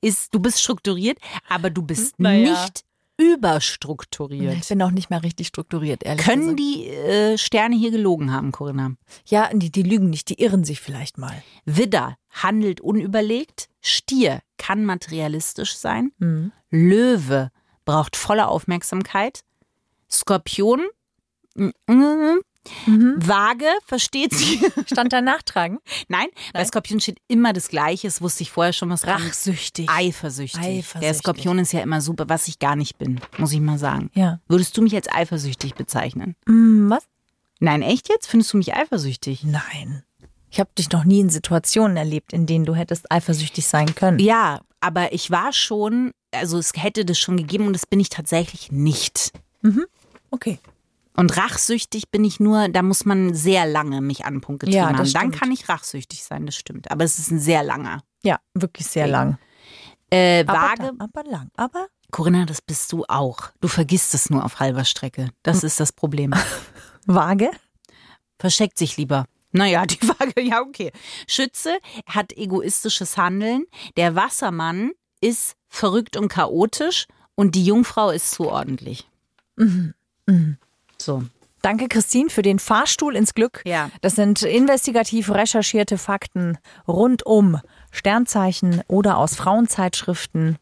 ist, 0.00 0.32
du 0.34 0.38
bist 0.40 0.60
strukturiert, 0.62 1.18
aber 1.48 1.70
du 1.70 1.82
bist 1.82 2.20
Naja. 2.20 2.50
nicht 2.52 2.84
überstrukturiert. 3.16 4.54
Ich 4.54 4.68
bin 4.68 4.82
auch 4.82 4.90
nicht 4.90 5.10
mehr 5.10 5.22
richtig 5.22 5.46
strukturiert, 5.48 6.02
ehrlich 6.02 6.24
Können 6.24 6.56
gesagt. 6.56 6.58
die 6.58 6.88
äh, 6.88 7.38
Sterne 7.38 7.76
hier 7.76 7.90
gelogen 7.90 8.32
haben, 8.32 8.52
Corinna? 8.52 8.96
Ja, 9.26 9.50
die, 9.52 9.70
die 9.70 9.82
lügen 9.82 10.10
nicht, 10.10 10.28
die 10.30 10.40
irren 10.42 10.64
sich 10.64 10.80
vielleicht 10.80 11.18
mal. 11.18 11.42
Widder 11.64 12.16
handelt 12.30 12.80
unüberlegt. 12.80 13.68
Stier 13.80 14.40
kann 14.58 14.84
materialistisch 14.84 15.76
sein. 15.76 16.10
Mhm. 16.18 16.52
Löwe 16.70 17.50
braucht 17.84 18.16
volle 18.16 18.48
Aufmerksamkeit. 18.48 19.44
Skorpion. 20.10 20.80
Mm, 22.86 22.90
mm, 22.90 22.94
Mhm. 22.94 23.28
Waage 23.28 23.66
versteht 23.86 24.32
sie. 24.34 24.60
Stand 24.86 25.12
da 25.12 25.20
nachtragen? 25.20 25.78
Nein, 26.08 26.28
bei 26.52 26.60
Nein. 26.60 26.66
Skorpion 26.66 27.00
steht 27.00 27.18
immer 27.28 27.52
das 27.52 27.68
Gleiche. 27.68 28.06
Das 28.06 28.20
wusste 28.22 28.42
ich 28.42 28.50
vorher 28.50 28.72
schon, 28.72 28.90
was. 28.90 29.06
Rachsüchtig. 29.06 29.88
Eifersüchtig. 29.88 30.60
Der 30.60 30.70
Eifersüchtig. 30.70 31.16
Skorpion 31.18 31.58
ist 31.58 31.72
ja 31.72 31.80
immer 31.80 32.00
super, 32.00 32.28
was 32.28 32.48
ich 32.48 32.58
gar 32.58 32.76
nicht 32.76 32.98
bin, 32.98 33.20
muss 33.38 33.52
ich 33.52 33.60
mal 33.60 33.78
sagen. 33.78 34.10
Ja. 34.14 34.40
Würdest 34.48 34.76
du 34.76 34.82
mich 34.82 34.94
als 34.94 35.10
eifersüchtig 35.10 35.74
bezeichnen? 35.74 36.36
Hm, 36.46 36.90
was? 36.90 37.04
Nein, 37.60 37.82
echt 37.82 38.08
jetzt? 38.08 38.26
Findest 38.26 38.52
du 38.52 38.58
mich 38.58 38.74
eifersüchtig? 38.74 39.44
Nein. 39.44 40.02
Ich 40.50 40.60
habe 40.60 40.70
dich 40.78 40.90
noch 40.90 41.04
nie 41.04 41.20
in 41.20 41.30
Situationen 41.30 41.96
erlebt, 41.96 42.32
in 42.32 42.46
denen 42.46 42.64
du 42.64 42.74
hättest 42.74 43.10
eifersüchtig 43.10 43.66
sein 43.66 43.94
können. 43.94 44.18
Ja, 44.20 44.60
aber 44.80 45.12
ich 45.12 45.30
war 45.30 45.52
schon 45.52 46.12
also 46.34 46.58
es 46.58 46.72
hätte 46.76 47.04
das 47.04 47.18
schon 47.18 47.36
gegeben 47.36 47.66
und 47.66 47.72
das 47.74 47.86
bin 47.86 48.00
ich 48.00 48.08
tatsächlich 48.08 48.72
nicht. 48.72 49.32
Okay. 50.30 50.58
Und 51.16 51.36
rachsüchtig 51.36 52.10
bin 52.10 52.24
ich 52.24 52.40
nur, 52.40 52.68
da 52.68 52.82
muss 52.82 53.04
man 53.04 53.34
sehr 53.34 53.66
lange 53.66 54.00
mich 54.00 54.24
an 54.24 54.34
den 54.34 54.40
Punkt 54.40 54.60
getrieben 54.60 54.76
Ja, 54.78 54.86
haben. 54.88 54.96
das 54.96 55.12
Dann 55.12 55.22
stimmt. 55.28 55.36
kann 55.40 55.52
ich 55.52 55.68
rachsüchtig 55.68 56.24
sein, 56.24 56.44
das 56.46 56.56
stimmt. 56.56 56.90
Aber 56.90 57.04
es 57.04 57.18
ist 57.18 57.30
ein 57.30 57.38
sehr 57.38 57.62
langer. 57.62 58.02
Ja, 58.24 58.40
wirklich 58.54 58.86
sehr 58.88 59.06
lang. 59.06 59.38
Äh, 60.10 60.44
Aber, 60.46 60.52
Waage, 60.58 60.92
da- 60.98 61.04
aber 61.04 61.24
lang. 61.30 61.48
Aber 61.56 61.86
Corinna, 62.10 62.44
das 62.46 62.60
bist 62.62 62.92
du 62.92 63.04
auch. 63.08 63.50
Du 63.60 63.68
vergisst 63.68 64.14
es 64.14 64.28
nur 64.30 64.44
auf 64.44 64.58
halber 64.60 64.84
Strecke. 64.84 65.30
Das 65.42 65.62
ist 65.64 65.78
das 65.80 65.92
Problem. 65.92 66.32
Waage? 67.06 67.50
Versteckt 68.38 68.78
sich 68.78 68.96
lieber. 68.96 69.24
Naja, 69.52 69.86
die 69.86 70.00
Waage, 70.08 70.40
ja, 70.42 70.60
okay. 70.62 70.90
Schütze 71.28 71.78
hat 72.06 72.32
egoistisches 72.32 73.16
Handeln. 73.16 73.66
Der 73.96 74.16
Wassermann 74.16 74.90
ist 75.20 75.54
verrückt 75.68 76.16
und 76.16 76.28
chaotisch. 76.28 77.06
Und 77.36 77.54
die 77.54 77.64
Jungfrau 77.64 78.10
ist 78.10 78.32
zu 78.32 78.48
ordentlich. 78.48 79.08
So. 80.98 81.22
Danke, 81.62 81.88
Christine, 81.88 82.28
für 82.28 82.42
den 82.42 82.58
Fahrstuhl 82.58 83.16
ins 83.16 83.32
Glück. 83.34 83.62
Ja. 83.64 83.90
Das 84.02 84.14
sind 84.16 84.42
investigativ 84.42 85.30
recherchierte 85.30 85.96
Fakten 85.96 86.58
rund 86.86 87.24
um 87.24 87.58
Sternzeichen 87.90 88.82
oder 88.86 89.16
aus 89.16 89.34
Frauenzeitschriften. 89.36 90.58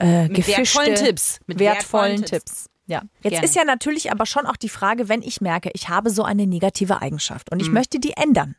Äh, 0.00 0.24
Mit 0.24 0.34
gefischte, 0.34 0.58
wertvollen 0.78 0.94
Tipps. 0.96 1.38
Mit 1.46 1.58
wertvollen, 1.58 2.10
wertvollen 2.12 2.24
Tipps. 2.26 2.30
Tipps. 2.64 2.70
Ja. 2.86 3.02
Jetzt 3.22 3.30
Gerne. 3.32 3.44
ist 3.46 3.56
ja 3.56 3.64
natürlich 3.64 4.10
aber 4.12 4.26
schon 4.26 4.44
auch 4.44 4.56
die 4.56 4.68
Frage, 4.68 5.08
wenn 5.08 5.22
ich 5.22 5.40
merke, 5.40 5.70
ich 5.72 5.88
habe 5.88 6.10
so 6.10 6.24
eine 6.24 6.46
negative 6.46 7.00
Eigenschaft 7.00 7.50
und 7.50 7.60
ich 7.60 7.68
Hm. 7.68 7.74
möchte 7.74 7.98
die 7.98 8.12
ändern. 8.14 8.56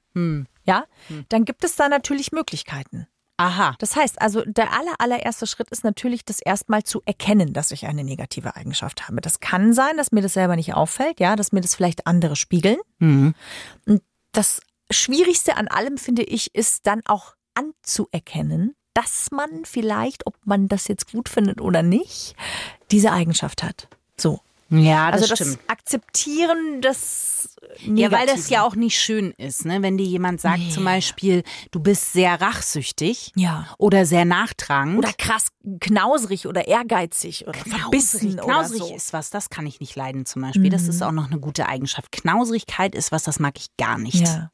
Ja, 0.66 0.86
dann 1.30 1.46
gibt 1.46 1.64
es 1.64 1.76
da 1.76 1.90
natürlich 1.90 2.32
Möglichkeiten. 2.32 3.06
Aha. 3.38 3.76
Das 3.80 3.96
heißt 3.96 4.22
also, 4.22 4.44
der 4.46 4.72
aller, 4.72 4.96
allererste 4.98 5.46
Schritt 5.46 5.70
ist 5.70 5.84
natürlich, 5.84 6.24
das 6.24 6.40
erstmal 6.40 6.84
zu 6.84 7.02
erkennen, 7.06 7.54
dass 7.54 7.72
ich 7.72 7.86
eine 7.86 8.04
negative 8.04 8.56
Eigenschaft 8.56 9.08
habe. 9.08 9.20
Das 9.20 9.42
kann 9.42 9.74
sein, 9.74 9.98
dass 9.98 10.12
mir 10.12 10.22
das 10.22 10.34
selber 10.34 10.56
nicht 10.56 10.74
auffällt, 10.74 11.20
ja, 11.20 11.36
dass 11.36 11.52
mir 11.52 11.62
das 11.62 11.76
vielleicht 11.76 12.08
andere 12.08 12.36
spiegeln. 12.36 12.78
Mhm. 13.00 13.36
Und 13.86 14.02
das 14.32 14.62
Schwierigste 14.90 15.58
an 15.58 15.68
allem, 15.68 15.98
finde 15.98 16.24
ich, 16.24 16.56
ist 16.56 16.88
dann 16.88 17.02
auch 17.06 17.36
anzuerkennen, 17.56 18.76
dass 18.94 19.32
man 19.32 19.66
vielleicht, 19.66 20.26
ob 20.28 20.36
man 20.46 20.68
das 20.68 20.88
jetzt 20.88 21.12
gut 21.12 21.28
findet 21.28 21.60
oder 21.60 21.84
nicht, 21.84 22.36
diese 22.92 23.12
Eigenschaft 23.12 23.64
hat. 23.64 23.90
So. 24.18 24.40
Ja, 24.70 25.12
das 25.12 25.22
also 25.22 25.36
das 25.36 25.40
stimmt. 25.48 25.60
Akzeptieren 25.70 26.82
des 26.82 27.56
Ja, 27.84 28.12
weil 28.12 28.26
das 28.26 28.36
Negativen. 28.36 28.52
ja 28.54 28.64
auch 28.64 28.76
nicht 28.76 28.98
schön 29.00 29.32
ist, 29.38 29.66
ne? 29.66 29.82
Wenn 29.82 29.98
dir 29.98 30.06
jemand 30.06 30.42
sagt, 30.42 30.72
zum 30.72 30.84
Beispiel, 30.86 31.44
du 31.72 31.80
bist 31.80 32.14
sehr 32.14 32.42
rachsüchtig 32.42 33.32
Ja. 33.36 33.68
oder 33.78 34.06
sehr 34.06 34.26
nachtragend. 34.26 34.98
oder 34.98 35.14
krass 35.14 35.48
knausrig 35.80 36.48
oder 36.48 36.68
ehrgeizig 36.68 37.48
oder 37.48 37.60
verbissen 37.60 38.38
Knausrig 38.38 38.82
oder 38.82 38.90
so. 38.90 38.96
ist 38.96 39.14
was, 39.14 39.30
das 39.30 39.50
kann 39.50 39.68
ich 39.68 39.80
nicht 39.80 39.96
leiden 39.96 40.26
zum 40.26 40.42
Beispiel. 40.42 40.70
Das 40.70 40.88
ist 40.88 41.02
auch 41.04 41.12
noch 41.12 41.28
eine 41.30 41.40
gute 41.40 41.68
Eigenschaft. 41.68 42.12
Knausrigkeit 42.12 42.96
ist 42.96 43.12
was, 43.12 43.24
das 43.24 43.40
mag 43.40 43.58
ich 43.58 43.68
gar 43.78 43.98
nicht. 43.98 44.26
Ja. 44.28 44.50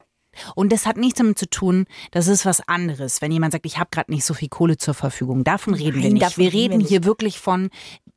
Und 0.54 0.72
das 0.72 0.86
hat 0.86 0.96
nichts 0.96 1.18
damit 1.18 1.38
zu 1.38 1.48
tun, 1.48 1.86
das 2.10 2.26
ist 2.26 2.46
was 2.46 2.66
anderes. 2.66 3.20
Wenn 3.20 3.32
jemand 3.32 3.52
sagt, 3.52 3.66
ich 3.66 3.78
habe 3.78 3.90
gerade 3.90 4.10
nicht 4.10 4.24
so 4.24 4.34
viel 4.34 4.48
Kohle 4.48 4.76
zur 4.76 4.94
Verfügung, 4.94 5.44
davon 5.44 5.74
reden 5.74 5.96
wir 5.96 6.02
Nein, 6.04 6.12
nicht. 6.14 6.22
davon 6.22 6.44
Wir 6.44 6.52
reden 6.52 6.72
wir 6.72 6.78
nicht. 6.78 6.88
hier 6.88 7.04
wirklich 7.04 7.38
von 7.38 7.68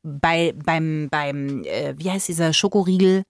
bei 0.02 0.54
beim 0.64 1.08
beim 1.10 1.62
äh, 1.64 1.94
wie 1.98 2.10
heißt 2.10 2.28
dieser 2.28 2.52
Schokoriegel, 2.52 3.22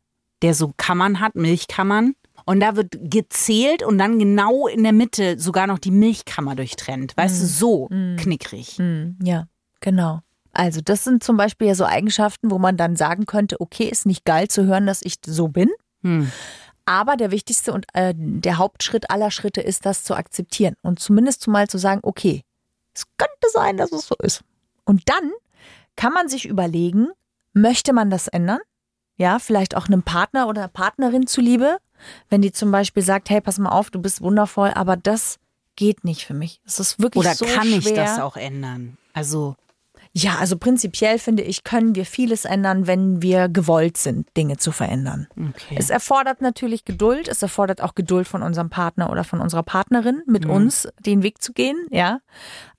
der 0.42 0.54
so 0.54 0.72
Kammern 0.76 1.20
hat, 1.20 1.34
Milchkammern. 1.34 2.14
Und 2.44 2.60
da 2.60 2.76
wird 2.76 2.96
gezählt 3.00 3.82
und 3.82 3.98
dann 3.98 4.18
genau 4.18 4.66
in 4.68 4.82
der 4.82 4.92
Mitte 4.92 5.38
sogar 5.38 5.66
noch 5.66 5.78
die 5.78 5.90
Milchkammer 5.90 6.54
durchtrennt. 6.54 7.16
Weißt 7.16 7.42
du, 7.42 7.46
so 7.46 7.88
knickrig. 8.18 8.76
Hm, 8.78 9.18
ja, 9.22 9.46
genau. 9.80 10.20
Also 10.52 10.80
das 10.82 11.02
sind 11.04 11.24
zum 11.24 11.36
Beispiel 11.36 11.68
ja 11.68 11.74
so 11.74 11.84
Eigenschaften, 11.84 12.50
wo 12.50 12.58
man 12.58 12.76
dann 12.76 12.94
sagen 12.94 13.26
könnte, 13.26 13.60
okay, 13.60 13.84
ist 13.84 14.06
nicht 14.06 14.24
geil 14.24 14.48
zu 14.48 14.64
hören, 14.64 14.86
dass 14.86 15.00
ich 15.02 15.16
so 15.26 15.48
bin. 15.48 15.70
Hm. 16.02 16.30
Aber 16.86 17.16
der 17.16 17.30
wichtigste 17.30 17.72
und 17.72 17.86
äh, 17.94 18.14
der 18.16 18.58
Hauptschritt 18.58 19.10
aller 19.10 19.30
Schritte 19.30 19.60
ist, 19.60 19.84
das 19.84 20.04
zu 20.04 20.14
akzeptieren 20.14 20.74
und 20.82 21.00
zumindest 21.00 21.42
zumal 21.42 21.68
zu 21.68 21.78
sagen, 21.78 22.00
okay, 22.02 22.42
es 22.94 23.04
könnte 23.18 23.50
sein, 23.52 23.76
dass 23.76 23.92
es 23.92 24.06
so 24.06 24.14
ist. 24.22 24.42
Und 24.84 25.08
dann 25.08 25.32
kann 25.96 26.12
man 26.12 26.28
sich 26.28 26.46
überlegen, 26.46 27.08
möchte 27.52 27.92
man 27.92 28.08
das 28.08 28.28
ändern? 28.28 28.60
Ja, 29.16 29.38
vielleicht 29.38 29.76
auch 29.76 29.86
einem 29.86 30.02
Partner 30.02 30.46
oder 30.46 30.62
einer 30.62 30.68
Partnerin 30.68 31.26
zuliebe, 31.26 31.78
wenn 32.28 32.42
die 32.42 32.52
zum 32.52 32.70
Beispiel 32.70 33.02
sagt, 33.02 33.30
hey, 33.30 33.40
pass 33.40 33.58
mal 33.58 33.70
auf, 33.70 33.90
du 33.90 34.00
bist 34.00 34.20
wundervoll, 34.20 34.70
aber 34.74 34.96
das 34.96 35.38
geht 35.74 36.04
nicht 36.04 36.24
für 36.24 36.34
mich. 36.34 36.60
Es 36.64 36.78
ist 36.78 37.00
wirklich 37.00 37.24
Oder 37.24 37.34
so 37.34 37.46
kann 37.46 37.66
schwer. 37.66 37.78
ich 37.78 37.92
das 37.94 38.18
auch 38.20 38.36
ändern? 38.36 38.96
Also 39.12 39.56
Ja, 40.18 40.36
also 40.38 40.56
prinzipiell 40.56 41.18
finde 41.18 41.42
ich, 41.42 41.62
können 41.62 41.94
wir 41.94 42.06
vieles 42.06 42.46
ändern, 42.46 42.86
wenn 42.86 43.20
wir 43.20 43.50
gewollt 43.50 43.98
sind, 43.98 44.34
Dinge 44.34 44.56
zu 44.56 44.72
verändern. 44.72 45.26
Okay. 45.36 45.76
Es 45.76 45.90
erfordert 45.90 46.40
natürlich 46.40 46.86
Geduld, 46.86 47.28
es 47.28 47.42
erfordert 47.42 47.82
auch 47.82 47.94
Geduld 47.94 48.26
von 48.26 48.42
unserem 48.42 48.70
Partner 48.70 49.10
oder 49.10 49.24
von 49.24 49.42
unserer 49.42 49.62
Partnerin, 49.62 50.22
mit 50.26 50.46
uns 50.46 50.88
den 51.00 51.22
Weg 51.22 51.42
zu 51.42 51.52
gehen, 51.52 51.86
ja. 51.90 52.20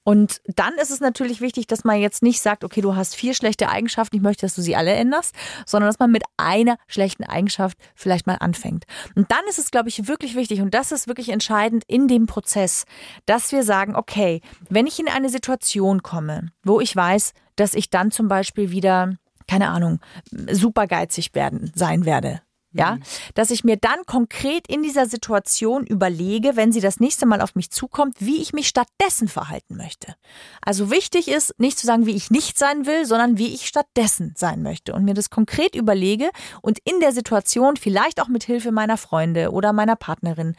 Und 0.08 0.41
dann 0.46 0.74
ist 0.76 0.89
es 0.89 1.02
natürlich 1.02 1.41
wichtig, 1.41 1.67
dass 1.67 1.84
man 1.84 2.00
jetzt 2.00 2.24
nicht 2.24 2.39
sagt, 2.39 2.63
okay, 2.63 2.80
du 2.80 2.96
hast 2.96 3.13
vier 3.13 3.34
schlechte 3.34 3.67
Eigenschaften, 3.67 4.15
ich 4.15 4.22
möchte, 4.22 4.46
dass 4.46 4.56
du 4.56 4.62
sie 4.62 4.74
alle 4.74 4.93
änderst, 4.93 5.36
sondern 5.65 5.89
dass 5.89 6.00
man 6.00 6.12
mit 6.12 6.24
einer 6.38 6.78
schlechten 6.88 7.26
Eigenschaft 7.26 7.78
vielleicht 7.93 8.26
mal 8.26 8.38
anfängt. 8.39 8.86
Und 9.15 9.30
dann 9.30 9.41
ist 9.50 9.60
es, 9.60 9.70
glaube 9.70 9.89
ich, 9.89 10.08
wirklich 10.08 10.36
wichtig, 10.36 10.62
und 10.62 10.74
das 10.74 10.93
ist 10.93 11.10
wirklich 11.10 11.28
entscheidend 11.28 11.84
in 11.88 12.08
dem 12.08 12.26
Prozess, 12.26 12.86
dass 13.26 13.52
wir 13.52 13.63
sagen, 13.63 13.98
okay, 13.98 14.39
wenn 14.70 14.88
ich 14.88 14.98
in 14.98 15.10
eine 15.10 15.28
Situation 15.28 16.02
komme, 16.04 16.54
wo 16.63 16.80
ich 16.80 16.96
weiß, 16.96 17.34
dass 17.58 17.74
ich 17.74 17.89
dann 17.89 18.10
zum 18.10 18.30
Beispiel 18.30 18.72
wieder, 18.72 19.17
keine 19.46 19.67
Ahnung, 19.67 20.00
super 20.32 20.88
geizig 20.88 21.36
werden, 21.36 21.74
sein 21.76 22.06
werde, 22.06 22.39
ja, 22.71 22.97
dass 23.34 23.51
ich 23.51 23.63
mir 23.63 23.77
dann 23.77 24.06
konkret 24.06 24.67
in 24.67 24.84
dieser 24.84 25.06
Situation 25.06 25.86
überlege, 25.86 26.56
wenn 26.56 26.71
sie 26.71 26.82
das 26.82 26.99
nächste 26.99 27.25
Mal 27.25 27.41
auf 27.41 27.56
mich 27.56 27.71
zukommt, 27.71 28.15
wie 28.19 28.41
ich 28.41 28.53
mich 28.53 28.67
stattdessen 28.67 29.27
verhalten 29.27 29.77
möchte. 29.77 30.15
Also 30.62 30.91
wichtig 30.91 31.27
ist, 31.27 31.58
nicht 31.60 31.80
zu 31.80 31.88
sagen, 31.88 32.06
wie 32.06 32.15
ich 32.15 32.30
nicht 32.30 32.58
sein 32.58 32.86
will, 32.86 33.06
sondern 33.06 33.38
wie 33.38 33.53
ich 33.53 33.67
stattdessen 33.67 34.34
sein 34.38 34.62
möchte 34.62 34.93
und 34.93 35.06
mir 35.06 35.13
das 35.13 35.30
konkret 35.30 35.75
überlege 35.75 36.30
und 36.62 36.80
in 36.84 36.99
der 36.99 37.13
Situation, 37.13 37.77
vielleicht 37.77 38.21
auch 38.21 38.27
mit 38.27 38.43
Hilfe 38.43 38.71
meiner 38.71 38.97
Freunde 38.97 39.51
oder 39.51 39.73
meiner 39.73 39.95
Partnerin, 39.95 40.56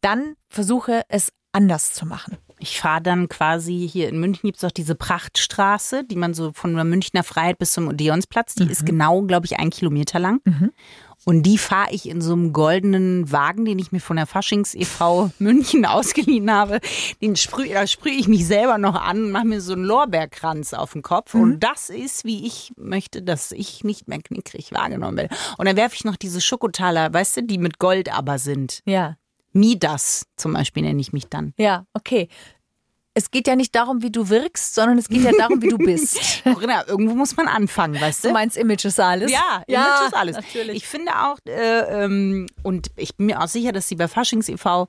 dann 0.00 0.34
versuche 0.48 1.02
es 1.08 1.32
anders 1.52 1.92
zu 1.92 2.06
machen. 2.06 2.38
Ich 2.58 2.78
fahre 2.78 3.00
dann 3.00 3.28
quasi 3.28 3.88
hier 3.90 4.08
in 4.08 4.20
München 4.20 4.42
gibt 4.46 4.58
es 4.58 4.64
auch 4.64 4.70
diese 4.70 4.94
Prachtstraße, 4.94 6.04
die 6.04 6.16
man 6.16 6.34
so 6.34 6.52
von 6.52 6.74
der 6.74 6.84
Münchner 6.84 7.24
Freiheit 7.24 7.58
bis 7.58 7.72
zum 7.72 7.88
Odeonsplatz, 7.88 8.54
die 8.54 8.70
ist 8.70 8.84
genau, 8.84 9.22
glaube 9.22 9.46
ich, 9.46 9.58
ein 9.58 9.70
Kilometer 9.70 10.18
lang. 10.18 10.40
Und 11.26 11.42
die 11.42 11.58
fahre 11.58 11.92
ich 11.92 12.08
in 12.08 12.20
so 12.20 12.32
einem 12.32 12.52
goldenen 12.52 13.30
Wagen, 13.30 13.64
den 13.64 13.78
ich 13.78 13.92
mir 13.92 14.00
von 14.00 14.16
der 14.16 14.26
Faschings 14.26 14.74
e.V. 14.74 15.30
München 15.38 15.84
ausgeliehen 15.86 16.50
habe. 16.50 16.80
Den 17.20 17.36
sprühe, 17.36 17.74
da 17.74 17.86
sprühe 17.86 18.14
ich 18.14 18.26
mich 18.26 18.46
selber 18.46 18.78
noch 18.78 18.94
an 18.94 19.24
und 19.24 19.30
mache 19.30 19.46
mir 19.46 19.60
so 19.60 19.74
einen 19.74 19.84
Lorbeerkranz 19.84 20.72
auf 20.72 20.94
den 20.94 21.02
Kopf. 21.02 21.34
Und 21.34 21.60
das 21.60 21.90
ist, 21.90 22.24
wie 22.24 22.46
ich 22.46 22.72
möchte, 22.76 23.22
dass 23.22 23.52
ich 23.52 23.84
nicht 23.84 24.08
mehr 24.08 24.20
knickrig 24.20 24.72
wahrgenommen 24.72 25.18
werde. 25.18 25.36
Und 25.58 25.66
dann 25.66 25.76
werfe 25.76 25.94
ich 25.94 26.04
noch 26.04 26.16
diese 26.16 26.40
Schokotaler, 26.40 27.12
weißt 27.12 27.38
du, 27.38 27.42
die 27.42 27.58
mit 27.58 27.78
Gold 27.78 28.12
aber 28.12 28.38
sind. 28.38 28.80
Ja. 28.86 29.16
Midas 29.52 30.26
zum 30.36 30.52
Beispiel 30.52 30.84
nenne 30.84 31.00
ich 31.00 31.12
mich 31.12 31.26
dann. 31.26 31.52
Ja, 31.58 31.84
okay. 31.92 32.28
Es 33.14 33.30
geht 33.32 33.48
ja 33.48 33.56
nicht 33.56 33.74
darum, 33.74 34.02
wie 34.02 34.10
du 34.12 34.28
wirkst, 34.28 34.74
sondern 34.74 34.96
es 34.96 35.08
geht 35.08 35.22
ja 35.22 35.32
darum, 35.32 35.60
wie 35.62 35.68
du 35.68 35.78
bist. 35.78 36.42
Corinna, 36.44 36.86
irgendwo 36.86 37.14
muss 37.14 37.36
man 37.36 37.48
anfangen, 37.48 38.00
weißt 38.00 38.22
du? 38.24 38.28
Du 38.28 38.34
meinst 38.34 38.56
Image 38.56 38.84
ist 38.84 39.00
alles? 39.00 39.32
ja, 39.32 39.62
ja 39.66 39.84
Image 39.86 40.06
ist 40.06 40.14
alles. 40.14 40.36
Natürlich. 40.36 40.76
Ich 40.76 40.86
finde 40.86 41.12
auch, 41.16 41.36
äh, 41.46 42.04
ähm, 42.04 42.46
und 42.62 42.88
ich 42.96 43.16
bin 43.16 43.26
mir 43.26 43.40
auch 43.42 43.48
sicher, 43.48 43.72
dass 43.72 43.88
die 43.88 43.96
bei 43.96 44.06
Faschings 44.06 44.48
e.V., 44.48 44.86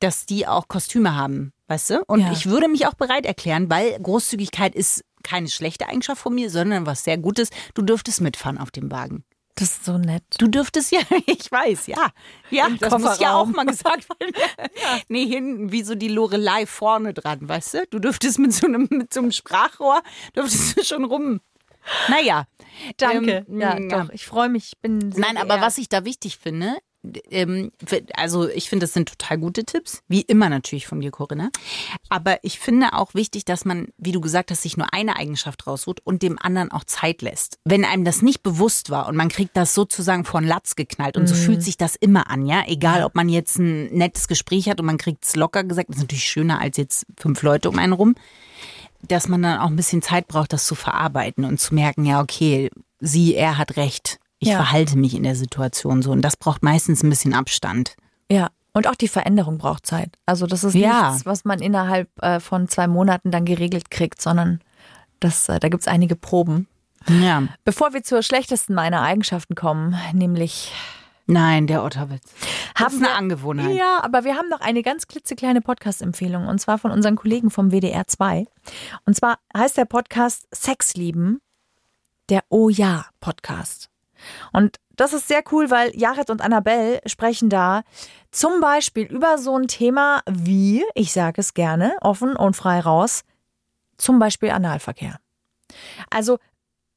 dass 0.00 0.26
die 0.26 0.46
auch 0.46 0.68
Kostüme 0.68 1.16
haben, 1.16 1.52
weißt 1.68 1.90
du? 1.90 2.02
Und 2.06 2.20
Ja. 2.20 2.32
ich 2.32 2.46
würde 2.46 2.68
mich 2.68 2.86
auch 2.86 2.94
bereit 2.94 3.24
erklären, 3.24 3.70
weil 3.70 3.98
Großzügigkeit 4.00 4.74
ist 4.74 5.02
keine 5.22 5.48
schlechte 5.48 5.88
Eigenschaft 5.88 6.20
von 6.20 6.34
mir, 6.34 6.50
sondern 6.50 6.84
was 6.84 7.04
sehr 7.04 7.16
Gutes. 7.16 7.48
Du 7.74 7.82
dürftest 7.82 8.20
mitfahren 8.20 8.58
auf 8.58 8.70
dem 8.70 8.90
Wagen. 8.90 9.24
Das 9.54 9.68
ist 9.72 9.84
so 9.84 9.98
nett. 9.98 10.22
Du 10.38 10.48
dürftest 10.48 10.92
ja, 10.92 11.00
ich 11.26 11.50
weiß, 11.50 11.86
ja. 11.86 12.10
Ja, 12.50 12.66
Im 12.66 12.78
das 12.78 12.98
muss 12.98 13.18
ja 13.18 13.34
auch 13.34 13.46
mal 13.46 13.66
gesagt 13.66 14.08
werden. 14.08 14.34
Nee, 15.08 15.26
hinten 15.26 15.72
wie 15.72 15.82
so 15.82 15.94
die 15.94 16.08
Lorelei 16.08 16.66
vorne 16.66 17.12
dran, 17.12 17.48
weißt 17.48 17.74
du? 17.74 17.86
Du 17.90 17.98
dürftest 17.98 18.38
mit 18.38 18.52
so 18.52 18.66
einem, 18.66 18.88
mit 18.90 19.12
so 19.12 19.20
einem 19.20 19.32
Sprachrohr, 19.32 20.02
dürftest 20.34 20.78
du 20.78 20.84
schon 20.84 21.04
rum. 21.04 21.40
Naja. 22.08 22.46
Danke. 22.96 23.44
Ähm, 23.48 23.60
ja, 23.60 23.78
doch. 23.78 24.10
Ich 24.12 24.24
freue 24.26 24.48
mich. 24.48 24.72
Ich 24.74 24.78
bin 24.78 25.12
Nein, 25.16 25.36
aber 25.36 25.60
was 25.60 25.78
ich 25.78 25.88
da 25.88 26.04
wichtig 26.04 26.38
finde, 26.38 26.76
ähm, 27.30 27.72
also 28.14 28.48
ich 28.48 28.68
finde, 28.68 28.84
das 28.84 28.92
sind 28.92 29.08
total 29.08 29.38
gute 29.38 29.64
Tipps, 29.64 30.02
wie 30.08 30.20
immer 30.20 30.48
natürlich 30.48 30.86
von 30.86 31.00
dir, 31.00 31.10
Corinna. 31.10 31.50
Aber 32.08 32.38
ich 32.42 32.58
finde 32.58 32.92
auch 32.92 33.14
wichtig, 33.14 33.44
dass 33.44 33.64
man, 33.64 33.88
wie 33.98 34.12
du 34.12 34.20
gesagt 34.20 34.50
hast, 34.50 34.62
sich 34.62 34.76
nur 34.76 34.92
eine 34.92 35.16
Eigenschaft 35.16 35.66
raussucht 35.66 36.00
und 36.04 36.22
dem 36.22 36.38
anderen 36.38 36.70
auch 36.70 36.84
Zeit 36.84 37.22
lässt. 37.22 37.58
Wenn 37.64 37.84
einem 37.84 38.04
das 38.04 38.22
nicht 38.22 38.42
bewusst 38.42 38.90
war 38.90 39.08
und 39.08 39.16
man 39.16 39.28
kriegt 39.28 39.56
das 39.56 39.74
sozusagen 39.74 40.24
von 40.24 40.44
Latz 40.44 40.76
geknallt 40.76 41.16
und 41.16 41.26
so 41.26 41.34
fühlt 41.34 41.62
sich 41.62 41.76
das 41.76 41.96
immer 41.96 42.30
an, 42.30 42.46
ja, 42.46 42.62
egal 42.66 43.04
ob 43.04 43.14
man 43.14 43.28
jetzt 43.28 43.58
ein 43.58 43.92
nettes 43.92 44.28
Gespräch 44.28 44.68
hat 44.68 44.80
und 44.80 44.86
man 44.86 44.98
kriegt 44.98 45.24
es 45.24 45.36
locker 45.36 45.64
gesagt, 45.64 45.88
das 45.88 45.96
ist 45.96 46.02
natürlich 46.02 46.24
schöner 46.24 46.60
als 46.60 46.76
jetzt 46.76 47.06
fünf 47.18 47.42
Leute 47.42 47.68
um 47.68 47.78
einen 47.78 47.92
rum. 47.92 48.14
dass 49.08 49.28
man 49.28 49.42
dann 49.42 49.58
auch 49.58 49.66
ein 49.66 49.76
bisschen 49.76 50.02
Zeit 50.02 50.28
braucht, 50.28 50.52
das 50.52 50.64
zu 50.64 50.74
verarbeiten 50.74 51.44
und 51.44 51.58
zu 51.58 51.74
merken, 51.74 52.04
ja, 52.04 52.20
okay, 52.20 52.70
sie, 53.00 53.34
er 53.34 53.58
hat 53.58 53.76
recht. 53.76 54.20
Ich 54.42 54.48
Ja. 54.48 54.56
verhalte 54.56 54.98
mich 54.98 55.14
in 55.14 55.22
der 55.22 55.36
Situation 55.36 56.02
so. 56.02 56.10
Und 56.10 56.22
das 56.22 56.36
braucht 56.36 56.64
meistens 56.64 57.04
ein 57.04 57.10
bisschen 57.10 57.32
Abstand. 57.32 57.94
Ja. 58.28 58.48
Und 58.72 58.88
auch 58.88 58.96
die 58.96 59.06
Veränderung 59.06 59.56
braucht 59.58 59.86
Zeit. 59.86 60.18
Also 60.26 60.46
das 60.48 60.64
ist 60.64 60.74
Ja. 60.74 61.10
nichts, 61.10 61.26
was 61.26 61.44
man 61.44 61.60
innerhalb 61.60 62.08
äh, 62.20 62.40
von 62.40 62.66
zwei 62.68 62.88
Monaten 62.88 63.30
dann 63.30 63.44
geregelt 63.44 63.90
kriegt, 63.92 64.20
sondern 64.20 64.60
das, 65.20 65.48
äh, 65.48 65.60
da 65.60 65.68
gibt's 65.68 65.86
einige 65.86 66.16
Proben. 66.16 66.66
Ja. 67.08 67.44
Bevor 67.64 67.92
wir 67.94 68.02
zur 68.02 68.22
schlechtesten 68.22 68.74
meiner 68.74 69.02
Eigenschaften 69.02 69.54
kommen, 69.54 69.94
nämlich 70.12 70.72
Nein, 71.28 71.68
der 71.68 71.84
Otterwitz. 71.84 72.24
Das 72.74 72.82
Haben 72.86 72.94
ist 72.94 72.98
eine 73.00 73.08
wir- 73.10 73.14
Angewohnheit. 73.16 73.76
Ja, 73.76 74.00
aber 74.02 74.24
wir 74.24 74.34
haben 74.34 74.48
noch 74.48 74.60
eine 74.60 74.82
ganz 74.82 75.06
klitzekleine 75.06 75.60
Podcast-Empfehlung 75.60 76.48
und 76.48 76.58
zwar 76.60 76.78
von 76.78 76.90
unseren 76.90 77.14
Kollegen 77.14 77.50
vom 77.50 77.70
WDR 77.70 78.08
2. 78.08 78.46
Und 79.06 79.14
zwar 79.14 79.38
heißt 79.56 79.76
der 79.76 79.84
Podcast 79.84 80.48
Sex 80.52 80.94
lieben, 80.94 81.40
der 82.28 82.42
Oh 82.48 82.68
ja 82.68 83.06
Podcast. 83.20 83.88
Und 84.52 84.76
das 84.96 85.12
ist 85.12 85.28
sehr 85.28 85.42
cool, 85.50 85.70
weil 85.70 85.96
Jared 85.96 86.30
und 86.30 86.42
Annabelle 86.42 87.00
sprechen 87.06 87.48
da 87.48 87.82
zum 88.30 88.60
Beispiel 88.60 89.06
über 89.06 89.38
so 89.38 89.56
ein 89.56 89.68
Thema 89.68 90.22
wie, 90.28 90.84
ich 90.94 91.12
sage 91.12 91.40
es 91.40 91.54
gerne, 91.54 91.96
offen 92.00 92.36
und 92.36 92.56
frei 92.56 92.80
raus, 92.80 93.24
zum 93.96 94.18
Beispiel 94.18 94.50
Analverkehr. 94.50 95.18
Also, 96.10 96.38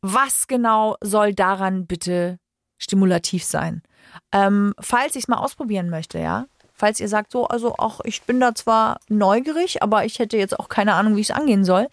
was 0.01 0.47
genau 0.47 0.97
soll 1.01 1.33
daran 1.33 1.87
bitte 1.87 2.39
stimulativ 2.77 3.43
sein? 3.43 3.81
Ähm, 4.31 4.73
falls 4.79 5.15
ich 5.15 5.23
es 5.23 5.27
mal 5.27 5.37
ausprobieren 5.37 5.89
möchte, 5.89 6.19
ja. 6.19 6.45
Falls 6.73 6.99
ihr 6.99 7.07
sagt, 7.07 7.31
so, 7.31 7.47
also 7.47 7.75
auch 7.77 8.01
ich 8.03 8.23
bin 8.23 8.39
da 8.39 8.53
zwar 8.53 8.99
neugierig, 9.07 9.81
aber 9.81 10.03
ich 10.05 10.19
hätte 10.19 10.37
jetzt 10.37 10.59
auch 10.59 10.67
keine 10.67 10.93
Ahnung, 10.95 11.15
wie 11.15 11.21
ich 11.21 11.29
es 11.29 11.35
angehen 11.35 11.63
soll, 11.63 11.87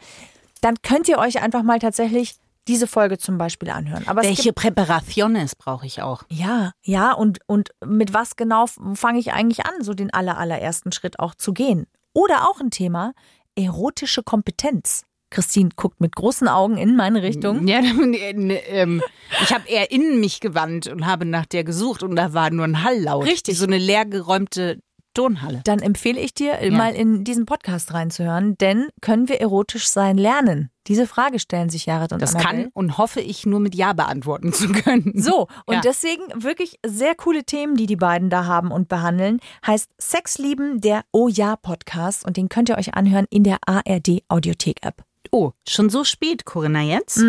dann 0.61 0.75
könnt 0.83 1.09
ihr 1.09 1.19
euch 1.19 1.41
einfach 1.41 1.63
mal 1.63 1.79
tatsächlich 1.79 2.35
diese 2.69 2.87
Folge 2.87 3.19
zum 3.19 3.39
Beispiel 3.39 3.71
anhören. 3.71 4.07
Aber 4.07 4.23
Welche 4.23 4.53
Präparationes 4.53 5.57
brauche 5.57 5.87
ich 5.87 6.03
auch? 6.03 6.23
ja, 6.31 6.73
ja, 6.83 7.13
und, 7.13 7.41
und 7.47 7.71
mit 7.85 8.15
was 8.15 8.37
genau 8.37 8.67
fange 8.95 9.19
ich 9.19 9.33
eigentlich 9.33 9.67
an, 9.67 9.83
so 9.83 9.95
den 9.95 10.13
aller, 10.13 10.39
allerersten 10.39 10.93
Schritt 10.93 11.19
auch 11.19 11.35
zu 11.35 11.53
gehen? 11.53 11.87
Oder 12.15 12.49
auch 12.49 12.61
ein 12.61 12.71
Thema, 12.71 13.13
erotische 13.57 14.23
Kompetenz. 14.23 15.05
Christine 15.31 15.71
guckt 15.75 16.01
mit 16.01 16.15
großen 16.15 16.47
Augen 16.47 16.77
in 16.77 16.95
meine 16.95 17.23
Richtung. 17.23 17.67
Ja, 17.67 17.79
ähm, 17.81 19.03
ich 19.43 19.53
habe 19.53 19.67
eher 19.67 19.91
in 19.91 20.21
mich 20.21 20.41
gewandt 20.41 20.89
und 20.89 21.07
habe 21.07 21.25
nach 21.25 21.47
der 21.47 21.65
gesucht 21.65 22.03
und 22.03 22.17
da 22.17 22.35
war 22.35 22.51
nur 22.51 22.65
ein 22.65 22.85
Halllaut. 22.85 23.25
Richtig. 23.25 23.59
So 23.59 23.65
eine 23.65 23.79
leergeräumte 23.79 24.81
Tonhalle. 25.15 25.63
Dann 25.65 25.81
empfehle 25.81 26.21
ich 26.21 26.35
dir, 26.35 26.59
mal 26.71 26.95
in 26.95 27.25
diesen 27.25 27.47
Podcast 27.47 27.93
reinzuhören, 27.93 28.57
denn 28.59 28.89
können 29.01 29.29
wir 29.29 29.41
erotisch 29.41 29.89
sein 29.89 30.17
lernen? 30.17 30.71
Diese 30.89 31.07
Frage 31.07 31.39
stellen 31.39 31.71
sich 31.71 31.87
Jared 31.87 32.13
und 32.13 32.21
Das 32.21 32.35
Annabelle. 32.35 32.63
kann 32.65 32.71
und 32.75 32.99
hoffe 32.99 33.21
ich 33.21 33.47
nur 33.47 33.61
mit 33.61 33.75
Ja 33.75 33.93
beantworten 33.93 34.53
zu 34.53 34.69
können. 34.73 35.13
So, 35.15 35.47
und 35.67 35.75
Ja. 35.77 35.81
deswegen 35.81 36.23
wirklich 36.43 36.79
sehr 36.85 37.15
coole 37.15 37.45
Themen, 37.45 37.77
die 37.77 37.87
die 37.87 37.97
beiden 37.97 38.31
da 38.31 38.47
haben 38.47 38.73
und 38.73 38.89
behandeln. 38.89 39.39
Heißt 39.67 39.91
Sex 39.99 40.39
lieben, 40.39 40.81
der 40.81 41.05
Oh 41.13 41.29
Ja 41.29 41.55
Podcast 41.57 42.25
und 42.27 42.37
den 42.37 42.49
könnt 42.49 42.69
ihr 42.69 42.79
euch 42.79 42.95
anhören 42.95 43.27
in 43.31 43.45
der 43.45 43.59
ARD 43.67 44.23
Audiothek 44.29 44.85
App. 44.85 45.05
Oh, 45.31 45.53
schon 45.69 45.89
so 45.89 46.03
spät, 46.05 46.45
Corinna, 46.45 46.83
jetzt? 46.83 47.23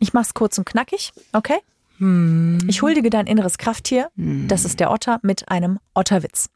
Ich 0.00 0.12
mach's 0.12 0.34
kurz 0.34 0.58
und 0.58 0.64
knackig, 0.66 1.12
okay? 1.32 1.58
Ich 2.68 2.82
huldige 2.82 3.10
dein 3.10 3.26
inneres 3.26 3.58
Krafttier. 3.58 4.10
Das 4.14 4.64
ist 4.64 4.78
der 4.78 4.92
Otter 4.92 5.18
mit 5.22 5.48
einem 5.48 5.80
Otterwitz. 5.94 6.48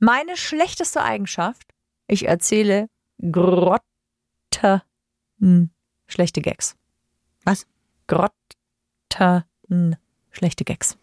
Meine 0.00 0.36
schlechteste 0.36 1.02
Eigenschaft, 1.02 1.68
ich 2.08 2.26
erzähle 2.26 2.88
Grotten 5.40 5.70
schlechte 6.06 6.42
Gags. 6.42 6.76
Was? 7.44 7.66
Grotten 8.06 9.96
schlechte 10.30 10.64
Gags. 10.64 10.98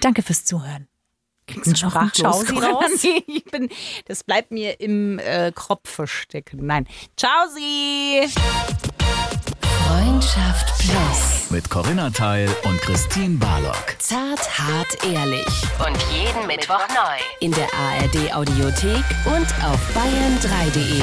Danke 0.00 0.22
fürs 0.22 0.44
Zuhören. 0.44 0.88
Kriegst 1.46 1.80
du 1.80 1.86
noch 1.86 1.94
einen 1.94 2.08
Sprachlos, 2.08 2.36
Chausi 2.38 2.54
Corinna. 2.54 2.70
raus? 2.72 3.04
Ich 3.26 3.44
bin, 3.44 3.68
das 4.06 4.24
bleibt 4.24 4.50
mir 4.50 4.80
im 4.80 5.18
äh, 5.20 5.52
Kopf 5.54 5.88
verstecken. 5.90 6.66
Nein. 6.66 6.88
Ciao, 7.16 7.46
Sie! 7.54 8.26
Freundschaft 9.86 10.66
Plus. 10.78 11.50
Mit 11.50 11.68
Corinna 11.70 12.10
Teil 12.10 12.48
und 12.64 12.80
Christine 12.80 13.36
Barlock. 13.38 13.96
Zart, 13.98 14.58
hart, 14.58 15.04
ehrlich. 15.04 15.46
Und 15.86 15.96
jeden 16.12 16.46
Mittwoch 16.46 16.88
neu. 16.88 17.18
In 17.40 17.52
der 17.52 17.68
ARD 17.74 18.34
Audiothek 18.34 19.04
und 19.26 19.46
auf 19.64 19.80
bayern3.de. 19.94 21.02